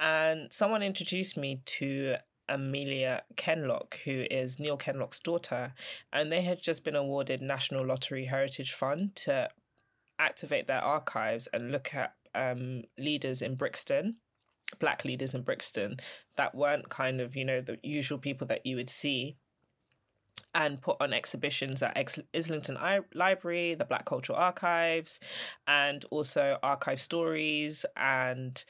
And 0.00 0.52
someone 0.52 0.82
introduced 0.82 1.36
me 1.36 1.60
to 1.66 2.16
Amelia 2.48 3.22
Kenlock, 3.36 4.00
who 4.04 4.24
is 4.30 4.58
Neil 4.58 4.76
Kenlock's 4.76 5.20
daughter, 5.20 5.74
and 6.12 6.32
they 6.32 6.42
had 6.42 6.62
just 6.62 6.84
been 6.84 6.96
awarded 6.96 7.42
National 7.42 7.84
Lottery 7.84 8.26
Heritage 8.26 8.72
Fund 8.72 9.16
to 9.16 9.50
activate 10.18 10.66
their 10.66 10.82
archives 10.82 11.46
and 11.52 11.70
look 11.70 11.94
at 11.94 12.14
um, 12.34 12.82
leaders 12.96 13.42
in 13.42 13.54
Brixton. 13.54 14.18
Black 14.80 15.04
leaders 15.04 15.32
in 15.34 15.42
Brixton 15.42 15.96
that 16.36 16.54
weren't 16.54 16.90
kind 16.90 17.22
of, 17.22 17.34
you 17.34 17.44
know, 17.44 17.58
the 17.58 17.78
usual 17.82 18.18
people 18.18 18.46
that 18.48 18.66
you 18.66 18.76
would 18.76 18.90
see 18.90 19.36
and 20.54 20.80
put 20.80 20.96
on 21.00 21.12
exhibitions 21.12 21.82
at 21.82 21.96
Ex- 21.96 22.18
Islington 22.34 22.76
I- 22.76 23.00
Library, 23.14 23.74
the 23.74 23.84
Black 23.84 24.06
Cultural 24.06 24.38
Archives, 24.38 25.20
and 25.66 26.04
also 26.10 26.58
archive 26.62 27.00
stories 27.00 27.84
and 27.96 28.64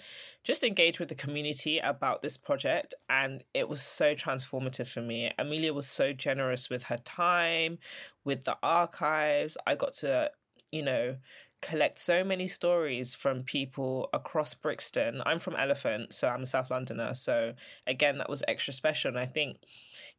just 0.44 0.64
engage 0.64 0.98
with 0.98 1.08
the 1.08 1.14
community 1.14 1.78
about 1.78 2.22
this 2.22 2.36
project. 2.36 2.94
And 3.08 3.44
it 3.54 3.68
was 3.68 3.80
so 3.80 4.14
transformative 4.14 4.88
for 4.88 5.02
me. 5.02 5.30
Amelia 5.38 5.72
was 5.72 5.88
so 5.88 6.12
generous 6.12 6.68
with 6.68 6.84
her 6.84 6.98
time, 6.98 7.78
with 8.24 8.44
the 8.44 8.56
archives. 8.62 9.56
I 9.66 9.74
got 9.76 9.92
to, 9.94 10.30
you 10.72 10.82
know, 10.82 11.16
collect 11.60 11.98
so 11.98 12.22
many 12.22 12.46
stories 12.46 13.14
from 13.14 13.42
people 13.42 14.08
across 14.12 14.54
Brixton. 14.54 15.22
I'm 15.26 15.40
from 15.40 15.56
Elephant, 15.56 16.14
so 16.14 16.28
I'm 16.28 16.42
a 16.42 16.46
South 16.46 16.70
Londoner. 16.70 17.14
So 17.14 17.54
again, 17.86 18.18
that 18.18 18.28
was 18.28 18.44
extra 18.46 18.72
special. 18.72 19.08
And 19.08 19.18
I 19.18 19.24
think, 19.24 19.58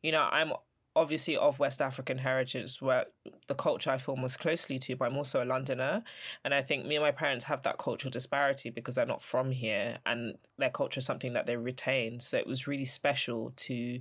you 0.01 0.12
know, 0.12 0.28
I'm 0.30 0.51
obviously 0.96 1.38
of 1.38 1.60
West 1.60 1.82
African 1.82 2.18
heritage 2.18 2.82
where 2.82 3.06
the 3.48 3.56
culture 3.56 3.92
I 3.92 3.98
feel 3.98 4.16
most 4.16 4.40
closely 4.40 4.80
to, 4.80 4.96
but 4.96 5.06
I'm 5.06 5.18
also 5.18 5.44
a 5.44 5.46
Londoner. 5.46 6.04
And 6.44 6.54
I 6.54 6.62
think 6.62 6.86
me 6.86 6.96
and 6.96 7.04
my 7.04 7.12
parents 7.12 7.46
have 7.46 7.62
that 7.64 7.78
cultural 7.78 8.12
disparity 8.12 8.70
because 8.70 8.96
they're 8.96 9.06
not 9.06 9.24
from 9.24 9.52
here 9.52 9.98
and 10.06 10.38
their 10.58 10.70
culture 10.70 11.00
is 11.00 11.06
something 11.06 11.34
that 11.34 11.46
they 11.46 11.58
retain. 11.58 12.20
So 12.20 12.38
it 12.38 12.48
was 12.48 12.68
really 12.68 12.86
special 12.86 13.54
to 13.58 14.00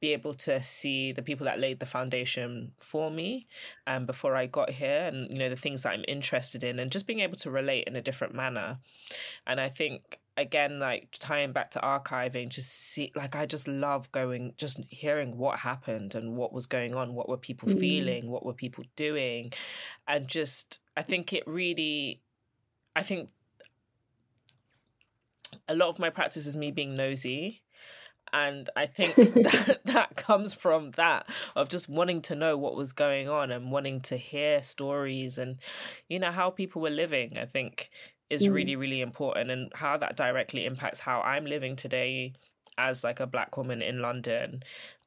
be 0.00 0.12
able 0.12 0.34
to 0.34 0.62
see 0.62 1.12
the 1.12 1.22
people 1.22 1.46
that 1.46 1.58
laid 1.58 1.80
the 1.80 1.86
foundation 1.86 2.72
for 2.78 3.10
me 3.10 3.46
um, 3.86 4.04
before 4.04 4.36
I 4.36 4.44
got 4.46 4.68
here 4.68 5.04
and 5.06 5.30
you 5.30 5.38
know 5.38 5.48
the 5.48 5.56
things 5.56 5.82
that 5.82 5.92
I'm 5.92 6.04
interested 6.06 6.62
in 6.62 6.78
and 6.78 6.90
just 6.90 7.06
being 7.06 7.20
able 7.20 7.38
to 7.38 7.50
relate 7.50 7.84
in 7.86 7.96
a 7.96 8.02
different 8.02 8.34
manner. 8.34 8.78
And 9.46 9.60
I 9.60 9.70
think 9.70 10.18
again 10.36 10.80
like 10.80 11.08
tying 11.12 11.52
back 11.52 11.70
to 11.70 11.78
archiving 11.78 12.48
just 12.48 12.70
see 12.72 13.12
like 13.14 13.36
I 13.36 13.46
just 13.46 13.68
love 13.68 14.10
going 14.10 14.54
just 14.56 14.80
hearing 14.90 15.38
what 15.38 15.60
happened 15.60 16.14
and 16.14 16.36
what 16.36 16.52
was 16.52 16.66
going 16.66 16.94
on 16.94 17.14
what 17.14 17.28
were 17.28 17.36
people 17.36 17.68
Mm. 17.68 17.78
feeling 17.78 18.30
what 18.30 18.44
were 18.44 18.52
people 18.52 18.84
doing 18.96 19.52
and 20.08 20.26
just 20.26 20.80
I 20.96 21.02
think 21.02 21.32
it 21.32 21.44
really 21.46 22.20
I 22.96 23.02
think 23.04 23.30
a 25.68 25.74
lot 25.74 25.88
of 25.88 25.98
my 25.98 26.10
practice 26.10 26.46
is 26.46 26.56
me 26.56 26.70
being 26.70 26.96
nosy 26.96 27.62
and 28.32 28.68
I 28.74 28.86
think 28.86 29.14
that, 29.16 29.80
that 29.84 30.16
comes 30.16 30.52
from 30.52 30.90
that 30.92 31.28
of 31.54 31.68
just 31.68 31.88
wanting 31.88 32.22
to 32.22 32.34
know 32.34 32.56
what 32.56 32.74
was 32.74 32.92
going 32.92 33.28
on 33.28 33.52
and 33.52 33.70
wanting 33.70 34.00
to 34.02 34.16
hear 34.16 34.62
stories 34.62 35.38
and 35.38 35.58
you 36.08 36.18
know 36.18 36.32
how 36.32 36.50
people 36.50 36.82
were 36.82 36.90
living 36.90 37.38
I 37.38 37.44
think 37.46 37.90
is 38.30 38.46
Mm. 38.46 38.52
really 38.54 38.76
really 38.76 39.00
important 39.00 39.50
and 39.50 39.70
how 39.74 39.96
that 39.96 40.16
directly 40.16 40.64
impacts 40.64 41.00
how 41.00 41.20
I'm 41.20 41.44
living 41.46 41.76
today 41.76 42.32
as 42.78 43.04
like 43.04 43.20
a 43.20 43.26
black 43.26 43.56
woman 43.56 43.82
in 43.82 44.00
London 44.00 44.62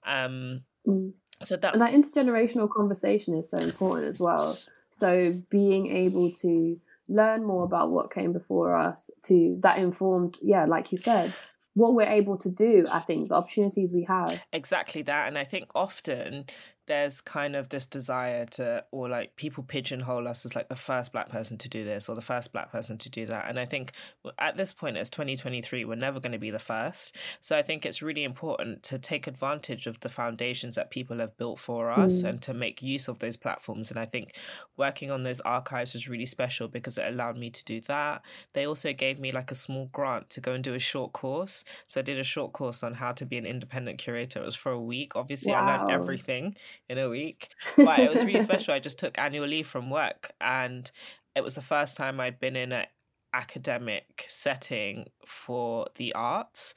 um 0.06 0.62
Mm. 0.88 1.14
so 1.44 1.58
that 1.58 1.74
And 1.74 1.82
that 1.82 1.94
intergenerational 1.94 2.70
conversation 2.70 3.36
is 3.36 3.50
so 3.50 3.58
important 3.58 4.08
as 4.08 4.20
well. 4.20 4.56
So 4.90 5.34
being 5.50 5.88
able 5.92 6.32
to 6.32 6.80
learn 7.10 7.44
more 7.44 7.64
about 7.66 7.92
what 7.92 8.12
came 8.12 8.32
before 8.34 8.76
us 8.76 9.10
to 9.24 9.58
that 9.62 9.78
informed, 9.80 10.38
yeah, 10.42 10.66
like 10.66 10.92
you 10.92 10.98
said, 10.98 11.34
what 11.74 11.94
we're 11.94 12.04
able 12.10 12.38
to 12.38 12.50
do, 12.50 12.88
I 12.90 13.00
think, 13.02 13.30
the 13.30 13.36
opportunities 13.36 13.92
we 13.94 14.04
have. 14.06 14.40
exactly 14.54 15.02
that 15.04 15.28
and 15.28 15.38
i 15.38 15.44
think 15.44 15.66
often 15.76 16.46
there's 16.88 17.20
kind 17.20 17.56
of 17.56 17.70
this 17.70 17.86
desire 17.86 18.46
to 18.46 18.84
or 18.92 19.10
like 19.10 19.36
people 19.36 19.64
pigeonhole 19.64 20.28
us 20.28 20.46
as 20.46 20.56
like 20.56 20.70
the 20.70 20.76
first 20.76 21.12
black 21.12 21.30
person 21.30 21.58
to 21.58 21.70
do 21.70 21.84
this 21.84 22.08
or 22.08 22.16
the 22.16 22.22
first 22.22 22.54
black 22.54 22.72
person 22.72 22.98
to 22.98 23.10
do 23.10 23.26
that. 23.26 23.48
And 23.48 23.60
i 23.60 23.66
think 23.66 23.92
at 24.40 24.58
this 24.58 24.74
point 24.74 24.98
it's 24.98 25.10
2023 25.10 25.86
we're 25.86 25.96
never 25.96 26.20
going 26.20 26.32
to 26.32 26.38
be 26.38 26.50
the 26.50 26.60
first. 26.60 27.16
So 27.42 27.58
i 27.58 27.62
think 27.62 27.86
it's 27.86 28.02
really 28.02 28.24
important 28.24 28.84
to 28.84 28.98
take 28.98 29.28
advantage 29.28 29.86
of 29.86 30.00
the 30.00 30.10
foundations 30.10 30.76
that 30.76 30.90
people 30.90 31.18
have 31.18 31.38
built 31.38 31.60
for 31.60 31.92
us 31.92 32.22
mm. 32.22 32.30
and 32.30 32.42
to 32.44 32.54
make 32.54 32.82
use 32.82 33.08
of 33.08 33.20
those 33.20 33.36
platforms. 33.36 33.92
And 33.92 34.00
i 34.00 34.06
think 34.06 34.36
working 34.78 35.12
on 35.12 35.22
those 35.22 35.42
archives 35.42 35.94
was 35.94 36.08
really 36.08 36.26
special 36.26 36.70
because 36.70 36.98
it 36.98 37.08
allowed 37.08 37.38
me 37.38 37.50
to 37.50 37.66
do 37.66 37.82
that. 37.82 38.24
They 38.54 38.66
also 38.66 38.94
gave 38.94 39.20
me 39.20 39.32
like 39.34 39.52
a 39.52 39.56
small 39.56 39.90
grant 39.92 40.30
to 40.32 40.42
go 40.42 40.54
and 40.54 40.64
do 40.64 40.74
a 40.74 40.80
short 40.80 41.12
course. 41.12 41.66
So 41.86 42.00
i 42.00 42.04
did 42.04 42.18
a 42.18 42.24
short 42.24 42.54
course 42.54 42.82
on 42.82 42.94
how 42.94 43.12
to 43.12 43.26
be 43.26 43.38
an 43.38 43.46
independent 43.46 43.98
curator. 43.98 44.40
It 44.40 44.46
was 44.46 44.56
for 44.56 44.72
a 44.72 44.80
week. 44.80 45.18
Obviously 45.18 45.52
wow. 45.52 45.66
i 45.66 45.78
learned 45.78 45.92
everything 45.92 46.56
in 46.90 46.98
a 46.98 47.10
week. 47.10 47.50
But 47.78 48.00
it 48.00 48.12
was 48.12 48.26
really 48.26 48.40
special. 48.40 48.74
I 48.74 48.80
just 48.80 49.00
took 49.00 49.18
annual 49.18 49.48
leave 49.48 49.68
from 49.68 49.90
work 49.90 50.32
and 50.42 50.90
it 51.36 51.44
was 51.44 51.56
the 51.56 51.62
first 51.62 51.98
time 51.98 52.20
I'd 52.20 52.40
been 52.40 52.56
in 52.56 52.72
an 52.72 52.86
academic 53.34 54.26
setting 54.28 55.06
for 55.26 55.88
the 55.96 56.14
arts. 56.14 56.74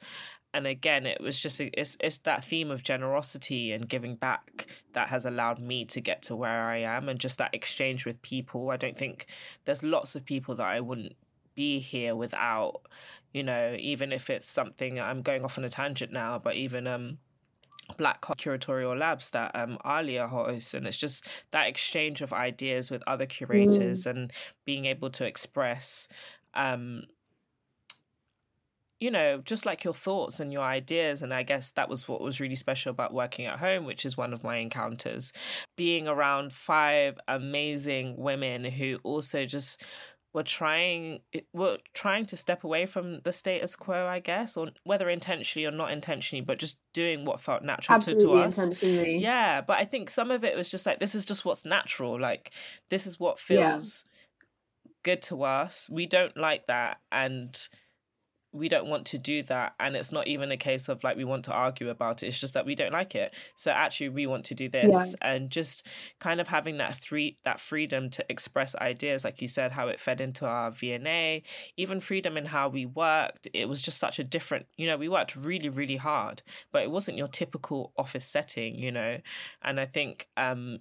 And 0.53 0.67
again, 0.67 1.05
it 1.05 1.21
was 1.21 1.41
just 1.41 1.61
it's 1.61 1.97
it's 1.99 2.19
that 2.19 2.43
theme 2.43 2.71
of 2.71 2.83
generosity 2.83 3.71
and 3.71 3.87
giving 3.87 4.15
back 4.15 4.67
that 4.93 5.09
has 5.09 5.25
allowed 5.25 5.59
me 5.59 5.85
to 5.85 6.01
get 6.01 6.23
to 6.23 6.35
where 6.35 6.63
I 6.67 6.79
am, 6.79 7.07
and 7.07 7.17
just 7.17 7.37
that 7.37 7.55
exchange 7.55 8.05
with 8.05 8.21
people. 8.21 8.69
I 8.69 8.77
don't 8.77 8.97
think 8.97 9.27
there's 9.63 9.81
lots 9.81 10.13
of 10.13 10.25
people 10.25 10.55
that 10.55 10.67
I 10.67 10.81
wouldn't 10.81 11.15
be 11.55 11.79
here 11.79 12.15
without, 12.15 12.81
you 13.33 13.43
know, 13.43 13.75
even 13.79 14.11
if 14.11 14.29
it's 14.29 14.47
something 14.47 14.99
I'm 14.99 15.21
going 15.21 15.45
off 15.45 15.57
on 15.57 15.63
a 15.63 15.69
tangent 15.69 16.11
now, 16.11 16.37
but 16.37 16.55
even 16.55 16.85
um 16.85 17.17
Black 17.97 18.21
Curatorial 18.21 18.97
Labs 18.97 19.31
that 19.31 19.55
um, 19.55 19.77
Alia 19.85 20.27
hosts, 20.27 20.73
and 20.73 20.87
it's 20.87 20.97
just 20.97 21.27
that 21.51 21.67
exchange 21.67 22.21
of 22.21 22.33
ideas 22.33 22.91
with 22.91 23.03
other 23.07 23.25
curators 23.25 24.03
mm. 24.03 24.09
and 24.09 24.33
being 24.65 24.85
able 24.85 25.09
to 25.11 25.25
express, 25.25 26.07
um, 26.53 27.03
you 28.99 29.09
know, 29.09 29.39
just 29.39 29.65
like 29.65 29.83
your 29.83 29.95
thoughts 29.95 30.39
and 30.39 30.53
your 30.53 30.61
ideas. 30.61 31.21
And 31.21 31.33
I 31.33 31.43
guess 31.43 31.71
that 31.71 31.89
was 31.89 32.07
what 32.07 32.21
was 32.21 32.39
really 32.39 32.55
special 32.55 32.91
about 32.91 33.13
working 33.13 33.47
at 33.47 33.59
home, 33.59 33.85
which 33.85 34.05
is 34.05 34.15
one 34.15 34.31
of 34.31 34.43
my 34.43 34.57
encounters. 34.57 35.33
Being 35.75 36.07
around 36.07 36.53
five 36.53 37.19
amazing 37.27 38.15
women 38.17 38.63
who 38.63 38.99
also 39.03 39.45
just 39.45 39.83
were 40.33 40.43
trying 40.43 41.19
were 41.53 41.77
trying 41.93 42.25
to 42.25 42.37
step 42.37 42.63
away 42.63 42.85
from 42.85 43.19
the 43.21 43.33
status 43.33 43.75
quo, 43.75 44.07
I 44.07 44.19
guess, 44.19 44.55
or 44.55 44.69
whether 44.83 45.09
intentionally 45.09 45.65
or 45.65 45.71
not 45.71 45.91
intentionally, 45.91 46.41
but 46.41 46.57
just 46.57 46.79
doing 46.93 47.25
what 47.25 47.41
felt 47.41 47.63
natural 47.63 47.99
to, 47.99 48.15
to 48.19 48.33
us. 48.33 48.81
Yeah, 48.81 49.61
but 49.61 49.77
I 49.77 49.85
think 49.85 50.09
some 50.09 50.31
of 50.31 50.43
it 50.43 50.55
was 50.55 50.69
just 50.69 50.85
like 50.85 50.99
this 50.99 51.15
is 51.15 51.25
just 51.25 51.43
what's 51.43 51.65
natural. 51.65 52.19
Like 52.19 52.51
this 52.89 53.07
is 53.07 53.19
what 53.19 53.39
feels 53.39 54.05
yeah. 54.05 54.47
good 55.03 55.21
to 55.23 55.43
us. 55.43 55.89
We 55.89 56.05
don't 56.05 56.37
like 56.37 56.67
that, 56.67 56.99
and 57.11 57.57
we 58.53 58.67
don't 58.67 58.87
want 58.87 59.05
to 59.05 59.17
do 59.17 59.43
that 59.43 59.73
and 59.79 59.95
it's 59.95 60.11
not 60.11 60.27
even 60.27 60.51
a 60.51 60.57
case 60.57 60.89
of 60.89 61.03
like 61.03 61.15
we 61.15 61.23
want 61.23 61.45
to 61.45 61.53
argue 61.53 61.89
about 61.89 62.21
it. 62.21 62.27
It's 62.27 62.39
just 62.39 62.53
that 62.53 62.65
we 62.65 62.75
don't 62.75 62.91
like 62.91 63.15
it. 63.15 63.33
So 63.55 63.71
actually 63.71 64.09
we 64.09 64.27
want 64.27 64.45
to 64.45 64.55
do 64.55 64.67
this 64.67 65.15
yeah. 65.21 65.27
and 65.33 65.49
just 65.49 65.87
kind 66.19 66.41
of 66.41 66.47
having 66.47 66.77
that 66.77 66.95
three 66.95 67.37
that 67.45 67.59
freedom 67.59 68.09
to 68.09 68.25
express 68.29 68.75
ideas 68.75 69.23
like 69.23 69.41
you 69.41 69.47
said 69.47 69.71
how 69.71 69.87
it 69.87 69.99
fed 69.99 70.21
into 70.21 70.45
our 70.45 70.71
vna 70.71 71.43
even 71.77 71.99
freedom 71.99 72.37
in 72.37 72.45
how 72.45 72.67
we 72.67 72.85
worked. 72.85 73.47
It 73.53 73.69
was 73.69 73.81
just 73.81 73.97
such 73.97 74.19
a 74.19 74.23
different 74.23 74.65
you 74.77 74.87
know 74.87 74.97
we 74.97 75.09
worked 75.09 75.35
really 75.35 75.69
really 75.69 75.97
hard 75.97 76.41
but 76.71 76.83
it 76.83 76.91
wasn't 76.91 77.17
your 77.17 77.27
typical 77.27 77.93
office 77.97 78.25
setting 78.25 78.77
you 78.77 78.91
know? 78.91 79.17
And 79.61 79.79
i 79.79 79.85
think 79.85 80.27
um 80.37 80.79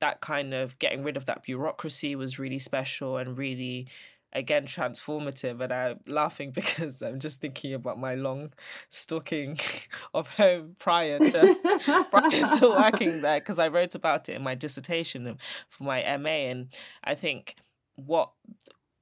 that 0.00 0.20
kind 0.20 0.54
of 0.54 0.78
getting 0.78 1.02
rid 1.02 1.16
of 1.16 1.26
that 1.26 1.42
bureaucracy 1.42 2.14
was 2.14 2.38
really 2.38 2.58
special 2.58 3.16
and 3.16 3.36
really 3.36 3.88
again 4.32 4.64
transformative 4.64 5.60
and 5.60 5.72
i'm 5.72 6.00
laughing 6.06 6.50
because 6.54 7.02
i'm 7.02 7.18
just 7.18 7.40
thinking 7.40 7.74
about 7.74 7.98
my 7.98 8.14
long 8.14 8.52
stalking 8.90 9.58
of 10.14 10.32
home 10.34 10.74
prior 10.78 11.18
to 11.18 11.56
prior 12.10 12.58
to 12.58 12.68
working 12.68 13.20
there 13.22 13.40
because 13.40 13.58
i 13.58 13.68
wrote 13.68 13.94
about 13.94 14.28
it 14.28 14.34
in 14.34 14.42
my 14.42 14.54
dissertation 14.54 15.38
for 15.68 15.84
my 15.84 16.16
ma 16.18 16.28
and 16.28 16.68
i 17.04 17.14
think 17.14 17.56
what 17.96 18.30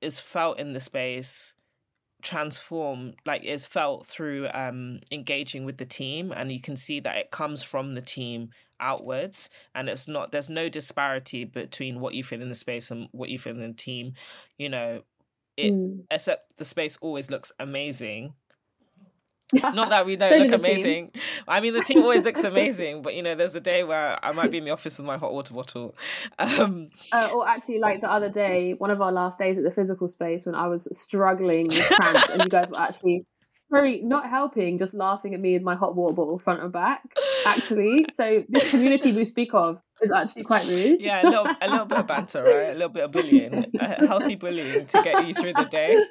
is 0.01 0.21
felt 0.21 0.59
in 0.59 0.73
the 0.73 0.81
space 0.81 1.55
transform 2.23 3.13
like 3.25 3.45
is 3.45 3.67
felt 3.67 4.07
through 4.07 4.49
um 4.55 4.99
engaging 5.13 5.65
with 5.65 5.77
the 5.77 5.85
team 5.85 6.33
and 6.35 6.51
you 6.51 6.61
can 6.61 6.75
see 6.75 6.99
that 6.99 7.17
it 7.17 7.31
comes 7.31 7.63
from 7.63 7.95
the 7.95 8.01
team 8.01 8.51
outwards 8.81 9.49
and 9.75 9.89
it's 9.89 10.09
not 10.09 10.33
there's 10.33 10.51
no 10.51 10.69
disparity 10.69 11.45
between 11.45 12.01
what 12.01 12.15
you 12.15 12.25
feel 12.25 12.43
in 12.43 12.49
the 12.49 12.55
space 12.55 12.91
and 12.91 13.09
what 13.13 13.29
you 13.29 13.39
feel 13.39 13.55
in 13.55 13.67
the 13.67 13.73
team 13.73 14.13
you 14.59 14.69
know 14.69 15.03
it 15.57 15.73
mm. 15.73 16.05
except 16.11 16.57
the 16.57 16.65
space 16.65 16.99
always 17.01 17.31
looks 17.31 17.53
amazing. 17.59 18.35
Not 19.63 19.91
that 19.91 20.07
we 20.07 20.17
don't 20.17 20.31
so 20.31 20.39
look 20.39 20.61
amazing. 20.61 21.11
Team. 21.13 21.23
I 21.47 21.61
mean, 21.61 21.73
the 21.73 21.81
team 21.81 22.03
always 22.03 22.25
looks 22.25 22.43
amazing, 22.43 23.03
but 23.03 23.15
you 23.15 23.23
know, 23.23 23.37
there's 23.37 23.55
a 23.55 23.61
day 23.61 23.85
where 23.85 24.19
I 24.25 24.33
might 24.33 24.51
be 24.51 24.59
in 24.59 24.65
the 24.65 24.73
office 24.73 24.99
with 24.99 25.07
my 25.07 25.19
hot 25.19 25.33
water 25.33 25.55
bottle. 25.55 25.95
Um, 26.39 26.91
uh, 27.13 27.31
or 27.35 27.49
actually, 27.49 27.79
like 27.79 28.01
the 28.01 28.11
other 28.11 28.31
day, 28.31 28.75
one 28.75 28.91
of 28.91 29.01
our 29.01 29.13
last 29.13 29.39
days 29.39 29.57
at 29.57 29.65
the 29.65 29.71
physical 29.71 30.09
space 30.09 30.47
when 30.47 30.55
I 30.55 30.67
was 30.67 30.89
struggling 30.93 31.69
with 31.69 31.89
cramps, 31.89 32.29
and 32.31 32.43
you 32.43 32.49
guys 32.49 32.71
were 32.71 32.81
actually 32.81 33.25
very 33.71 34.01
not 34.03 34.29
helping, 34.29 34.79
just 34.79 34.95
laughing 34.95 35.35
at 35.35 35.41
me 35.41 35.55
with 35.55 35.63
my 35.63 35.75
hot 35.75 35.95
water 35.95 36.15
bottle 36.15 36.39
front 36.39 36.63
and 36.63 36.73
back. 36.73 37.03
Actually, 37.47 38.07
so 38.11 38.45
this 38.49 38.71
community 38.71 39.13
we 39.13 39.25
speak 39.25 39.55
of 39.55 39.81
is 40.03 40.11
actually 40.11 40.45
quite 40.45 40.67
rude. 40.67 41.01
Yeah, 41.01 41.23
a 41.23 41.25
little, 41.25 41.47
a 41.61 41.69
little 41.69 41.87
bit 41.87 41.99
of 41.99 42.07
banter, 42.07 42.43
right? 42.43 42.71
A 42.71 42.73
little 42.73 42.89
bit 42.89 43.05
of 43.05 43.13
bullying, 43.13 43.73
healthy 43.79 44.35
bullying 44.35 44.85
to 44.87 45.03
get 45.03 45.27
you 45.27 45.35
through 45.35 45.55
the 45.55 45.65
day. 45.65 46.05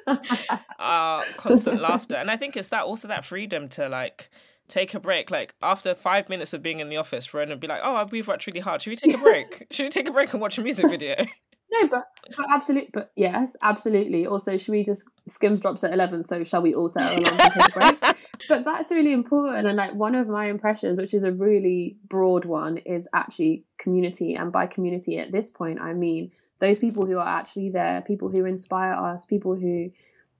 Uh, 0.78 1.22
constant 1.36 1.80
laughter, 1.80 2.16
and 2.16 2.30
I 2.30 2.36
think 2.36 2.56
it's 2.56 2.68
that 2.68 2.84
also 2.84 3.08
that 3.08 3.24
freedom 3.24 3.68
to 3.70 3.88
like 3.88 4.30
take 4.68 4.94
a 4.94 5.00
break. 5.00 5.30
Like 5.30 5.54
after 5.62 5.94
five 5.94 6.28
minutes 6.28 6.52
of 6.52 6.62
being 6.62 6.80
in 6.80 6.88
the 6.88 6.96
office, 6.96 7.32
Rona 7.32 7.52
would 7.52 7.60
be 7.60 7.66
like, 7.66 7.80
"Oh, 7.82 8.06
we've 8.10 8.26
worked 8.26 8.46
really 8.46 8.60
hard. 8.60 8.82
Should 8.82 8.90
we 8.90 8.96
take 8.96 9.14
a 9.14 9.18
break? 9.18 9.66
Should 9.70 9.84
we 9.84 9.90
take 9.90 10.08
a 10.08 10.12
break 10.12 10.32
and 10.32 10.40
watch 10.40 10.58
a 10.58 10.62
music 10.62 10.88
video?" 10.88 11.26
No, 11.72 11.88
but, 11.88 12.06
but 12.36 12.46
absolutely, 12.52 12.90
but 12.92 13.10
yes, 13.16 13.56
absolutely. 13.62 14.26
Also, 14.26 14.56
should 14.56 14.72
we 14.72 14.84
just 14.84 15.04
skims 15.26 15.60
drops 15.60 15.82
at 15.82 15.92
eleven? 15.92 16.22
So 16.22 16.44
shall 16.44 16.62
we 16.62 16.74
all 16.74 16.88
set 16.88 17.10
alarms 17.10 17.28
and 17.28 17.52
take 17.52 17.68
a 17.68 17.72
break? 17.72 18.16
but 18.48 18.64
that's 18.64 18.90
really 18.92 19.12
important. 19.12 19.66
And 19.66 19.76
like 19.76 19.94
one 19.94 20.14
of 20.14 20.28
my 20.28 20.46
impressions, 20.46 21.00
which 21.00 21.12
is 21.12 21.24
a 21.24 21.32
really 21.32 21.96
broad 22.08 22.44
one, 22.44 22.78
is 22.78 23.08
actually 23.12 23.64
community. 23.78 24.34
And 24.34 24.52
by 24.52 24.66
community 24.66 25.18
at 25.18 25.32
this 25.32 25.50
point, 25.50 25.80
I 25.80 25.92
mean 25.92 26.30
those 26.60 26.78
people 26.78 27.04
who 27.04 27.18
are 27.18 27.40
actually 27.40 27.70
there, 27.70 28.02
people 28.06 28.28
who 28.28 28.44
inspire 28.44 28.92
us, 28.92 29.26
people 29.26 29.56
who 29.56 29.90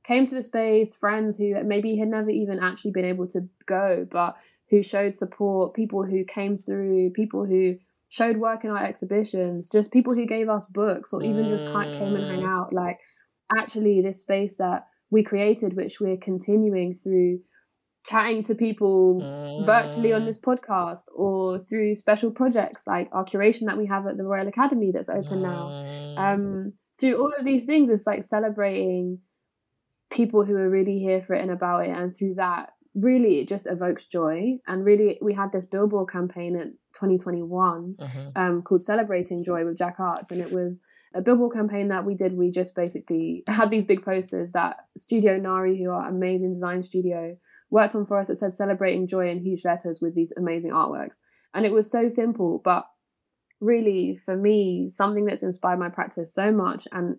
came 0.04 0.26
to 0.26 0.34
the 0.34 0.42
space, 0.42 0.94
friends 0.94 1.36
who 1.36 1.62
maybe 1.64 1.96
had 1.96 2.08
never 2.08 2.30
even 2.30 2.60
actually 2.60 2.92
been 2.92 3.04
able 3.04 3.26
to 3.26 3.48
go, 3.66 4.06
but 4.10 4.36
who 4.70 4.82
showed 4.82 5.16
support, 5.16 5.74
people 5.74 6.04
who 6.04 6.24
came 6.24 6.56
through, 6.56 7.10
people 7.10 7.44
who 7.44 7.76
showed 8.16 8.38
work 8.38 8.64
in 8.64 8.70
our 8.70 8.84
exhibitions, 8.84 9.68
just 9.70 9.92
people 9.92 10.14
who 10.14 10.26
gave 10.26 10.48
us 10.48 10.66
books 10.66 11.12
or 11.12 11.22
even 11.22 11.48
just 11.48 11.66
came 11.66 12.14
and 12.16 12.24
hang 12.24 12.40
mm. 12.40 12.48
out. 12.48 12.72
Like, 12.72 12.98
actually, 13.58 14.00
this 14.00 14.22
space 14.22 14.56
that 14.56 14.86
we 15.10 15.22
created, 15.22 15.76
which 15.76 16.00
we're 16.00 16.16
continuing 16.16 16.94
through 16.94 17.40
chatting 18.06 18.42
to 18.44 18.54
people 18.54 19.20
mm. 19.20 19.66
virtually 19.66 20.12
on 20.12 20.22
mm. 20.22 20.26
this 20.26 20.38
podcast 20.38 21.02
or 21.14 21.58
through 21.58 21.94
special 21.94 22.30
projects 22.30 22.86
like 22.86 23.08
our 23.12 23.24
curation 23.24 23.66
that 23.66 23.76
we 23.76 23.86
have 23.86 24.06
at 24.06 24.16
the 24.16 24.24
Royal 24.24 24.46
Academy 24.48 24.92
that's 24.92 25.10
open 25.10 25.40
mm. 25.40 25.42
now. 25.42 26.22
Um, 26.22 26.72
through 26.98 27.20
all 27.20 27.32
of 27.38 27.44
these 27.44 27.66
things, 27.66 27.90
it's 27.90 28.06
like 28.06 28.24
celebrating 28.24 29.18
people 30.10 30.44
who 30.44 30.54
are 30.54 30.70
really 30.70 30.98
here 30.98 31.20
for 31.20 31.34
it 31.34 31.42
and 31.42 31.50
about 31.50 31.84
it, 31.86 31.90
and 31.90 32.16
through 32.16 32.34
that, 32.36 32.70
really 32.96 33.40
it 33.40 33.48
just 33.48 33.66
evokes 33.66 34.04
joy. 34.04 34.58
And 34.66 34.84
really 34.84 35.18
we 35.20 35.34
had 35.34 35.52
this 35.52 35.66
billboard 35.66 36.10
campaign 36.10 36.56
in 36.56 36.72
2021 36.94 37.96
mm-hmm. 37.98 38.28
um, 38.34 38.62
called 38.62 38.82
celebrating 38.82 39.44
joy 39.44 39.64
with 39.64 39.78
jack 39.78 39.96
arts. 40.00 40.30
And 40.30 40.40
it 40.40 40.50
was 40.50 40.80
a 41.14 41.20
billboard 41.20 41.52
campaign 41.52 41.88
that 41.88 42.04
we 42.04 42.14
did. 42.14 42.36
We 42.36 42.50
just 42.50 42.74
basically 42.74 43.44
had 43.48 43.70
these 43.70 43.84
big 43.84 44.04
posters 44.04 44.52
that 44.52 44.76
studio 44.96 45.36
nari 45.36 45.78
who 45.78 45.90
are 45.90 46.08
amazing 46.08 46.54
design 46.54 46.82
studio 46.82 47.36
worked 47.70 47.94
on 47.94 48.06
for 48.06 48.18
us 48.18 48.28
that 48.28 48.36
said 48.36 48.54
celebrating 48.54 49.06
joy 49.06 49.28
in 49.30 49.40
huge 49.40 49.64
letters 49.64 50.00
with 50.00 50.14
these 50.14 50.32
amazing 50.36 50.72
artworks. 50.72 51.16
And 51.52 51.66
it 51.66 51.72
was 51.72 51.90
so 51.90 52.08
simple 52.08 52.60
but 52.64 52.86
really 53.60 54.16
for 54.16 54.36
me 54.36 54.88
something 54.88 55.24
that's 55.24 55.42
inspired 55.42 55.78
my 55.78 55.88
practice 55.88 56.34
so 56.34 56.52
much 56.52 56.86
and 56.92 57.16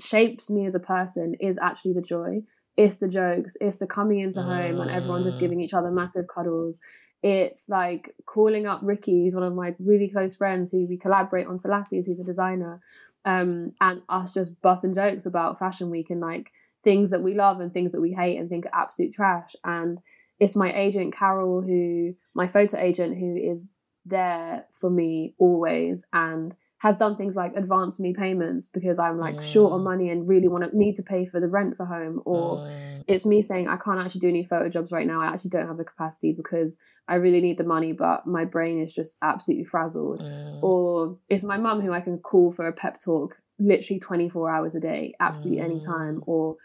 shapes 0.00 0.48
me 0.48 0.64
as 0.64 0.74
a 0.74 0.80
person 0.80 1.34
is 1.40 1.58
actually 1.60 1.92
the 1.92 2.00
joy 2.00 2.40
it's 2.76 2.98
the 2.98 3.08
jokes, 3.08 3.56
it's 3.60 3.78
the 3.78 3.86
coming 3.86 4.20
into 4.20 4.42
home 4.42 4.80
and 4.80 4.90
everyone 4.90 5.24
just 5.24 5.38
mm. 5.38 5.40
giving 5.40 5.60
each 5.60 5.74
other 5.74 5.90
massive 5.90 6.26
cuddles. 6.26 6.80
It's 7.22 7.68
like 7.68 8.14
calling 8.26 8.66
up 8.66 8.80
Ricky, 8.82 9.22
who's 9.22 9.34
one 9.34 9.44
of 9.44 9.54
my 9.54 9.74
really 9.78 10.08
close 10.08 10.34
friends 10.34 10.70
who 10.70 10.86
we 10.86 10.96
collaborate 10.96 11.46
on 11.46 11.56
Selasi's, 11.58 12.06
he's 12.06 12.18
a 12.18 12.24
designer, 12.24 12.80
um, 13.24 13.72
and 13.80 14.02
us 14.08 14.34
just 14.34 14.60
busting 14.60 14.94
jokes 14.94 15.26
about 15.26 15.58
Fashion 15.58 15.90
Week 15.90 16.10
and 16.10 16.20
like 16.20 16.50
things 16.82 17.10
that 17.10 17.22
we 17.22 17.34
love 17.34 17.60
and 17.60 17.72
things 17.72 17.92
that 17.92 18.00
we 18.00 18.12
hate 18.12 18.38
and 18.38 18.48
think 18.48 18.66
are 18.66 18.82
absolute 18.82 19.12
trash. 19.14 19.54
And 19.62 19.98
it's 20.40 20.56
my 20.56 20.72
agent 20.72 21.14
Carol, 21.14 21.62
who 21.62 22.14
my 22.34 22.48
photo 22.48 22.78
agent, 22.78 23.18
who 23.18 23.36
is 23.36 23.68
there 24.04 24.66
for 24.72 24.90
me 24.90 25.34
always 25.38 26.06
and 26.12 26.54
has 26.82 26.96
done 26.96 27.14
things 27.14 27.36
like 27.36 27.54
advance 27.54 28.00
me 28.00 28.12
payments 28.12 28.66
because 28.66 28.98
I'm 28.98 29.16
like 29.16 29.36
mm. 29.36 29.44
short 29.44 29.72
on 29.72 29.82
mm. 29.82 29.84
money 29.84 30.10
and 30.10 30.28
really 30.28 30.48
want 30.48 30.68
to 30.68 30.76
need 30.76 30.96
to 30.96 31.02
pay 31.04 31.24
for 31.24 31.38
the 31.38 31.46
rent 31.46 31.76
for 31.76 31.86
home 31.86 32.20
or 32.24 32.56
mm. 32.56 33.04
it's 33.06 33.24
me 33.24 33.40
saying 33.40 33.68
I 33.68 33.76
can't 33.76 34.00
actually 34.00 34.22
do 34.22 34.28
any 34.28 34.42
photo 34.42 34.68
jobs 34.68 34.90
right 34.90 35.06
now 35.06 35.22
I 35.22 35.26
actually 35.26 35.50
don't 35.50 35.68
have 35.68 35.76
the 35.76 35.84
capacity 35.84 36.32
because 36.32 36.76
I 37.06 37.14
really 37.14 37.40
need 37.40 37.56
the 37.56 37.64
money 37.64 37.92
but 37.92 38.26
my 38.26 38.44
brain 38.44 38.82
is 38.82 38.92
just 38.92 39.16
absolutely 39.22 39.64
frazzled 39.64 40.22
mm. 40.22 40.60
or 40.60 41.18
it's 41.28 41.44
my 41.44 41.56
mum 41.56 41.82
who 41.82 41.92
I 41.92 42.00
can 42.00 42.18
call 42.18 42.50
for 42.50 42.66
a 42.66 42.72
pep 42.72 43.00
talk 43.00 43.36
literally 43.60 44.00
24 44.00 44.50
hours 44.50 44.74
a 44.74 44.80
day 44.80 45.14
absolutely 45.20 45.62
any 45.62 45.78
time 45.78 46.16
mm. 46.16 46.24
or 46.26 46.56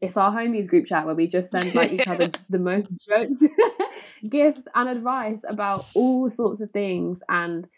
it's 0.00 0.16
our 0.16 0.32
homies 0.32 0.66
group 0.66 0.86
chat 0.86 1.04
where 1.04 1.14
we 1.14 1.26
just 1.26 1.50
send 1.50 1.74
like 1.74 1.92
each 1.92 2.08
other 2.08 2.30
the 2.48 2.58
most 2.58 2.86
jokes 3.06 3.42
gifts 4.30 4.66
and 4.74 4.88
advice 4.88 5.44
about 5.46 5.84
all 5.92 6.30
sorts 6.30 6.62
of 6.62 6.70
things 6.70 7.22
and 7.28 7.68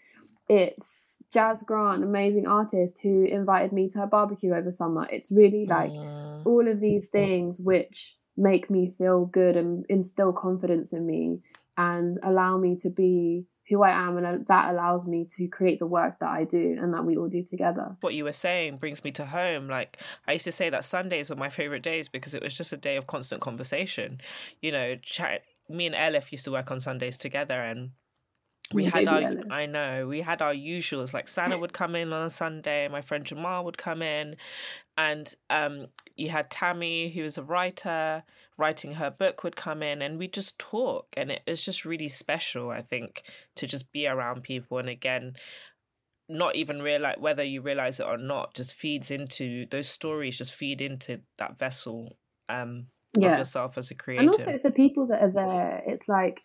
it's 0.48 1.09
Jazz 1.32 1.62
Grant, 1.62 2.02
amazing 2.02 2.46
artist, 2.46 3.00
who 3.02 3.24
invited 3.24 3.72
me 3.72 3.88
to 3.90 4.00
her 4.00 4.06
barbecue 4.06 4.54
over 4.54 4.70
summer. 4.70 5.06
It's 5.10 5.30
really 5.30 5.66
like 5.66 5.90
mm. 5.90 6.44
all 6.44 6.68
of 6.68 6.80
these 6.80 7.08
things 7.08 7.60
which 7.60 8.16
make 8.36 8.70
me 8.70 8.90
feel 8.90 9.26
good 9.26 9.56
and 9.56 9.84
instill 9.88 10.32
confidence 10.32 10.92
in 10.92 11.06
me 11.06 11.40
and 11.76 12.18
allow 12.22 12.58
me 12.58 12.76
to 12.82 12.90
be 12.90 13.46
who 13.68 13.84
I 13.84 13.90
am, 13.90 14.16
and 14.16 14.44
that 14.46 14.70
allows 14.72 15.06
me 15.06 15.26
to 15.36 15.46
create 15.46 15.78
the 15.78 15.86
work 15.86 16.18
that 16.18 16.28
I 16.28 16.42
do 16.42 16.76
and 16.80 16.92
that 16.92 17.04
we 17.04 17.16
all 17.16 17.28
do 17.28 17.44
together. 17.44 17.96
What 18.00 18.14
you 18.14 18.24
were 18.24 18.32
saying 18.32 18.78
brings 18.78 19.04
me 19.04 19.12
to 19.12 19.24
home. 19.24 19.68
Like, 19.68 20.00
I 20.26 20.32
used 20.32 20.44
to 20.46 20.52
say 20.52 20.70
that 20.70 20.84
Sundays 20.84 21.30
were 21.30 21.36
my 21.36 21.50
favorite 21.50 21.84
days 21.84 22.08
because 22.08 22.34
it 22.34 22.42
was 22.42 22.52
just 22.52 22.72
a 22.72 22.76
day 22.76 22.96
of 22.96 23.06
constant 23.06 23.40
conversation. 23.40 24.20
You 24.60 24.72
know, 24.72 24.96
chat. 24.96 25.42
Me 25.68 25.86
and 25.86 25.94
Elif 25.94 26.32
used 26.32 26.44
to 26.46 26.50
work 26.50 26.72
on 26.72 26.80
Sundays 26.80 27.16
together, 27.16 27.62
and 27.62 27.92
we 28.72 28.84
had 28.84 29.08
our 29.08 29.34
I 29.50 29.66
know 29.66 30.06
we 30.06 30.20
had 30.20 30.42
our 30.42 30.54
usuals 30.54 31.12
like 31.12 31.28
Santa 31.28 31.58
would 31.58 31.72
come 31.72 31.94
in 31.94 32.12
on 32.12 32.26
a 32.26 32.30
Sunday 32.30 32.88
my 32.88 33.00
friend 33.00 33.24
Jamal 33.24 33.64
would 33.64 33.78
come 33.78 34.02
in 34.02 34.36
and 34.96 35.32
um 35.48 35.86
you 36.16 36.28
had 36.28 36.50
Tammy 36.50 37.10
who 37.10 37.22
was 37.22 37.38
a 37.38 37.42
writer 37.42 38.22
writing 38.56 38.94
her 38.94 39.10
book 39.10 39.42
would 39.42 39.56
come 39.56 39.82
in 39.82 40.02
and 40.02 40.18
we 40.18 40.28
just 40.28 40.58
talk 40.58 41.06
and 41.16 41.32
it, 41.32 41.42
it's 41.46 41.64
just 41.64 41.84
really 41.84 42.08
special 42.08 42.70
I 42.70 42.80
think 42.80 43.22
to 43.56 43.66
just 43.66 43.90
be 43.92 44.06
around 44.06 44.42
people 44.42 44.78
and 44.78 44.88
again 44.88 45.34
not 46.28 46.54
even 46.54 46.80
realize 46.80 47.16
whether 47.18 47.42
you 47.42 47.60
realize 47.60 47.98
it 47.98 48.06
or 48.08 48.18
not 48.18 48.54
just 48.54 48.76
feeds 48.76 49.10
into 49.10 49.66
those 49.66 49.88
stories 49.88 50.38
just 50.38 50.54
feed 50.54 50.80
into 50.80 51.20
that 51.38 51.58
vessel 51.58 52.16
um 52.48 52.86
yeah. 53.14 53.32
of 53.32 53.38
yourself 53.38 53.76
as 53.76 53.90
a 53.90 53.94
creator 53.96 54.20
and 54.20 54.30
also 54.30 54.50
it's 54.50 54.62
the 54.62 54.70
people 54.70 55.08
that 55.08 55.20
are 55.20 55.32
there 55.32 55.82
it's 55.88 56.08
like 56.08 56.40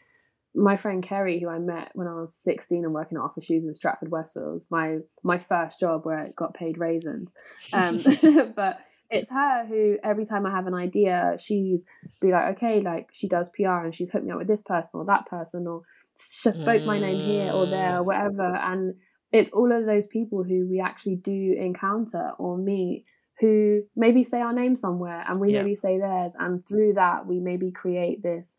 my 0.55 0.75
friend 0.75 1.03
Kerry, 1.03 1.39
who 1.39 1.49
I 1.49 1.59
met 1.59 1.91
when 1.93 2.07
I 2.07 2.13
was 2.13 2.33
16 2.33 2.83
and 2.83 2.93
working 2.93 3.17
at 3.17 3.23
Office 3.23 3.45
Shoes 3.45 3.65
in 3.65 3.75
Stratford 3.75 4.09
Westfields, 4.09 4.65
my 4.69 4.97
my 5.23 5.37
first 5.37 5.79
job 5.79 6.05
where 6.05 6.17
I 6.17 6.29
got 6.35 6.53
paid 6.53 6.77
raisins. 6.77 7.33
Um, 7.73 7.99
but 8.55 8.79
it's 9.09 9.29
her 9.29 9.65
who 9.65 9.97
every 10.03 10.25
time 10.25 10.45
I 10.45 10.51
have 10.51 10.67
an 10.67 10.73
idea, 10.73 11.37
she's 11.39 11.83
be 12.21 12.31
like, 12.31 12.55
okay, 12.55 12.81
like 12.81 13.09
she 13.11 13.27
does 13.27 13.49
PR 13.49 13.83
and 13.83 13.93
she's 13.93 14.09
hooked 14.11 14.25
me 14.25 14.31
up 14.31 14.39
with 14.39 14.47
this 14.47 14.63
person 14.63 14.91
or 14.93 15.05
that 15.05 15.27
person 15.27 15.67
or 15.67 15.81
she 16.17 16.53
spoke 16.53 16.83
my 16.83 16.99
name 16.99 17.25
here 17.25 17.51
or 17.51 17.65
there 17.65 17.97
or 17.97 18.03
mm. 18.03 18.05
whatever. 18.05 18.55
And 18.55 18.95
it's 19.31 19.51
all 19.51 19.71
of 19.71 19.85
those 19.85 20.07
people 20.07 20.43
who 20.43 20.67
we 20.69 20.79
actually 20.79 21.17
do 21.17 21.55
encounter 21.59 22.31
or 22.37 22.57
meet 22.57 23.05
who 23.41 23.81
maybe 23.97 24.23
say 24.23 24.39
our 24.39 24.53
name 24.53 24.77
somewhere 24.77 25.25
and 25.27 25.41
we 25.41 25.51
yeah. 25.51 25.61
maybe 25.61 25.75
say 25.75 25.99
theirs. 25.99 26.35
And 26.39 26.65
through 26.65 26.93
that, 26.93 27.27
we 27.27 27.39
maybe 27.39 27.71
create 27.71 28.23
this 28.23 28.55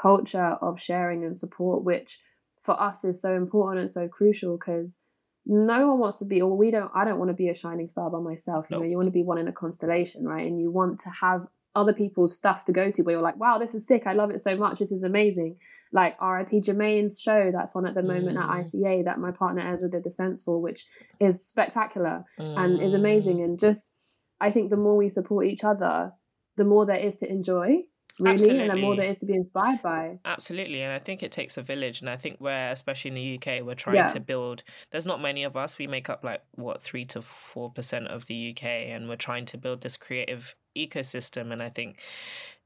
culture 0.00 0.56
of 0.60 0.80
sharing 0.80 1.24
and 1.24 1.38
support, 1.38 1.84
which 1.84 2.20
for 2.62 2.80
us 2.80 3.04
is 3.04 3.22
so 3.22 3.34
important 3.34 3.80
and 3.80 3.90
so 3.90 4.08
crucial 4.08 4.56
because 4.56 4.98
no 5.46 5.88
one 5.88 5.98
wants 6.00 6.18
to 6.18 6.24
be, 6.24 6.42
or 6.42 6.56
we 6.56 6.70
don't, 6.70 6.90
I 6.94 7.04
don't 7.04 7.18
want 7.18 7.30
to 7.30 7.34
be 7.34 7.48
a 7.48 7.54
shining 7.54 7.88
star 7.88 8.10
by 8.10 8.18
myself. 8.18 8.66
You 8.68 8.78
know, 8.78 8.82
you 8.82 8.96
want 8.96 9.06
to 9.06 9.12
be 9.12 9.22
one 9.22 9.38
in 9.38 9.46
a 9.46 9.52
constellation, 9.52 10.24
right? 10.24 10.46
And 10.46 10.60
you 10.60 10.70
want 10.70 10.98
to 11.00 11.10
have 11.20 11.46
other 11.76 11.92
people's 11.92 12.34
stuff 12.34 12.64
to 12.64 12.72
go 12.72 12.90
to 12.90 13.02
where 13.02 13.14
you're 13.14 13.22
like, 13.22 13.38
wow, 13.38 13.58
this 13.58 13.74
is 13.74 13.86
sick. 13.86 14.04
I 14.06 14.14
love 14.14 14.30
it 14.30 14.40
so 14.40 14.56
much. 14.56 14.78
This 14.78 14.90
is 14.90 15.04
amazing. 15.04 15.58
Like 15.92 16.20
RIP 16.20 16.64
Jermaine's 16.64 17.20
show 17.20 17.50
that's 17.52 17.76
on 17.76 17.86
at 17.86 17.94
the 17.94 18.02
moment 18.02 18.38
mm. 18.38 18.42
at 18.42 18.64
ICA 18.64 19.04
that 19.04 19.20
my 19.20 19.30
partner 19.30 19.70
Ezra 19.70 19.88
did 19.88 20.02
the 20.02 20.10
sense 20.10 20.42
for, 20.42 20.60
which 20.60 20.86
is 21.20 21.46
spectacular 21.46 22.24
mm. 22.40 22.58
and 22.58 22.82
is 22.82 22.94
amazing. 22.94 23.36
Mm. 23.36 23.44
And 23.44 23.60
just, 23.60 23.92
I 24.40 24.50
think 24.50 24.70
the 24.70 24.76
more 24.76 24.96
we 24.96 25.08
support 25.08 25.46
each 25.46 25.62
other, 25.62 26.12
the 26.56 26.64
more 26.64 26.86
there 26.86 26.96
is 26.96 27.18
to 27.18 27.30
enjoy 27.30 27.82
really 28.20 28.34
Absolutely. 28.34 28.68
and 28.68 28.70
the 28.70 28.80
more 28.80 28.96
there 28.96 29.10
is 29.10 29.18
to 29.18 29.26
be 29.26 29.34
inspired 29.34 29.82
by 29.82 30.18
Absolutely. 30.24 30.82
And 30.82 30.92
I 30.92 30.98
think 30.98 31.22
it 31.22 31.32
takes 31.32 31.56
a 31.56 31.62
village. 31.62 32.00
And 32.00 32.08
I 32.08 32.16
think 32.16 32.38
we're 32.40 32.70
especially 32.70 33.10
in 33.10 33.14
the 33.14 33.36
UK, 33.36 33.64
we're 33.64 33.74
trying 33.74 33.96
yeah. 33.96 34.06
to 34.08 34.20
build, 34.20 34.62
there's 34.90 35.06
not 35.06 35.20
many 35.20 35.44
of 35.44 35.56
us. 35.56 35.78
We 35.78 35.86
make 35.86 36.08
up 36.08 36.24
like, 36.24 36.42
what, 36.52 36.82
3 36.82 37.04
to 37.06 37.20
4% 37.20 38.06
of 38.06 38.26
the 38.26 38.50
UK. 38.50 38.64
And 38.64 39.08
we're 39.08 39.16
trying 39.16 39.44
to 39.46 39.58
build 39.58 39.82
this 39.82 39.96
creative 39.96 40.54
ecosystem. 40.76 41.52
And 41.52 41.62
I 41.62 41.68
think 41.68 42.02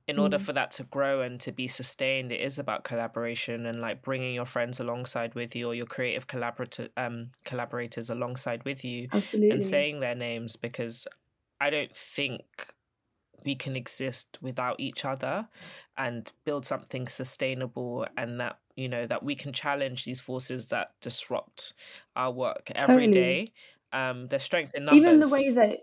in 0.06 0.18
order 0.18 0.38
mm. 0.38 0.40
for 0.40 0.52
that 0.52 0.70
to 0.72 0.82
grow 0.84 1.20
and 1.22 1.38
to 1.40 1.52
be 1.52 1.68
sustained, 1.68 2.32
it 2.32 2.40
is 2.40 2.58
about 2.58 2.84
collaboration 2.84 3.66
and 3.66 3.80
like 3.80 4.02
bringing 4.02 4.34
your 4.34 4.44
friends 4.44 4.80
alongside 4.80 5.34
with 5.34 5.54
you 5.54 5.68
or 5.68 5.74
your 5.74 5.86
creative 5.86 6.26
collaborator 6.26 6.88
um 6.96 7.30
collaborators 7.44 8.10
alongside 8.10 8.64
with 8.64 8.84
you 8.84 9.08
Absolutely. 9.12 9.50
and 9.50 9.64
saying 9.64 10.00
their 10.00 10.16
names 10.16 10.56
because 10.56 11.06
I 11.60 11.70
don't 11.70 11.94
think 11.94 12.42
we 13.44 13.54
can 13.54 13.76
exist 13.76 14.38
without 14.40 14.76
each 14.78 15.04
other 15.04 15.48
and 15.96 16.32
build 16.44 16.64
something 16.64 17.08
sustainable 17.08 18.06
and 18.16 18.40
that 18.40 18.58
you 18.76 18.88
know 18.88 19.06
that 19.06 19.22
we 19.22 19.34
can 19.34 19.52
challenge 19.52 20.04
these 20.04 20.20
forces 20.20 20.66
that 20.66 20.92
disrupt 21.00 21.74
our 22.16 22.30
work 22.30 22.70
every 22.74 23.06
totally. 23.06 23.12
day. 23.12 23.52
um 23.92 24.26
there's 24.28 24.42
strength 24.42 24.74
in 24.74 24.84
numbers 24.84 25.00
even 25.00 25.20
the 25.20 25.28
way 25.28 25.50
that 25.50 25.78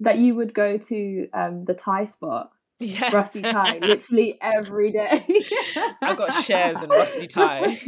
that 0.00 0.18
you 0.18 0.34
would 0.34 0.52
go 0.52 0.76
to 0.76 1.28
um 1.32 1.64
the 1.64 1.74
thai 1.74 2.04
spot 2.04 2.50
yeah. 2.82 3.14
Rusty 3.14 3.42
Thai, 3.42 3.78
literally 3.78 4.38
every 4.40 4.90
day. 4.90 5.24
I've 6.02 6.16
got 6.16 6.34
shares 6.34 6.82
in 6.82 6.90
Rusty 6.90 7.26
Thai. 7.26 7.78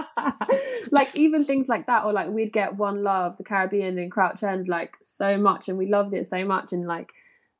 like 0.90 1.14
even 1.16 1.44
things 1.44 1.68
like 1.68 1.86
that, 1.86 2.04
or 2.04 2.12
like 2.12 2.28
we'd 2.28 2.52
get 2.52 2.76
One 2.76 3.02
Love, 3.02 3.36
the 3.36 3.44
Caribbean 3.44 3.98
and 3.98 4.10
Crouch 4.10 4.42
End, 4.42 4.68
like 4.68 4.96
so 5.02 5.36
much, 5.36 5.68
and 5.68 5.76
we 5.76 5.88
loved 5.88 6.14
it 6.14 6.26
so 6.26 6.44
much, 6.44 6.72
and 6.72 6.86
like 6.86 7.12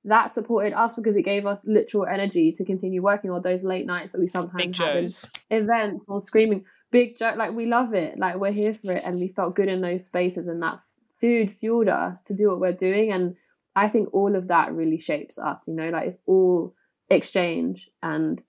that 0.07 0.31
supported 0.31 0.73
us 0.73 0.97
because 0.97 1.17
it 1.17 1.25
gave 1.25 1.47
us 1.47 1.67
literal 1.67 2.07
energy 2.07 2.53
to 2.53 2.65
continue 2.65 3.03
working 3.03 3.31
on 3.31 3.43
those 3.43 3.65
late 3.65 3.87
nights 3.87 4.13
that 4.13 4.21
we 4.21 4.27
sometimes 4.27 4.79
have 4.79 5.33
events 5.51 6.09
or 6.09 6.21
screaming. 6.21 6.65
Big 6.91 7.19
joke 7.19 7.37
like 7.37 7.53
we 7.53 7.67
love 7.67 7.93
it. 7.93 8.19
Like 8.19 8.37
we're 8.37 8.53
here 8.53 8.73
for 8.73 8.93
it 8.93 9.03
and 9.05 9.19
we 9.19 9.29
felt 9.29 9.57
good 9.57 9.69
in 9.69 9.81
those 9.81 10.07
spaces 10.07 10.47
and 10.47 10.63
that 10.63 10.81
food 11.21 11.53
fueled 11.53 11.89
us 11.89 12.23
to 12.23 12.35
do 12.35 12.49
what 12.49 12.61
we're 12.61 12.73
doing. 12.73 13.13
And 13.13 13.37
i 13.77 13.89
think 13.89 14.09
all 14.15 14.35
of 14.35 14.49
that 14.49 14.73
really 14.73 14.99
shapes 14.99 15.37
us 15.37 15.69
you 15.69 15.75
know 15.75 15.91
like 15.91 16.07
it's 16.07 16.23
all 16.25 16.75
exchange 17.11 17.91
and 18.03 18.43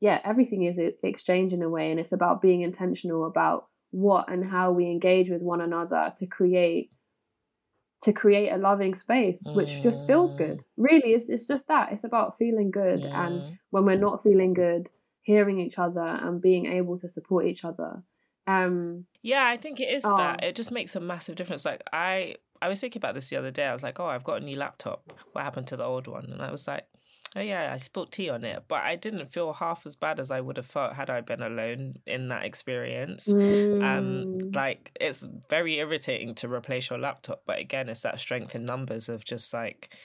yeah 0.00 0.20
everything 0.24 0.62
is 0.62 0.78
exchange 1.02 1.52
in 1.52 1.62
a 1.62 1.68
way. 1.68 1.90
And 1.90 2.00
it's 2.00 2.12
about 2.12 2.40
being 2.40 2.62
intentional 2.62 3.26
about 3.26 3.66
what 3.90 4.30
and 4.30 4.48
how 4.48 4.70
we 4.72 4.86
engage 4.86 5.30
with 5.30 5.42
one 5.42 5.60
another 5.60 6.12
to 6.18 6.26
create 6.26 6.90
to 8.02 8.12
create 8.12 8.50
a 8.50 8.56
loving 8.56 8.94
space 8.94 9.42
which 9.54 9.68
mm. 9.70 9.82
just 9.82 10.06
feels 10.06 10.34
good. 10.34 10.58
Mm. 10.58 10.64
really 10.76 11.12
it's, 11.14 11.28
it's 11.28 11.46
just 11.46 11.68
that 11.68 11.92
it's 11.92 12.04
about 12.04 12.38
feeling 12.38 12.70
good 12.70 13.00
yeah. 13.00 13.26
and 13.26 13.58
when 13.70 13.84
we're 13.84 13.96
not 13.96 14.22
feeling 14.22 14.54
good 14.54 14.88
hearing 15.22 15.60
each 15.60 15.78
other 15.78 16.00
and 16.00 16.40
being 16.40 16.66
able 16.66 16.98
to 16.98 17.08
support 17.08 17.44
each 17.46 17.64
other. 17.64 18.02
Um 18.46 19.04
yeah 19.22 19.46
i 19.46 19.56
think 19.56 19.78
it 19.80 19.90
is 19.92 20.04
uh, 20.04 20.16
that. 20.16 20.42
It 20.42 20.56
just 20.56 20.70
makes 20.70 20.96
a 20.96 21.00
massive 21.00 21.36
difference. 21.36 21.64
Like 21.64 21.82
i 21.92 22.36
i 22.62 22.68
was 22.68 22.80
thinking 22.80 23.00
about 23.00 23.14
this 23.14 23.28
the 23.28 23.36
other 23.36 23.50
day. 23.50 23.66
I 23.66 23.72
was 23.72 23.82
like 23.82 24.00
oh 24.00 24.06
i've 24.06 24.24
got 24.24 24.42
a 24.42 24.44
new 24.44 24.56
laptop. 24.56 25.12
What 25.32 25.44
happened 25.44 25.66
to 25.68 25.76
the 25.76 25.84
old 25.84 26.06
one? 26.06 26.26
And 26.26 26.40
i 26.40 26.50
was 26.50 26.66
like 26.66 26.86
oh 27.36 27.40
yeah, 27.40 27.72
I 27.72 27.76
spilled 27.78 28.12
tea 28.12 28.30
on 28.30 28.44
it, 28.44 28.64
but 28.68 28.82
I 28.82 28.96
didn't 28.96 29.32
feel 29.32 29.52
half 29.52 29.86
as 29.86 29.96
bad 29.96 30.20
as 30.20 30.30
I 30.30 30.40
would 30.40 30.56
have 30.56 30.66
felt 30.66 30.94
had 30.94 31.10
I 31.10 31.20
been 31.20 31.42
alone 31.42 31.96
in 32.06 32.28
that 32.28 32.44
experience. 32.44 33.28
Um, 33.32 33.38
mm. 33.38 33.98
Um, 33.98 34.52
like 34.52 34.92
it's 35.00 35.26
very 35.48 35.78
irritating 35.78 36.34
to 36.36 36.52
replace 36.52 36.90
your 36.90 36.98
laptop, 36.98 37.42
but 37.46 37.58
again, 37.58 37.88
it's 37.88 38.00
that 38.00 38.20
strength 38.20 38.54
in 38.54 38.64
numbers 38.64 39.08
of 39.08 39.24
just 39.24 39.52
like 39.52 39.96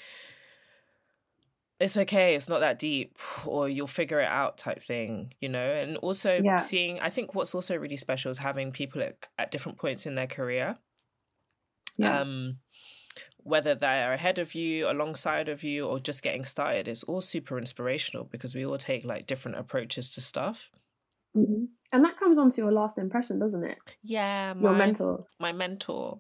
it's 1.80 1.98
okay, 1.98 2.36
it's 2.36 2.48
not 2.48 2.60
that 2.60 2.80
deep, 2.80 3.18
or 3.46 3.68
you'll 3.68 3.88
figure 3.88 4.22
it 4.22 4.28
out 4.30 4.58
type 4.58 4.80
thing, 4.80 5.34
you 5.42 5.50
know? 5.50 5.60
And 5.60 5.98
also 5.98 6.40
yeah. 6.42 6.58
seeing, 6.58 7.00
I 7.02 7.10
think 7.10 7.36
what's 7.36 7.54
also 7.54 7.76
really 7.76 7.98
special 7.98 8.32
is 8.32 8.38
having 8.38 8.72
people 8.72 9.02
at, 9.02 9.28
at 9.38 9.52
different 9.52 9.78
points 9.78 10.06
in 10.06 10.16
their 10.16 10.28
career. 10.28 10.78
Yeah. 11.98 12.22
Um, 12.22 12.60
whether 13.44 13.76
they're 13.76 14.14
ahead 14.14 14.40
of 14.40 14.56
you, 14.56 14.90
alongside 14.90 15.50
of 15.50 15.64
you, 15.64 15.86
or 15.86 16.00
just 16.00 16.24
getting 16.24 16.46
started, 16.46 16.88
it's 16.88 17.04
all 17.04 17.22
super 17.22 17.58
inspirational 17.58 18.24
because 18.26 18.56
we 18.56 18.66
all 18.66 18.78
take 18.78 19.04
like 19.06 19.28
different 19.28 19.58
approaches 19.58 20.14
to 20.16 20.22
stuff. 20.22 20.72
Mm-hmm. 21.36 21.66
And 21.92 22.04
that 22.06 22.18
comes 22.18 22.40
on 22.40 22.50
to 22.52 22.62
your 22.62 22.72
last 22.72 22.98
impression, 22.98 23.38
doesn't 23.38 23.64
it? 23.64 23.78
Yeah, 24.02 24.54
my, 24.54 24.70
your 24.70 24.78
mentor. 24.78 25.26
My 25.40 25.52
mentor. 25.52 26.18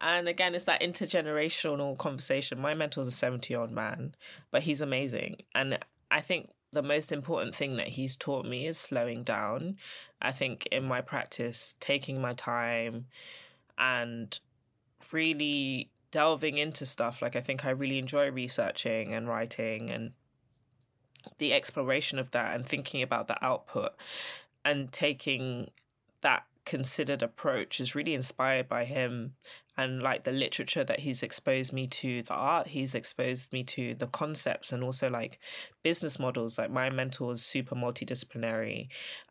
And 0.00 0.28
again, 0.28 0.54
it's 0.54 0.66
that 0.66 0.82
intergenerational 0.82 1.96
conversation. 1.96 2.60
My 2.60 2.74
mentor's 2.74 3.06
a 3.06 3.10
70 3.10 3.52
year 3.52 3.60
old 3.60 3.70
man, 3.70 4.14
but 4.50 4.62
he's 4.62 4.82
amazing. 4.82 5.36
And 5.54 5.78
I 6.10 6.20
think 6.20 6.50
the 6.72 6.82
most 6.82 7.10
important 7.10 7.54
thing 7.54 7.76
that 7.76 7.88
he's 7.88 8.16
taught 8.16 8.44
me 8.44 8.66
is 8.66 8.76
slowing 8.76 9.22
down. 9.22 9.76
I 10.20 10.32
think 10.32 10.66
in 10.70 10.84
my 10.84 11.00
practice, 11.00 11.74
taking 11.80 12.20
my 12.20 12.32
time 12.32 13.06
and 13.78 14.38
really 15.12 15.90
delving 16.14 16.58
into 16.58 16.86
stuff. 16.86 17.20
Like, 17.20 17.34
I 17.34 17.40
think 17.40 17.64
I 17.64 17.70
really 17.70 17.98
enjoy 17.98 18.30
researching 18.30 19.12
and 19.12 19.26
writing 19.26 19.90
and 19.90 20.12
the 21.38 21.52
exploration 21.52 22.20
of 22.20 22.30
that 22.30 22.54
and 22.54 22.64
thinking 22.64 23.02
about 23.02 23.26
the 23.26 23.44
output 23.44 23.90
and 24.64 24.92
taking 24.92 25.70
that 26.20 26.44
considered 26.64 27.20
approach 27.20 27.80
is 27.80 27.96
really 27.96 28.14
inspired 28.14 28.68
by 28.68 28.84
him 28.84 29.32
and 29.76 30.00
like 30.00 30.22
the 30.22 30.30
literature 30.30 30.84
that 30.84 31.00
he's 31.00 31.20
exposed 31.20 31.72
me 31.72 31.88
to 31.88 32.22
the 32.22 32.32
art 32.32 32.68
he's 32.68 32.94
exposed 32.94 33.52
me 33.52 33.64
to 33.64 33.94
the 33.94 34.06
concepts 34.06 34.72
and 34.72 34.84
also 34.84 35.10
like 35.10 35.40
business 35.82 36.18
models 36.18 36.58
like 36.58 36.70
my 36.70 36.88
mentor 36.90 37.32
is 37.32 37.44
super 37.44 37.74
multidisciplinary 37.74 38.86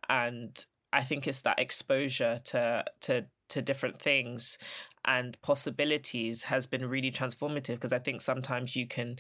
and 0.10 0.66
i 0.92 1.02
think 1.02 1.28
it's 1.28 1.42
that 1.42 1.60
exposure 1.60 2.42
to 2.44 2.84
to 3.00 3.26
to 3.50 3.62
different 3.62 4.00
things 4.00 4.58
and 5.06 5.42
possibilities 5.42 6.44
has 6.44 6.68
been 6.68 6.88
really 6.90 7.12
transformative 7.12 7.76
because 7.76 7.94
i 7.94 8.00
think 8.00 8.22
sometimes 8.22 8.76
you 8.76 8.88
can 8.88 9.18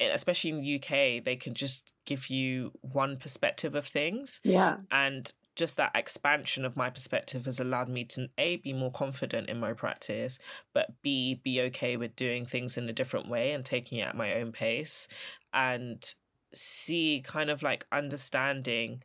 eh, 0.00 0.10
especially 0.12 0.50
in 0.50 0.60
the 0.60 0.76
UK, 0.76 1.24
they 1.24 1.36
can 1.36 1.54
just 1.54 1.92
give 2.06 2.30
you 2.30 2.70
one 2.82 3.16
perspective 3.16 3.74
of 3.74 3.84
things. 3.84 4.40
Yeah. 4.44 4.76
And 4.92 5.32
just 5.58 5.76
that 5.76 5.90
expansion 5.96 6.64
of 6.64 6.76
my 6.76 6.88
perspective 6.88 7.44
has 7.44 7.58
allowed 7.58 7.88
me 7.88 8.04
to 8.04 8.30
a 8.38 8.56
be 8.56 8.72
more 8.72 8.92
confident 8.92 9.50
in 9.50 9.58
my 9.58 9.72
practice 9.72 10.38
but 10.72 10.94
b 11.02 11.40
be 11.42 11.60
okay 11.60 11.96
with 11.96 12.14
doing 12.14 12.46
things 12.46 12.78
in 12.78 12.88
a 12.88 12.92
different 12.92 13.28
way 13.28 13.50
and 13.52 13.64
taking 13.64 13.98
it 13.98 14.06
at 14.06 14.16
my 14.16 14.34
own 14.34 14.52
pace 14.52 15.08
and 15.52 16.14
c 16.54 17.20
kind 17.26 17.50
of 17.50 17.60
like 17.60 17.84
understanding 17.90 19.02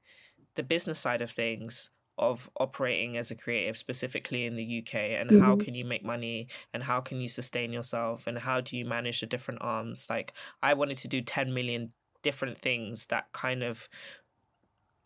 the 0.56 0.62
business 0.62 1.00
side 1.00 1.24
of 1.24 1.32
things 1.32 1.90
of 2.18 2.50
operating 2.60 3.18
as 3.18 3.32
a 3.32 3.36
creative 3.36 3.76
specifically 3.76 4.46
in 4.46 4.56
the 4.56 4.80
UK 4.80 4.96
and 4.96 5.30
mm-hmm. 5.30 5.42
how 5.42 5.56
can 5.56 5.74
you 5.74 5.84
make 5.84 6.06
money 6.06 6.48
and 6.74 6.84
how 6.84 7.00
can 7.00 7.20
you 7.20 7.28
sustain 7.28 7.74
yourself 7.74 8.28
and 8.28 8.40
how 8.40 8.62
do 8.62 8.78
you 8.78 8.86
manage 8.86 9.22
the 9.22 9.26
different 9.26 9.60
arms 9.62 10.08
like 10.10 10.34
I 10.62 10.74
wanted 10.76 10.98
to 10.98 11.08
do 11.08 11.22
10 11.22 11.54
million 11.54 11.92
different 12.22 12.58
things 12.58 13.08
that 13.08 13.32
kind 13.34 13.64
of 13.64 13.90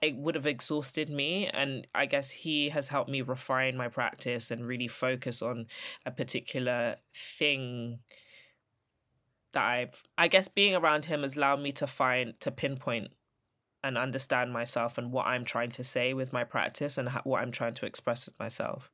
it 0.01 0.15
would 0.15 0.35
have 0.35 0.45
exhausted 0.45 1.09
me 1.09 1.47
and 1.47 1.87
i 1.93 2.05
guess 2.05 2.29
he 2.29 2.69
has 2.69 2.87
helped 2.87 3.09
me 3.09 3.21
refine 3.21 3.75
my 3.75 3.87
practice 3.87 4.51
and 4.51 4.65
really 4.65 4.87
focus 4.87 5.41
on 5.41 5.65
a 6.05 6.11
particular 6.11 6.95
thing 7.13 7.99
that 9.53 9.65
i've 9.65 10.03
i 10.17 10.27
guess 10.27 10.47
being 10.47 10.75
around 10.75 11.05
him 11.05 11.23
has 11.23 11.35
allowed 11.35 11.59
me 11.59 11.71
to 11.71 11.87
find 11.87 12.39
to 12.39 12.51
pinpoint 12.51 13.07
and 13.87 13.97
understand 13.97 14.51
myself 14.51 14.97
and 14.97 15.11
what 15.11 15.25
i'm 15.25 15.45
trying 15.45 15.71
to 15.71 15.83
say 15.83 16.13
with 16.13 16.33
my 16.33 16.43
practice 16.43 16.97
and 16.97 17.09
what 17.23 17.41
i'm 17.41 17.51
trying 17.51 17.73
to 17.73 17.85
express 17.85 18.25
with 18.27 18.39
myself 18.39 18.91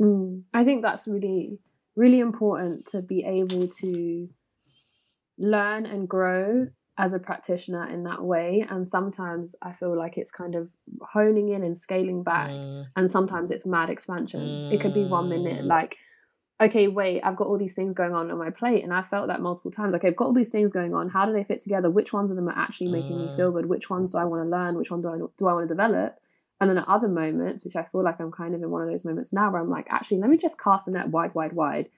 mm, 0.00 0.40
i 0.52 0.64
think 0.64 0.82
that's 0.82 1.08
really 1.08 1.58
really 1.96 2.20
important 2.20 2.86
to 2.86 3.00
be 3.00 3.24
able 3.24 3.68
to 3.68 4.28
learn 5.38 5.86
and 5.86 6.08
grow 6.08 6.68
as 6.96 7.12
a 7.12 7.18
practitioner 7.18 7.88
in 7.90 8.04
that 8.04 8.22
way 8.22 8.64
and 8.70 8.86
sometimes 8.86 9.56
i 9.62 9.72
feel 9.72 9.96
like 9.96 10.16
it's 10.16 10.30
kind 10.30 10.54
of 10.54 10.70
honing 11.12 11.48
in 11.48 11.64
and 11.64 11.76
scaling 11.76 12.22
back 12.22 12.50
mm. 12.50 12.84
and 12.94 13.10
sometimes 13.10 13.50
it's 13.50 13.66
mad 13.66 13.90
expansion 13.90 14.40
mm. 14.40 14.72
it 14.72 14.80
could 14.80 14.94
be 14.94 15.04
one 15.04 15.28
minute 15.28 15.64
mm. 15.64 15.66
like 15.66 15.96
okay 16.64 16.88
wait 16.88 17.20
i've 17.22 17.36
got 17.36 17.46
all 17.46 17.58
these 17.58 17.74
things 17.74 17.94
going 17.94 18.12
on 18.14 18.30
on 18.30 18.38
my 18.38 18.50
plate 18.50 18.82
and 18.84 18.92
i 18.92 19.02
felt 19.02 19.28
that 19.28 19.40
multiple 19.40 19.70
times. 19.70 19.94
Okay 19.94 20.08
i've 20.08 20.16
got 20.16 20.26
all 20.26 20.34
these 20.34 20.50
things 20.50 20.72
going 20.72 20.94
on. 20.94 21.08
How 21.08 21.26
do 21.26 21.32
they 21.32 21.44
fit 21.44 21.62
together? 21.62 21.90
Which 21.90 22.12
ones 22.12 22.30
of 22.30 22.36
them 22.36 22.48
are 22.48 22.58
actually 22.58 22.90
making 22.90 23.16
mm. 23.16 23.30
me 23.30 23.36
feel 23.36 23.50
mm. 23.50 23.54
good? 23.54 23.66
Which 23.66 23.90
ones 23.90 24.12
do 24.12 24.18
i 24.18 24.24
want 24.24 24.44
to 24.44 24.48
learn? 24.48 24.76
Which 24.76 24.90
one 24.90 25.02
do 25.02 25.08
i 25.08 25.18
do 25.18 25.46
i 25.46 25.52
want 25.52 25.68
to 25.68 25.74
develop? 25.74 26.18
And 26.60 26.70
then 26.70 26.78
at 26.78 26.88
other 26.88 27.08
moments 27.08 27.64
which 27.64 27.76
i 27.76 27.82
feel 27.82 28.02
like 28.02 28.20
i'm 28.20 28.32
kind 28.32 28.54
of 28.54 28.62
in 28.62 28.70
one 28.70 28.82
of 28.82 28.88
those 28.88 29.04
moments 29.04 29.32
now 29.32 29.50
where 29.50 29.60
i'm 29.60 29.70
like 29.70 29.86
actually 29.90 30.18
let 30.18 30.30
me 30.30 30.38
just 30.38 30.58
cast 30.58 30.86
the 30.86 30.92
net 30.92 31.08
wide 31.08 31.34
wide 31.34 31.52
wide 31.52 31.88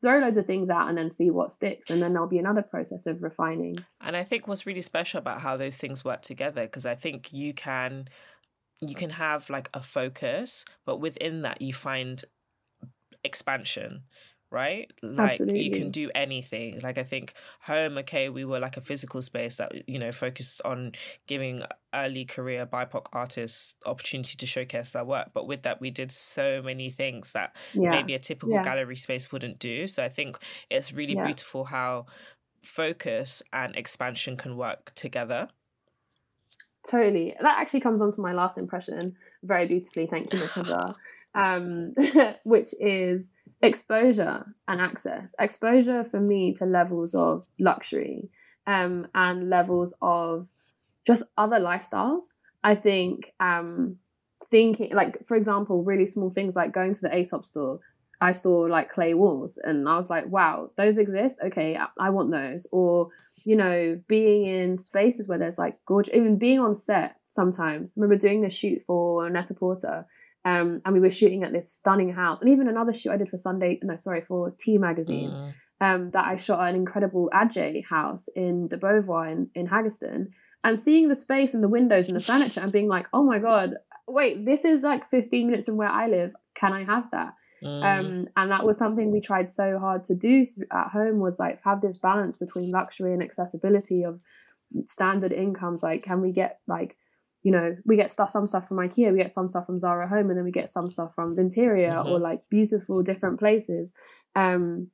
throw 0.00 0.18
loads 0.18 0.36
of 0.36 0.46
things 0.46 0.70
out 0.70 0.88
and 0.88 0.96
then 0.96 1.10
see 1.10 1.30
what 1.30 1.52
sticks 1.52 1.90
and 1.90 2.02
then 2.02 2.12
there'll 2.12 2.28
be 2.28 2.38
another 2.38 2.62
process 2.62 3.06
of 3.06 3.22
refining. 3.22 3.76
And 4.00 4.16
i 4.16 4.24
think 4.24 4.48
what's 4.48 4.66
really 4.66 4.82
special 4.82 5.18
about 5.18 5.40
how 5.40 5.56
those 5.56 5.76
things 5.76 6.04
work 6.04 6.22
together 6.22 6.62
because 6.62 6.86
i 6.86 6.94
think 6.94 7.32
you 7.32 7.54
can 7.54 8.08
you 8.80 8.94
can 8.94 9.10
have 9.10 9.48
like 9.50 9.68
a 9.74 9.82
focus 9.82 10.64
but 10.84 10.98
within 10.98 11.42
that 11.42 11.60
you 11.60 11.72
find 11.72 12.24
expansion 13.24 14.02
right? 14.50 14.90
Like 15.02 15.32
Absolutely. 15.32 15.62
you 15.62 15.70
can 15.70 15.90
do 15.90 16.10
anything. 16.14 16.80
Like 16.80 16.98
I 16.98 17.04
think 17.04 17.34
home, 17.62 17.98
okay, 17.98 18.28
we 18.28 18.44
were 18.44 18.58
like 18.58 18.76
a 18.76 18.80
physical 18.80 19.22
space 19.22 19.56
that 19.56 19.88
you 19.88 19.98
know 19.98 20.12
focused 20.12 20.60
on 20.64 20.92
giving 21.26 21.62
early 21.94 22.24
career 22.24 22.66
BIPOC 22.66 23.06
artists 23.12 23.76
opportunity 23.86 24.36
to 24.36 24.46
showcase 24.46 24.90
their 24.90 25.04
work. 25.04 25.30
But 25.32 25.46
with 25.46 25.62
that, 25.62 25.80
we 25.80 25.90
did 25.90 26.10
so 26.10 26.62
many 26.62 26.90
things 26.90 27.32
that 27.32 27.54
yeah. 27.72 27.90
maybe 27.90 28.14
a 28.14 28.18
typical 28.18 28.54
yeah. 28.54 28.64
gallery 28.64 28.96
space 28.96 29.30
wouldn't 29.30 29.58
do. 29.58 29.86
So 29.86 30.04
I 30.04 30.08
think 30.08 30.38
it's 30.68 30.92
really 30.92 31.14
yeah. 31.14 31.24
beautiful 31.24 31.64
how 31.66 32.06
focus 32.60 33.42
and 33.52 33.74
expansion 33.76 34.36
can 34.36 34.56
work 34.56 34.92
together. 34.94 35.48
Totally. 36.88 37.34
That 37.40 37.58
actually 37.58 37.80
comes 37.80 38.00
on 38.00 38.10
to 38.12 38.20
my 38.20 38.32
last 38.32 38.58
impression 38.58 39.16
very 39.42 39.66
beautifully. 39.66 40.06
Thank 40.06 40.32
you, 40.32 40.38
Miss 40.38 40.56
um, 41.34 41.92
which 42.44 42.74
is 42.80 43.30
exposure 43.62 44.44
and 44.68 44.80
access. 44.80 45.34
Exposure 45.38 46.04
for 46.04 46.20
me 46.20 46.54
to 46.54 46.64
levels 46.64 47.14
of 47.14 47.44
luxury 47.58 48.30
um, 48.66 49.06
and 49.14 49.50
levels 49.50 49.94
of 50.00 50.48
just 51.06 51.24
other 51.36 51.58
lifestyles. 51.58 52.22
I 52.62 52.74
think 52.74 53.32
um, 53.40 53.96
thinking, 54.50 54.94
like, 54.94 55.26
for 55.26 55.36
example, 55.36 55.82
really 55.82 56.06
small 56.06 56.30
things 56.30 56.56
like 56.56 56.72
going 56.72 56.94
to 56.94 57.00
the 57.00 57.16
Aesop 57.16 57.44
store. 57.44 57.80
I 58.22 58.32
saw 58.32 58.60
like 58.60 58.90
clay 58.90 59.14
walls 59.14 59.58
and 59.62 59.88
I 59.88 59.96
was 59.96 60.10
like, 60.10 60.26
wow, 60.28 60.70
those 60.76 60.98
exist. 60.98 61.38
Okay, 61.42 61.76
I, 61.76 61.86
I 61.98 62.10
want 62.10 62.30
those. 62.30 62.66
Or, 62.70 63.08
you 63.44 63.56
know, 63.56 63.98
being 64.08 64.44
in 64.44 64.76
spaces 64.76 65.26
where 65.26 65.38
there's 65.38 65.56
like 65.56 65.78
gorgeous, 65.86 66.14
even 66.14 66.36
being 66.36 66.60
on 66.60 66.74
set 66.74 67.16
sometimes. 67.30 67.90
I 67.90 68.00
remember 68.00 68.20
doing 68.20 68.42
the 68.42 68.50
shoot 68.50 68.82
for 68.86 69.30
Net-a-Porter 69.30 70.06
um, 70.44 70.80
and 70.84 70.94
we 70.94 71.00
were 71.00 71.10
shooting 71.10 71.44
at 71.44 71.52
this 71.52 71.72
stunning 71.72 72.12
house. 72.12 72.40
And 72.40 72.50
even 72.50 72.68
another 72.68 72.92
shoot 72.92 73.12
I 73.12 73.16
did 73.16 73.28
for 73.28 73.38
Sunday, 73.38 73.78
no, 73.82 73.96
sorry, 73.96 74.22
for 74.22 74.54
T 74.58 74.78
Magazine, 74.78 75.30
mm. 75.30 75.52
um, 75.80 76.10
that 76.12 76.26
I 76.26 76.36
shot 76.36 76.66
an 76.68 76.74
incredible 76.74 77.28
Adjaye 77.32 77.84
house 77.84 78.28
in 78.34 78.68
de 78.68 78.76
Beauvoir 78.76 79.30
in, 79.30 79.50
in 79.54 79.68
Haggerston. 79.68 80.28
And 80.64 80.78
seeing 80.78 81.08
the 81.08 81.16
space 81.16 81.54
and 81.54 81.62
the 81.62 81.68
windows 81.68 82.08
and 82.08 82.16
the 82.16 82.24
furniture 82.24 82.60
and 82.60 82.72
being 82.72 82.88
like, 82.88 83.06
oh 83.12 83.22
my 83.22 83.38
God, 83.38 83.74
wait, 84.06 84.44
this 84.44 84.64
is 84.64 84.82
like 84.82 85.08
15 85.10 85.46
minutes 85.46 85.66
from 85.66 85.76
where 85.76 85.88
I 85.88 86.06
live. 86.06 86.34
Can 86.54 86.72
I 86.72 86.84
have 86.84 87.10
that? 87.12 87.34
Mm. 87.62 87.84
Um, 87.84 88.28
and 88.36 88.50
that 88.50 88.64
was 88.64 88.78
something 88.78 89.10
we 89.10 89.20
tried 89.20 89.48
so 89.48 89.78
hard 89.78 90.04
to 90.04 90.14
do 90.14 90.46
at 90.72 90.88
home 90.88 91.18
was 91.18 91.38
like 91.38 91.60
have 91.64 91.82
this 91.82 91.98
balance 91.98 92.36
between 92.38 92.70
luxury 92.70 93.12
and 93.12 93.22
accessibility 93.22 94.02
of 94.02 94.20
standard 94.86 95.32
incomes. 95.32 95.82
Like, 95.82 96.02
can 96.02 96.22
we 96.22 96.32
get 96.32 96.60
like 96.66 96.96
you 97.42 97.52
know, 97.52 97.76
we 97.86 97.96
get 97.96 98.12
stuff, 98.12 98.30
some 98.30 98.46
stuff 98.46 98.68
from 98.68 98.76
IKEA, 98.78 99.12
we 99.12 99.18
get 99.18 99.32
some 99.32 99.48
stuff 99.48 99.66
from 99.66 99.78
Zara 99.78 100.08
Home, 100.08 100.28
and 100.28 100.36
then 100.36 100.44
we 100.44 100.50
get 100.50 100.68
some 100.68 100.90
stuff 100.90 101.14
from 101.14 101.36
Vinterior 101.36 101.90
mm-hmm. 101.90 102.08
or 102.08 102.18
like 102.18 102.40
beautiful 102.50 103.02
different 103.02 103.38
places. 103.38 103.92
Um, 104.36 104.90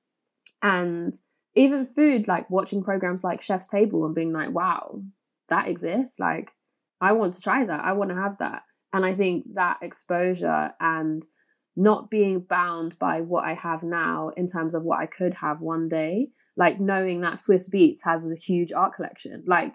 and 0.63 1.15
even 1.55 1.87
food, 1.87 2.29
like 2.29 2.49
watching 2.51 2.85
programs 2.85 3.25
like 3.25 3.41
Chef's 3.41 3.67
Table 3.67 4.05
and 4.05 4.15
being 4.15 4.33
like, 4.33 4.51
wow, 4.51 5.01
that 5.49 5.69
exists. 5.69 6.19
Like, 6.21 6.51
I 7.01 7.13
want 7.13 7.35
to 7.35 7.41
try 7.41 7.65
that. 7.65 7.85
I 7.85 7.93
want 7.93 8.11
to 8.11 8.17
have 8.17 8.39
that. 8.39 8.63
And 8.93 9.05
I 9.05 9.15
think 9.15 9.47
that 9.55 9.79
exposure 9.83 10.71
and 10.81 11.25
not 11.77 12.11
being 12.11 12.41
bound 12.41 12.99
by 12.99 13.21
what 13.21 13.45
I 13.45 13.55
have 13.55 13.83
now 13.83 14.31
in 14.37 14.47
terms 14.47 14.75
of 14.75 14.83
what 14.83 15.01
I 15.01 15.07
could 15.07 15.35
have 15.35 15.61
one 15.61 15.89
day, 15.89 16.29
like 16.57 16.81
knowing 16.81 17.21
that 17.21 17.35
Swizz 17.35 17.69
Beatz 17.73 18.01
has 18.05 18.25
a 18.25 18.35
huge 18.35 18.73
art 18.73 18.95
collection, 18.95 19.45
like 19.47 19.75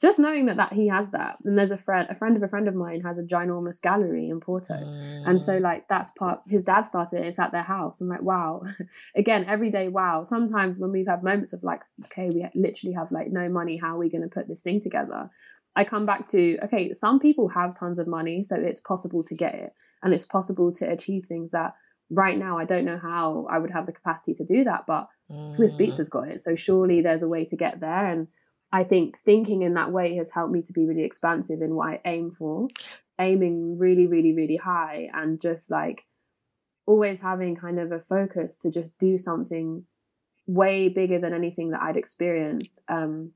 just 0.00 0.18
knowing 0.18 0.46
that 0.46 0.56
that 0.56 0.72
he 0.72 0.88
has 0.88 1.10
that 1.10 1.36
and 1.44 1.58
there's 1.58 1.70
a 1.70 1.76
friend 1.76 2.06
a 2.10 2.14
friend 2.14 2.36
of 2.36 2.42
a 2.42 2.48
friend 2.48 2.68
of 2.68 2.74
mine 2.74 3.00
has 3.00 3.18
a 3.18 3.22
ginormous 3.22 3.80
gallery 3.80 4.28
in 4.28 4.40
porto 4.40 4.74
mm. 4.74 5.26
and 5.26 5.40
so 5.40 5.54
mm. 5.54 5.60
like 5.60 5.86
that's 5.88 6.10
part 6.12 6.40
his 6.46 6.64
dad 6.64 6.82
started 6.82 7.20
it 7.20 7.26
it's 7.26 7.38
at 7.38 7.52
their 7.52 7.62
house 7.62 8.00
i'm 8.00 8.08
like 8.08 8.22
wow 8.22 8.62
again 9.16 9.44
every 9.46 9.70
day 9.70 9.88
wow 9.88 10.24
sometimes 10.24 10.78
when 10.78 10.92
we've 10.92 11.06
had 11.06 11.22
moments 11.22 11.52
of 11.52 11.62
like 11.62 11.82
okay 12.04 12.30
we 12.30 12.46
literally 12.54 12.94
have 12.94 13.10
like 13.12 13.30
no 13.30 13.48
money 13.48 13.76
how 13.76 13.94
are 13.94 13.98
we 13.98 14.10
going 14.10 14.22
to 14.22 14.28
put 14.28 14.48
this 14.48 14.62
thing 14.62 14.80
together 14.80 15.30
i 15.74 15.84
come 15.84 16.06
back 16.06 16.26
to 16.28 16.58
okay 16.62 16.92
some 16.92 17.18
people 17.18 17.48
have 17.48 17.78
tons 17.78 17.98
of 17.98 18.06
money 18.06 18.42
so 18.42 18.56
it's 18.56 18.80
possible 18.80 19.22
to 19.22 19.34
get 19.34 19.54
it 19.54 19.72
and 20.02 20.12
it's 20.12 20.26
possible 20.26 20.72
to 20.72 20.90
achieve 20.90 21.24
things 21.26 21.52
that 21.52 21.74
right 22.10 22.38
now 22.38 22.56
i 22.58 22.64
don't 22.64 22.84
know 22.84 22.98
how 22.98 23.46
i 23.50 23.58
would 23.58 23.70
have 23.70 23.86
the 23.86 23.92
capacity 23.92 24.32
to 24.32 24.44
do 24.44 24.62
that 24.62 24.84
but 24.86 25.08
mm. 25.30 25.44
swizz 25.44 25.76
beatz 25.76 25.96
has 25.96 26.08
got 26.08 26.28
it 26.28 26.40
so 26.40 26.54
surely 26.54 27.00
there's 27.00 27.22
a 27.22 27.28
way 27.28 27.44
to 27.44 27.56
get 27.56 27.80
there 27.80 28.06
and 28.06 28.28
I 28.72 28.84
think 28.84 29.18
thinking 29.20 29.62
in 29.62 29.74
that 29.74 29.92
way 29.92 30.16
has 30.16 30.32
helped 30.32 30.52
me 30.52 30.62
to 30.62 30.72
be 30.72 30.86
really 30.86 31.04
expansive 31.04 31.62
in 31.62 31.74
what 31.74 31.88
I 31.88 32.00
aim 32.04 32.30
for, 32.30 32.68
aiming 33.18 33.78
really, 33.78 34.06
really, 34.06 34.32
really 34.32 34.56
high 34.56 35.08
and 35.14 35.40
just 35.40 35.70
like 35.70 36.04
always 36.86 37.20
having 37.20 37.56
kind 37.56 37.78
of 37.78 37.92
a 37.92 38.00
focus 38.00 38.56
to 38.58 38.70
just 38.70 38.96
do 38.98 39.18
something 39.18 39.84
way 40.46 40.88
bigger 40.88 41.18
than 41.18 41.34
anything 41.34 41.70
that 41.70 41.82
I'd 41.82 41.96
experienced 41.96 42.80
um, 42.88 43.32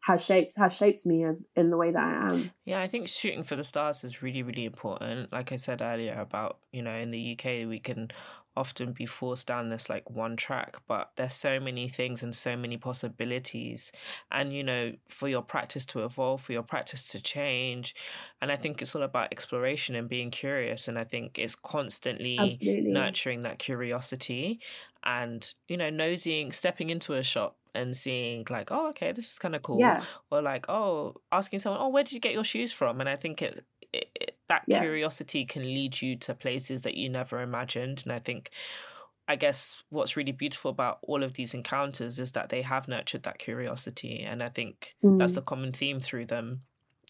has 0.00 0.24
shaped 0.24 0.56
has 0.56 0.72
shaped 0.72 1.04
me 1.04 1.24
as 1.24 1.44
in 1.56 1.70
the 1.70 1.76
way 1.76 1.90
that 1.90 2.02
I 2.02 2.30
am. 2.30 2.50
Yeah, 2.64 2.80
I 2.80 2.86
think 2.86 3.08
shooting 3.08 3.44
for 3.44 3.56
the 3.56 3.64
stars 3.64 4.04
is 4.04 4.22
really 4.22 4.42
really 4.42 4.64
important. 4.64 5.32
Like 5.32 5.52
I 5.52 5.56
said 5.56 5.82
earlier 5.82 6.14
about, 6.18 6.58
you 6.72 6.82
know, 6.82 6.94
in 6.94 7.10
the 7.10 7.32
UK 7.38 7.68
we 7.68 7.80
can 7.80 8.10
often 8.56 8.92
be 8.92 9.06
forced 9.06 9.46
down 9.46 9.68
this 9.68 9.90
like 9.90 10.08
one 10.10 10.36
track 10.36 10.76
but 10.88 11.10
there's 11.16 11.34
so 11.34 11.60
many 11.60 11.88
things 11.88 12.22
and 12.22 12.34
so 12.34 12.56
many 12.56 12.76
possibilities 12.76 13.92
and 14.30 14.52
you 14.52 14.64
know 14.64 14.92
for 15.08 15.28
your 15.28 15.42
practice 15.42 15.84
to 15.84 16.04
evolve 16.04 16.40
for 16.40 16.52
your 16.52 16.62
practice 16.62 17.08
to 17.08 17.20
change 17.20 17.94
and 18.40 18.50
i 18.50 18.56
think 18.56 18.80
it's 18.80 18.94
all 18.94 19.02
about 19.02 19.28
exploration 19.30 19.94
and 19.94 20.08
being 20.08 20.30
curious 20.30 20.88
and 20.88 20.98
i 20.98 21.02
think 21.02 21.38
it's 21.38 21.54
constantly 21.54 22.38
Absolutely. 22.38 22.90
nurturing 22.90 23.42
that 23.42 23.58
curiosity 23.58 24.60
and 25.04 25.54
you 25.68 25.76
know 25.76 25.90
nosying 25.90 26.52
stepping 26.52 26.90
into 26.90 27.12
a 27.14 27.22
shop 27.22 27.56
and 27.74 27.96
seeing 27.96 28.44
like 28.50 28.72
oh 28.72 28.88
okay 28.88 29.12
this 29.12 29.30
is 29.32 29.38
kind 29.38 29.54
of 29.54 29.62
cool 29.62 29.78
yeah. 29.78 30.02
or 30.30 30.40
like 30.42 30.66
oh 30.68 31.14
asking 31.30 31.58
someone 31.58 31.80
oh 31.80 31.88
where 31.88 32.02
did 32.02 32.12
you 32.12 32.20
get 32.20 32.32
your 32.32 32.44
shoes 32.44 32.72
from 32.72 33.00
and 33.00 33.08
i 33.08 33.14
think 33.14 33.42
it, 33.42 33.64
it, 33.96 34.08
it 34.14 34.36
that 34.48 34.62
yeah. 34.66 34.80
curiosity 34.80 35.44
can 35.44 35.62
lead 35.62 36.00
you 36.00 36.16
to 36.16 36.34
places 36.34 36.82
that 36.82 36.96
you 36.96 37.08
never 37.08 37.40
imagined 37.40 38.02
and 38.04 38.12
i 38.12 38.18
think 38.18 38.50
I 39.28 39.36
guess 39.36 39.82
what's 39.90 40.16
really 40.16 40.32
beautiful 40.32 40.70
about 40.70 40.98
all 41.02 41.24
of 41.24 41.34
these 41.34 41.52
encounters 41.52 42.18
is 42.20 42.32
that 42.32 42.48
they 42.48 42.62
have 42.62 42.86
nurtured 42.86 43.24
that 43.24 43.38
curiosity. 43.38 44.20
And 44.20 44.40
I 44.40 44.48
think 44.48 44.94
mm. 45.04 45.18
that's 45.18 45.36
a 45.36 45.42
common 45.42 45.72
theme 45.72 45.98
through 45.98 46.26
them 46.26 46.62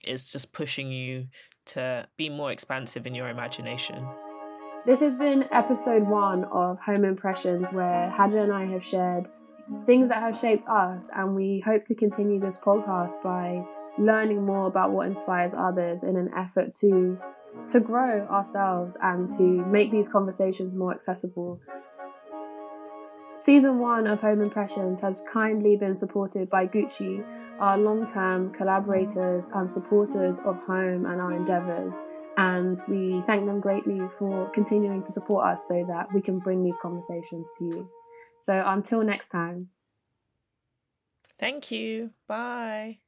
is 0.02 0.32
just 0.32 0.52
pushing 0.52 0.90
you 0.90 1.26
to 1.66 2.06
be 2.16 2.30
more 2.30 2.50
expansive 2.50 3.06
in 3.06 3.14
your 3.14 3.28
imagination. 3.28 4.06
This 4.86 5.00
has 5.00 5.16
been 5.16 5.46
episode 5.50 6.06
one 6.06 6.44
of 6.44 6.78
Home 6.80 7.04
Impressions, 7.04 7.72
where 7.72 8.08
Haja 8.10 8.42
and 8.42 8.52
I 8.52 8.66
have 8.66 8.84
shared 8.84 9.26
things 9.84 10.08
that 10.10 10.20
have 10.20 10.38
shaped 10.38 10.64
us, 10.68 11.10
and 11.14 11.34
we 11.34 11.60
hope 11.66 11.84
to 11.86 11.94
continue 11.94 12.38
this 12.38 12.56
podcast 12.56 13.20
by 13.22 13.64
learning 13.98 14.44
more 14.44 14.66
about 14.66 14.92
what 14.92 15.06
inspires 15.06 15.52
others 15.54 16.02
in 16.02 16.16
an 16.16 16.30
effort 16.36 16.74
to 16.80 17.18
to 17.68 17.80
grow 17.80 18.26
ourselves 18.26 18.96
and 19.02 19.30
to 19.30 19.42
make 19.42 19.90
these 19.90 20.08
conversations 20.08 20.74
more 20.74 20.94
accessible. 20.94 21.60
Season 23.34 23.78
one 23.78 24.06
of 24.06 24.20
Home 24.20 24.40
Impressions 24.40 25.00
has 25.00 25.22
kindly 25.30 25.76
been 25.76 25.94
supported 25.94 26.48
by 26.48 26.66
Gucci, 26.66 27.24
our 27.58 27.76
long 27.76 28.06
term 28.06 28.52
collaborators 28.52 29.48
and 29.54 29.70
supporters 29.70 30.38
of 30.40 30.56
home 30.66 31.06
and 31.06 31.20
our 31.20 31.32
endeavours. 31.32 31.94
And 32.38 32.80
we 32.88 33.22
thank 33.22 33.46
them 33.46 33.60
greatly 33.60 34.00
for 34.18 34.50
continuing 34.50 35.02
to 35.02 35.12
support 35.12 35.46
us 35.46 35.66
so 35.68 35.84
that 35.88 36.12
we 36.14 36.20
can 36.20 36.38
bring 36.38 36.62
these 36.62 36.78
conversations 36.80 37.50
to 37.58 37.64
you. 37.64 37.90
So 38.40 38.62
until 38.66 39.02
next 39.02 39.28
time. 39.28 39.68
Thank 41.38 41.70
you. 41.70 42.10
Bye. 42.26 43.00